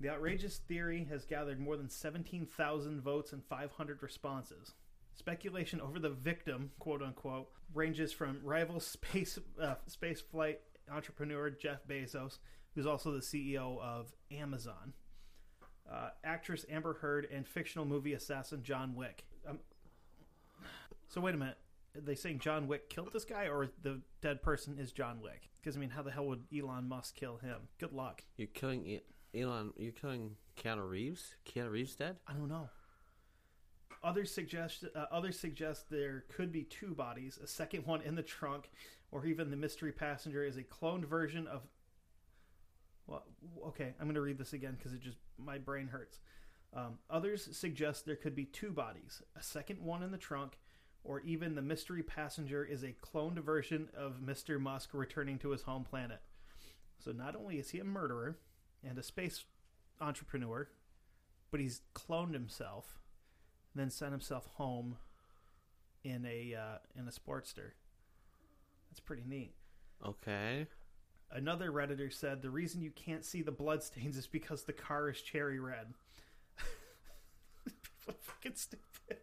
The 0.00 0.10
outrageous 0.10 0.58
theory 0.58 1.06
has 1.10 1.24
gathered 1.24 1.60
more 1.60 1.76
than 1.76 1.90
17,000 1.90 3.00
votes 3.02 3.32
and 3.32 3.44
500 3.44 4.02
responses. 4.02 4.72
Speculation 5.14 5.80
over 5.80 5.98
the 5.98 6.10
victim, 6.10 6.70
quote 6.78 7.02
unquote, 7.02 7.48
ranges 7.74 8.12
from 8.12 8.40
rival 8.42 8.80
space 8.80 9.38
uh, 9.60 9.74
space 9.86 10.20
flight 10.20 10.60
entrepreneur 10.90 11.50
Jeff 11.50 11.86
Bezos, 11.86 12.38
who's 12.74 12.86
also 12.86 13.12
the 13.12 13.20
CEO 13.20 13.80
of 13.80 14.12
Amazon, 14.30 14.92
uh, 15.90 16.10
actress 16.24 16.64
Amber 16.70 16.94
Heard, 16.94 17.26
and 17.32 17.46
fictional 17.46 17.84
movie 17.84 18.12
assassin 18.14 18.62
John 18.62 18.94
Wick. 18.94 19.24
Um, 19.48 19.58
so 21.08 21.20
wait 21.20 21.34
a 21.34 21.38
minute, 21.38 21.58
are 21.96 22.00
they 22.00 22.14
saying 22.14 22.38
John 22.38 22.68
Wick 22.68 22.88
killed 22.88 23.12
this 23.12 23.24
guy, 23.24 23.48
or 23.48 23.68
the 23.82 24.00
dead 24.20 24.42
person 24.42 24.78
is 24.78 24.92
John 24.92 25.20
Wick? 25.20 25.50
Because 25.56 25.76
I 25.76 25.80
mean, 25.80 25.90
how 25.90 26.02
the 26.02 26.10
hell 26.10 26.26
would 26.26 26.44
Elon 26.56 26.88
Musk 26.88 27.16
kill 27.16 27.38
him? 27.38 27.56
Good 27.78 27.92
luck. 27.92 28.22
You're 28.36 28.48
killing 28.48 29.00
Elon. 29.34 29.72
You're 29.76 29.92
killing 29.92 30.36
Keanu 30.56 30.88
Reeves. 30.88 31.34
Keanu 31.46 31.70
Reeves 31.70 31.96
dead. 31.96 32.16
I 32.26 32.32
don't 32.32 32.48
know. 32.48 32.68
Others 34.02 34.32
suggest 34.32 34.84
uh, 34.94 35.04
others 35.10 35.38
suggest 35.38 35.90
there 35.90 36.24
could 36.34 36.50
be 36.52 36.62
two 36.62 36.94
bodies, 36.94 37.38
a 37.42 37.46
second 37.46 37.84
one 37.84 38.00
in 38.00 38.14
the 38.14 38.22
trunk, 38.22 38.70
or 39.10 39.26
even 39.26 39.50
the 39.50 39.56
mystery 39.56 39.92
passenger 39.92 40.44
is 40.44 40.56
a 40.56 40.62
cloned 40.62 41.04
version 41.04 41.46
of. 41.46 41.62
Well, 43.10 43.24
okay, 43.68 43.94
I'm 43.98 44.06
going 44.06 44.14
to 44.14 44.20
read 44.20 44.38
this 44.38 44.52
again 44.52 44.76
because 44.78 44.92
it 44.92 45.00
just 45.00 45.18
my 45.38 45.58
brain 45.58 45.88
hurts. 45.88 46.20
Um, 46.72 46.98
others 47.10 47.48
suggest 47.52 48.06
there 48.06 48.16
could 48.16 48.36
be 48.36 48.44
two 48.44 48.70
bodies, 48.70 49.22
a 49.36 49.42
second 49.42 49.80
one 49.80 50.02
in 50.04 50.12
the 50.12 50.18
trunk, 50.18 50.58
or 51.02 51.20
even 51.20 51.54
the 51.54 51.62
mystery 51.62 52.02
passenger 52.02 52.64
is 52.64 52.84
a 52.84 52.94
cloned 53.02 53.38
version 53.42 53.88
of 53.96 54.20
Mr. 54.24 54.60
Musk 54.60 54.90
returning 54.92 55.38
to 55.38 55.50
his 55.50 55.62
home 55.62 55.82
planet. 55.82 56.20
So 56.98 57.10
not 57.10 57.34
only 57.34 57.58
is 57.58 57.70
he 57.70 57.80
a 57.80 57.84
murderer 57.84 58.38
and 58.88 58.98
a 58.98 59.02
space 59.02 59.44
entrepreneur, 60.00 60.68
but 61.50 61.60
he's 61.60 61.80
cloned 61.94 62.34
himself, 62.34 63.00
then 63.74 63.90
sent 63.90 64.12
himself 64.12 64.48
home 64.54 64.96
in 66.04 66.24
a 66.24 66.54
uh, 66.54 66.78
in 66.96 67.08
a 67.08 67.10
Sportster. 67.10 67.72
That's 68.88 69.00
pretty 69.00 69.24
neat. 69.26 69.54
Okay. 70.04 70.66
Another 71.32 71.70
redditor 71.70 72.12
said 72.12 72.42
the 72.42 72.50
reason 72.50 72.82
you 72.82 72.90
can't 72.90 73.24
see 73.24 73.40
the 73.42 73.52
bloodstains 73.52 74.16
is 74.16 74.26
because 74.26 74.64
the 74.64 74.72
car 74.72 75.08
is 75.08 75.22
cherry 75.22 75.60
red. 75.60 75.94
People 77.64 78.08
are 78.08 78.14
fucking 78.20 78.56
stupid. 78.56 79.18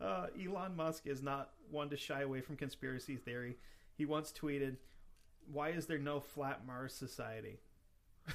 Uh, 0.00 0.28
Elon 0.42 0.74
Musk 0.74 1.06
is 1.06 1.22
not 1.22 1.50
one 1.70 1.90
to 1.90 1.96
shy 1.96 2.22
away 2.22 2.40
from 2.40 2.56
conspiracy 2.56 3.16
theory. 3.16 3.56
He 3.96 4.06
once 4.06 4.32
tweeted, 4.32 4.76
"Why 5.52 5.70
is 5.70 5.86
there 5.86 5.98
no 5.98 6.20
flat 6.20 6.66
Mars 6.66 6.94
society?" 6.94 7.58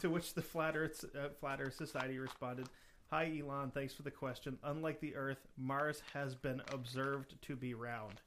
to 0.00 0.10
which 0.10 0.34
the 0.34 0.42
Flat 0.42 0.76
Earth 0.76 1.04
uh, 1.14 1.28
Flat 1.38 1.60
Earth 1.60 1.74
Society 1.74 2.18
responded, 2.18 2.68
"Hi 3.10 3.38
Elon, 3.38 3.70
thanks 3.70 3.94
for 3.94 4.02
the 4.02 4.10
question. 4.10 4.58
Unlike 4.64 5.00
the 5.00 5.14
Earth, 5.14 5.46
Mars 5.56 6.02
has 6.14 6.34
been 6.34 6.62
observed 6.72 7.40
to 7.42 7.54
be 7.54 7.74
round." 7.74 8.20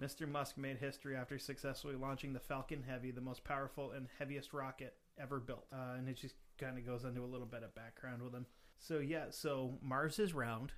Mr. 0.00 0.28
Musk 0.28 0.58
made 0.58 0.76
history 0.78 1.16
after 1.16 1.38
successfully 1.38 1.94
launching 1.94 2.32
the 2.32 2.40
Falcon 2.40 2.82
Heavy, 2.86 3.10
the 3.10 3.20
most 3.20 3.44
powerful 3.44 3.92
and 3.92 4.08
heaviest 4.18 4.52
rocket 4.52 4.94
ever 5.18 5.40
built. 5.40 5.66
Uh, 5.72 5.94
and 5.96 6.08
it 6.08 6.16
just 6.16 6.34
kind 6.58 6.76
of 6.76 6.84
goes 6.86 7.04
into 7.04 7.24
a 7.24 7.26
little 7.26 7.46
bit 7.46 7.62
of 7.62 7.74
background 7.74 8.22
with 8.22 8.34
him. 8.34 8.46
So, 8.78 8.98
yeah, 8.98 9.26
so 9.30 9.78
Mars 9.82 10.18
is 10.18 10.34
round, 10.34 10.72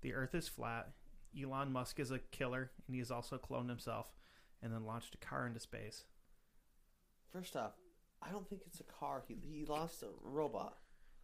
the 0.00 0.14
Earth 0.14 0.34
is 0.34 0.48
flat. 0.48 0.90
Elon 1.40 1.70
Musk 1.70 2.00
is 2.00 2.10
a 2.10 2.18
killer, 2.18 2.70
and 2.86 2.94
he 2.94 2.98
has 2.98 3.10
also 3.10 3.38
cloned 3.38 3.68
himself. 3.68 4.06
and 4.62 4.72
then 4.72 4.84
launched 4.84 5.14
a 5.14 5.18
car 5.18 5.46
into 5.46 5.60
space. 5.60 6.04
First 7.32 7.56
off, 7.56 7.72
I 8.22 8.30
don't 8.30 8.48
think 8.48 8.62
it's 8.66 8.80
a 8.80 8.84
car. 8.84 9.22
He 9.26 9.36
he 9.42 9.64
lost 9.64 10.02
a 10.02 10.08
robot. 10.22 10.76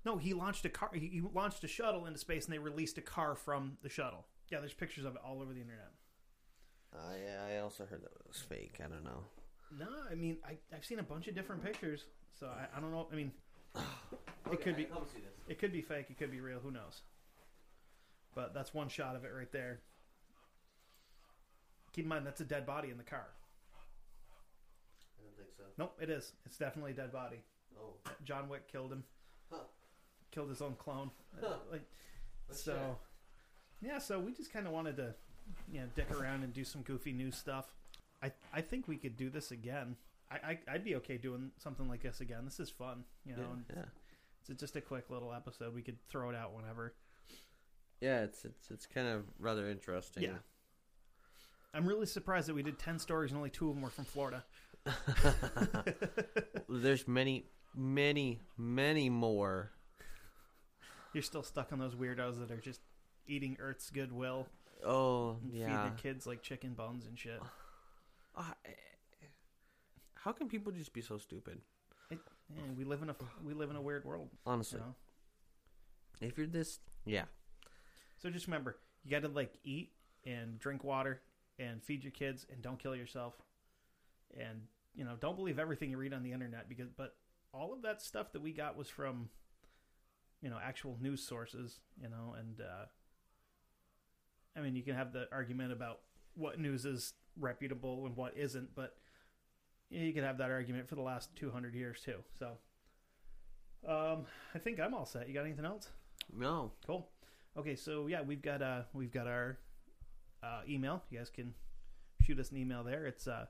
No, 0.04 0.16
he 0.16 0.32
launched 0.32 0.64
a 0.64 0.68
car. 0.70 0.90
He, 0.94 1.08
he 1.08 1.20
launched 1.20 1.64
a 1.64 1.68
shuttle 1.68 2.06
into 2.06 2.18
space, 2.18 2.44
and 2.46 2.54
they 2.54 2.58
released 2.58 2.96
a 2.96 3.02
car 3.02 3.34
from 3.34 3.76
the 3.82 3.88
shuttle. 3.90 4.26
Yeah, 4.50 4.60
there's 4.60 4.72
pictures 4.72 5.04
of 5.04 5.16
it 5.16 5.22
all 5.26 5.42
over 5.42 5.52
the 5.52 5.60
internet. 5.60 5.90
I 6.98 7.54
I 7.54 7.58
also 7.58 7.84
heard 7.86 8.02
that 8.02 8.12
it 8.12 8.26
was 8.26 8.38
fake. 8.40 8.80
I 8.84 8.88
don't 8.88 9.04
know. 9.04 9.24
No, 9.78 9.88
I 10.10 10.14
mean 10.14 10.38
I 10.46 10.56
I've 10.74 10.84
seen 10.84 10.98
a 10.98 11.02
bunch 11.02 11.28
of 11.28 11.34
different 11.34 11.62
pictures, 11.64 12.04
so 12.38 12.46
I, 12.46 12.66
I 12.76 12.80
don't 12.80 12.90
know. 12.92 13.06
I 13.12 13.14
mean, 13.16 13.32
it 14.52 14.60
could 14.62 14.76
be 14.76 14.84
Come 14.84 15.02
see 15.12 15.20
this. 15.20 15.32
it 15.48 15.58
could 15.58 15.72
be 15.72 15.82
fake, 15.82 16.06
it 16.10 16.18
could 16.18 16.30
be 16.30 16.40
real. 16.40 16.58
Who 16.60 16.70
knows? 16.70 17.02
But 18.34 18.52
that's 18.54 18.74
one 18.74 18.88
shot 18.88 19.16
of 19.16 19.24
it 19.24 19.32
right 19.36 19.50
there. 19.52 19.80
Keep 21.92 22.04
in 22.04 22.08
mind 22.10 22.26
that's 22.26 22.40
a 22.42 22.44
dead 22.44 22.66
body 22.66 22.90
in 22.90 22.98
the 22.98 23.02
car. 23.04 23.26
I 25.18 25.22
don't 25.22 25.36
think 25.36 25.48
so. 25.56 25.62
Nope, 25.78 25.96
it 26.00 26.10
is. 26.10 26.32
It's 26.44 26.58
definitely 26.58 26.90
a 26.92 26.94
dead 26.94 27.12
body. 27.12 27.38
Oh. 27.78 27.94
John 28.24 28.48
Wick 28.50 28.70
killed 28.70 28.92
him. 28.92 29.04
Huh. 29.50 29.64
Killed 30.30 30.50
his 30.50 30.60
own 30.60 30.74
clone. 30.78 31.10
Uh, 31.42 31.46
Huh. 31.48 31.54
Like, 31.72 31.82
so, 32.50 32.98
yeah. 33.80 33.98
So 33.98 34.20
we 34.20 34.32
just 34.32 34.52
kind 34.52 34.66
of 34.66 34.72
wanted 34.74 34.96
to, 34.98 35.14
you 35.72 35.80
know, 35.80 35.86
dick 35.94 36.10
around 36.10 36.44
and 36.44 36.52
do 36.52 36.64
some 36.64 36.82
goofy 36.82 37.12
new 37.12 37.30
stuff. 37.30 37.74
I 38.22 38.32
I 38.52 38.60
think 38.60 38.88
we 38.88 38.96
could 38.96 39.16
do 39.16 39.30
this 39.30 39.50
again. 39.50 39.96
I, 40.30 40.34
I 40.34 40.58
I'd 40.68 40.84
be 40.84 40.96
okay 40.96 41.16
doing 41.16 41.50
something 41.58 41.88
like 41.88 42.02
this 42.02 42.20
again. 42.20 42.44
This 42.44 42.60
is 42.60 42.70
fun, 42.70 43.04
you 43.24 43.36
know. 43.36 43.44
and 43.52 43.64
yeah. 43.74 43.82
It's 44.48 44.60
just 44.60 44.76
a 44.76 44.80
quick 44.80 45.10
little 45.10 45.32
episode. 45.32 45.74
We 45.74 45.82
could 45.82 45.98
throw 46.08 46.30
it 46.30 46.36
out 46.36 46.54
whenever. 46.54 46.94
Yeah, 48.00 48.22
it's 48.22 48.44
it's 48.44 48.70
it's 48.70 48.86
kind 48.86 49.08
of 49.08 49.24
rather 49.38 49.68
interesting. 49.68 50.22
Yeah. 50.22 50.38
I'm 51.74 51.86
really 51.86 52.06
surprised 52.06 52.48
that 52.48 52.54
we 52.54 52.62
did 52.62 52.78
ten 52.78 52.98
stories 52.98 53.30
and 53.30 53.38
only 53.38 53.50
two 53.50 53.68
of 53.68 53.74
them 53.74 53.82
were 53.82 53.90
from 53.90 54.04
Florida. 54.04 54.44
There's 56.68 57.08
many, 57.08 57.46
many, 57.74 58.40
many 58.56 59.10
more. 59.10 59.72
You're 61.12 61.22
still 61.22 61.42
stuck 61.42 61.72
on 61.72 61.78
those 61.78 61.94
weirdos 61.94 62.38
that 62.38 62.50
are 62.50 62.60
just 62.60 62.80
eating 63.26 63.56
Earth's 63.60 63.90
goodwill 63.90 64.46
Oh 64.86 65.38
and 65.42 65.52
feed 65.52 65.60
yeah. 65.60 65.82
their 65.82 65.96
kids 65.96 66.26
like 66.26 66.42
chicken 66.42 66.74
bones 66.74 67.06
and 67.06 67.18
shit. 67.18 67.40
Uh, 68.36 68.42
how 70.14 70.32
can 70.32 70.48
people 70.48 70.72
just 70.72 70.92
be 70.92 71.00
so 71.00 71.18
stupid? 71.18 71.60
Yeah, 72.10 72.62
we 72.76 72.84
live 72.84 73.02
in 73.02 73.10
a 73.10 73.16
we 73.44 73.54
live 73.54 73.70
in 73.70 73.76
a 73.76 73.82
weird 73.82 74.04
world. 74.04 74.28
You 74.32 74.52
Honestly, 74.52 74.78
know? 74.78 74.94
if 76.20 76.38
you're 76.38 76.46
this, 76.46 76.78
yeah, 77.04 77.24
So 78.18 78.30
just 78.30 78.46
remember, 78.46 78.78
you 79.04 79.10
got 79.10 79.22
to 79.22 79.28
like 79.28 79.54
eat 79.64 79.90
and 80.24 80.58
drink 80.58 80.84
water 80.84 81.22
and 81.58 81.82
feed 81.82 82.04
your 82.04 82.12
kids 82.12 82.46
and 82.52 82.62
don't 82.62 82.78
kill 82.78 82.94
yourself. 82.94 83.34
And 84.38 84.62
you 84.94 85.04
know, 85.04 85.16
don't 85.18 85.36
believe 85.36 85.58
everything 85.58 85.90
you 85.90 85.96
read 85.98 86.14
on 86.14 86.22
the 86.22 86.32
internet 86.32 86.68
because 86.68 86.88
but 86.96 87.16
all 87.52 87.72
of 87.72 87.82
that 87.82 88.00
stuff 88.00 88.32
that 88.32 88.42
we 88.42 88.52
got 88.52 88.76
was 88.76 88.88
from 88.88 89.28
you 90.42 90.50
know, 90.50 90.58
actual 90.62 90.96
news 91.00 91.22
sources, 91.26 91.80
you 92.00 92.08
know, 92.08 92.34
and 92.38 92.60
uh 92.60 92.84
I 94.56 94.60
mean, 94.60 94.74
you 94.74 94.82
can 94.82 94.94
have 94.94 95.12
the 95.12 95.28
argument 95.30 95.72
about 95.72 96.00
what 96.34 96.58
news 96.58 96.84
is 96.84 97.14
reputable 97.38 98.06
and 98.06 98.16
what 98.16 98.36
isn't, 98.36 98.74
but 98.74 98.96
you 99.90 100.12
could 100.12 100.24
have 100.24 100.38
that 100.38 100.50
argument 100.50 100.88
for 100.88 100.94
the 100.94 101.02
last 101.02 101.34
200 101.36 101.74
years 101.74 102.00
too. 102.04 102.16
So 102.38 102.52
um 103.86 104.26
I 104.54 104.58
think 104.58 104.80
I'm 104.80 104.94
all 104.94 105.06
set. 105.06 105.28
You 105.28 105.34
got 105.34 105.44
anything 105.44 105.64
else? 105.66 105.90
no, 106.36 106.72
Cool. 106.86 107.08
Okay, 107.56 107.76
so 107.76 108.06
yeah, 108.06 108.20
we've 108.22 108.42
got 108.42 108.62
uh 108.62 108.82
we've 108.92 109.12
got 109.12 109.26
our 109.26 109.58
uh, 110.42 110.60
email. 110.68 111.02
You 111.10 111.18
guys 111.18 111.30
can 111.30 111.54
shoot 112.22 112.38
us 112.38 112.50
an 112.50 112.56
email 112.58 112.82
there. 112.84 113.06
It's 113.06 113.26
uh 113.26 113.46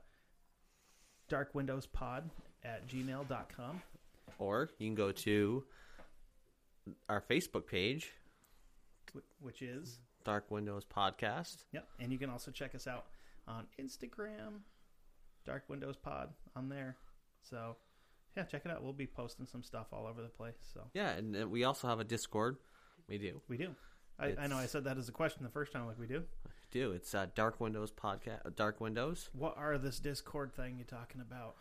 darkwindowspod 1.29 2.23
at 2.63 2.87
gmail.com. 2.87 3.81
or 4.39 4.69
you 4.77 4.87
can 4.87 4.95
go 4.95 5.11
to 5.11 5.63
our 7.09 7.21
Facebook 7.21 7.67
page, 7.67 8.11
which 9.39 9.61
is 9.61 9.99
Dark 10.27 10.51
Windows 10.51 10.83
Podcast. 10.85 11.63
yep. 11.71 11.87
And 12.01 12.11
you 12.11 12.17
can 12.17 12.29
also 12.29 12.51
check 12.51 12.75
us 12.75 12.85
out 12.85 13.05
on 13.47 13.65
Instagram, 13.81 14.59
Dark 15.45 15.63
Windows 15.69 15.95
Pod 15.95 16.31
on 16.53 16.67
there. 16.67 16.97
So 17.49 17.77
yeah, 18.35 18.43
check 18.43 18.63
it 18.65 18.71
out. 18.71 18.83
We'll 18.83 18.91
be 18.91 19.07
posting 19.07 19.45
some 19.45 19.63
stuff 19.63 19.87
all 19.93 20.05
over 20.05 20.21
the 20.21 20.27
place. 20.27 20.57
So 20.73 20.81
Yeah, 20.93 21.11
and 21.11 21.43
uh, 21.43 21.47
we 21.47 21.63
also 21.63 21.87
have 21.87 22.01
a 22.01 22.03
Discord. 22.03 22.57
We 23.07 23.17
do. 23.17 23.41
we 23.47 23.55
do. 23.55 23.69
I, 24.19 24.35
I 24.37 24.47
know 24.47 24.57
I 24.57 24.65
said 24.65 24.83
that 24.83 24.97
as 24.97 25.07
a 25.07 25.13
question 25.13 25.45
the 25.45 25.49
first 25.49 25.71
time, 25.71 25.87
like 25.87 25.97
we 25.97 26.07
do. 26.07 26.23
We 26.45 26.81
do. 26.81 26.91
It's 26.91 27.15
uh, 27.15 27.27
Dark 27.33 27.61
Windows 27.61 27.93
Podcast. 27.93 28.45
Uh, 28.45 28.49
Dark 28.53 28.81
Windows. 28.81 29.29
What 29.31 29.55
are 29.57 29.77
this 29.77 29.97
Discord 29.97 30.53
thing 30.53 30.75
you're 30.75 30.85
talking 30.85 31.21
about? 31.21 31.55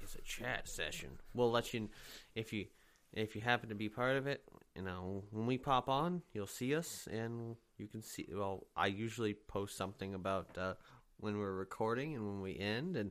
It's 0.00 0.14
a 0.14 0.22
chat 0.22 0.68
session. 0.68 1.18
We'll 1.34 1.50
let 1.50 1.74
you 1.74 1.88
if 2.36 2.52
you 2.52 2.66
if 3.12 3.34
you 3.34 3.42
happen 3.42 3.70
to 3.70 3.74
be 3.74 3.88
part 3.88 4.16
of 4.16 4.28
it. 4.28 4.42
You 4.76 4.82
know, 4.82 5.24
when 5.32 5.46
we 5.46 5.58
pop 5.58 5.88
on, 5.88 6.22
you'll 6.32 6.46
see 6.46 6.76
us, 6.76 7.08
and 7.10 7.56
you 7.78 7.86
can 7.88 8.02
see. 8.02 8.28
Well, 8.32 8.66
I 8.76 8.86
usually 8.86 9.34
post 9.34 9.76
something 9.76 10.14
about 10.14 10.56
uh, 10.58 10.74
when 11.18 11.38
we're 11.38 11.52
recording 11.52 12.14
and 12.14 12.26
when 12.26 12.40
we 12.40 12.58
end, 12.58 12.96
and 12.96 13.10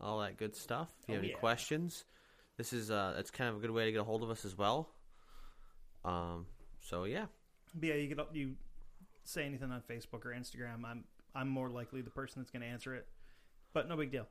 all 0.00 0.20
that 0.20 0.36
good 0.36 0.54
stuff. 0.56 0.88
If 1.02 1.08
you 1.08 1.14
Oh, 1.14 1.16
have 1.16 1.24
any 1.24 1.32
yeah. 1.32 1.38
questions, 1.38 2.04
this 2.56 2.72
is 2.72 2.90
uh, 2.90 3.14
it's 3.18 3.30
kind 3.30 3.50
of 3.50 3.56
a 3.56 3.60
good 3.60 3.70
way 3.70 3.86
to 3.86 3.92
get 3.92 4.00
a 4.00 4.04
hold 4.04 4.22
of 4.22 4.30
us 4.30 4.44
as 4.44 4.56
well. 4.56 4.90
Um. 6.04 6.46
So 6.80 7.04
yeah, 7.04 7.26
But 7.74 7.88
yeah, 7.88 7.94
you 7.94 8.14
could 8.14 8.24
you 8.32 8.54
say 9.24 9.44
anything 9.44 9.72
on 9.72 9.82
Facebook 9.90 10.24
or 10.24 10.30
Instagram. 10.38 10.84
I'm 10.84 11.04
I'm 11.34 11.48
more 11.48 11.68
likely 11.68 12.00
the 12.00 12.10
person 12.10 12.40
that's 12.40 12.50
going 12.50 12.62
to 12.62 12.68
answer 12.68 12.94
it, 12.94 13.06
but 13.72 13.88
no 13.88 13.96
big 13.96 14.12
deal. 14.12 14.26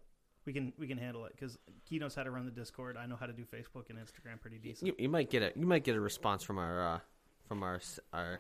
We 0.46 0.54
can 0.54 0.72
we 0.78 0.88
can 0.88 0.98
handle 0.98 1.26
it 1.26 1.34
because 1.38 1.58
he 1.84 2.00
knows 2.00 2.16
how 2.16 2.24
to 2.24 2.32
run 2.32 2.46
the 2.46 2.52
Discord. 2.52 2.96
I 2.98 3.08
know 3.08 3.16
how 3.18 3.26
to 3.26 3.34
do 3.34 3.44
Facebook 3.44 3.90
and 3.90 3.98
Instagram 4.00 4.40
pretty 4.40 4.58
decent. 4.60 4.88
you, 4.88 4.96
you 5.00 5.10
might 5.10 5.30
get 5.30 5.42
a 5.44 5.52
you 5.60 5.66
might 5.66 5.84
get 5.84 5.96
a 5.96 6.00
response 6.00 6.44
from 6.44 6.58
our 6.60 6.96
uh, 6.96 7.00
from 7.48 7.62
our 7.64 7.82
our 8.14 8.40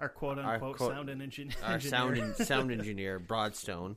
Our 0.00 0.08
quote 0.08 0.38
Our 0.38 0.54
unquote 0.54 0.76
quote- 0.76 0.92
sound 0.92 1.08
and 1.08 1.20
engin- 1.22 1.54
our 1.64 1.74
engineer. 1.74 1.90
sound 2.34 2.36
sound 2.48 2.72
engineer 2.72 3.18
Broadstone. 3.18 3.96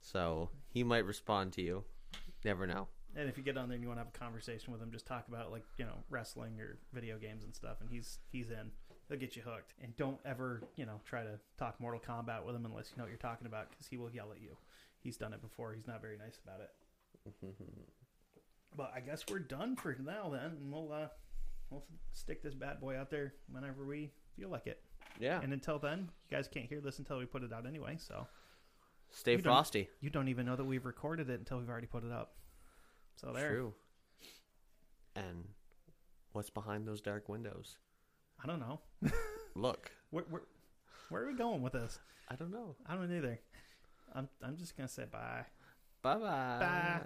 So 0.00 0.50
he 0.68 0.84
might 0.84 1.04
respond 1.04 1.52
to 1.54 1.62
you. 1.62 1.84
Never 2.44 2.66
know. 2.66 2.86
and 3.16 3.28
if 3.28 3.36
you 3.36 3.42
get 3.42 3.56
on 3.56 3.68
there 3.68 3.74
and 3.74 3.82
you 3.82 3.88
want 3.88 3.98
to 3.98 4.04
have 4.04 4.14
a 4.14 4.18
conversation 4.18 4.72
with 4.72 4.80
him, 4.80 4.90
just 4.92 5.06
talk 5.06 5.26
about 5.28 5.50
like 5.50 5.64
you 5.78 5.84
know 5.84 5.96
wrestling 6.10 6.60
or 6.60 6.78
video 6.92 7.18
games 7.18 7.42
and 7.44 7.54
stuff, 7.54 7.78
and 7.80 7.90
he's 7.90 8.18
he's 8.30 8.50
in. 8.50 8.70
He'll 9.08 9.18
get 9.18 9.36
you 9.36 9.42
hooked. 9.42 9.74
And 9.82 9.96
don't 9.96 10.18
ever 10.24 10.62
you 10.76 10.86
know 10.86 11.00
try 11.04 11.22
to 11.22 11.38
talk 11.58 11.80
Mortal 11.80 12.00
Kombat 12.00 12.44
with 12.44 12.54
him 12.54 12.64
unless 12.66 12.90
you 12.90 12.98
know 12.98 13.04
what 13.04 13.10
you're 13.10 13.18
talking 13.18 13.46
about 13.46 13.70
because 13.70 13.86
he 13.88 13.96
will 13.96 14.10
yell 14.10 14.30
at 14.32 14.40
you. 14.40 14.56
He's 15.02 15.16
done 15.16 15.32
it 15.32 15.40
before. 15.42 15.72
He's 15.74 15.86
not 15.88 16.00
very 16.00 16.16
nice 16.18 16.38
about 16.44 16.60
it. 16.60 16.70
But 18.76 18.92
I 18.94 19.00
guess 19.00 19.24
we're 19.30 19.38
done 19.38 19.76
for 19.76 19.96
now 19.98 20.28
then, 20.30 20.52
and 20.60 20.72
we'll 20.72 20.92
uh, 20.92 21.08
we'll 21.70 21.84
stick 22.12 22.42
this 22.42 22.54
bad 22.54 22.80
boy 22.80 22.96
out 22.98 23.10
there 23.10 23.34
whenever 23.50 23.84
we 23.86 24.10
feel 24.36 24.50
like 24.50 24.66
it. 24.66 24.80
Yeah. 25.18 25.40
And 25.42 25.52
until 25.52 25.78
then, 25.78 26.10
you 26.30 26.36
guys 26.36 26.48
can't 26.48 26.66
hear 26.66 26.80
this 26.80 26.98
until 26.98 27.18
we 27.18 27.26
put 27.26 27.42
it 27.42 27.52
out 27.52 27.66
anyway. 27.66 27.96
So 27.98 28.26
Stay 29.10 29.32
You 29.32 29.38
frosty. 29.38 29.88
you 30.00 30.10
don't 30.10 30.28
even 30.28 30.46
know 30.46 30.56
that 30.56 30.64
we've 30.64 30.84
recorded 30.84 31.30
it 31.30 31.38
until 31.38 31.58
we've 31.58 31.68
already 31.68 31.86
put 31.86 32.04
it 32.04 32.12
up. 32.12 32.34
So 33.16 33.32
there, 33.32 33.50
True. 33.50 33.74
And 35.14 35.44
what's 36.32 36.50
behind 36.50 36.86
those 36.86 37.00
dark 37.00 37.28
windows? 37.28 37.78
I 38.42 38.46
don't 38.46 38.60
know. 38.60 38.80
Look. 39.54 39.90
Where, 40.10 40.24
where, 40.28 40.42
where 41.08 41.22
are 41.22 41.26
we 41.28 41.34
going 41.34 41.62
with 41.62 41.72
this? 41.72 41.98
I 42.28 42.34
don't 42.34 42.50
know. 42.50 42.74
I 42.86 42.94
don't 42.94 43.10
either. 43.16 43.38
I'm 44.14 44.28
I'm 44.42 44.56
just 44.56 44.76
gonna 44.76 44.88
say 44.88 45.04
bye. 45.10 45.46
Bye-bye. 46.02 46.20
Bye. 46.60 47.00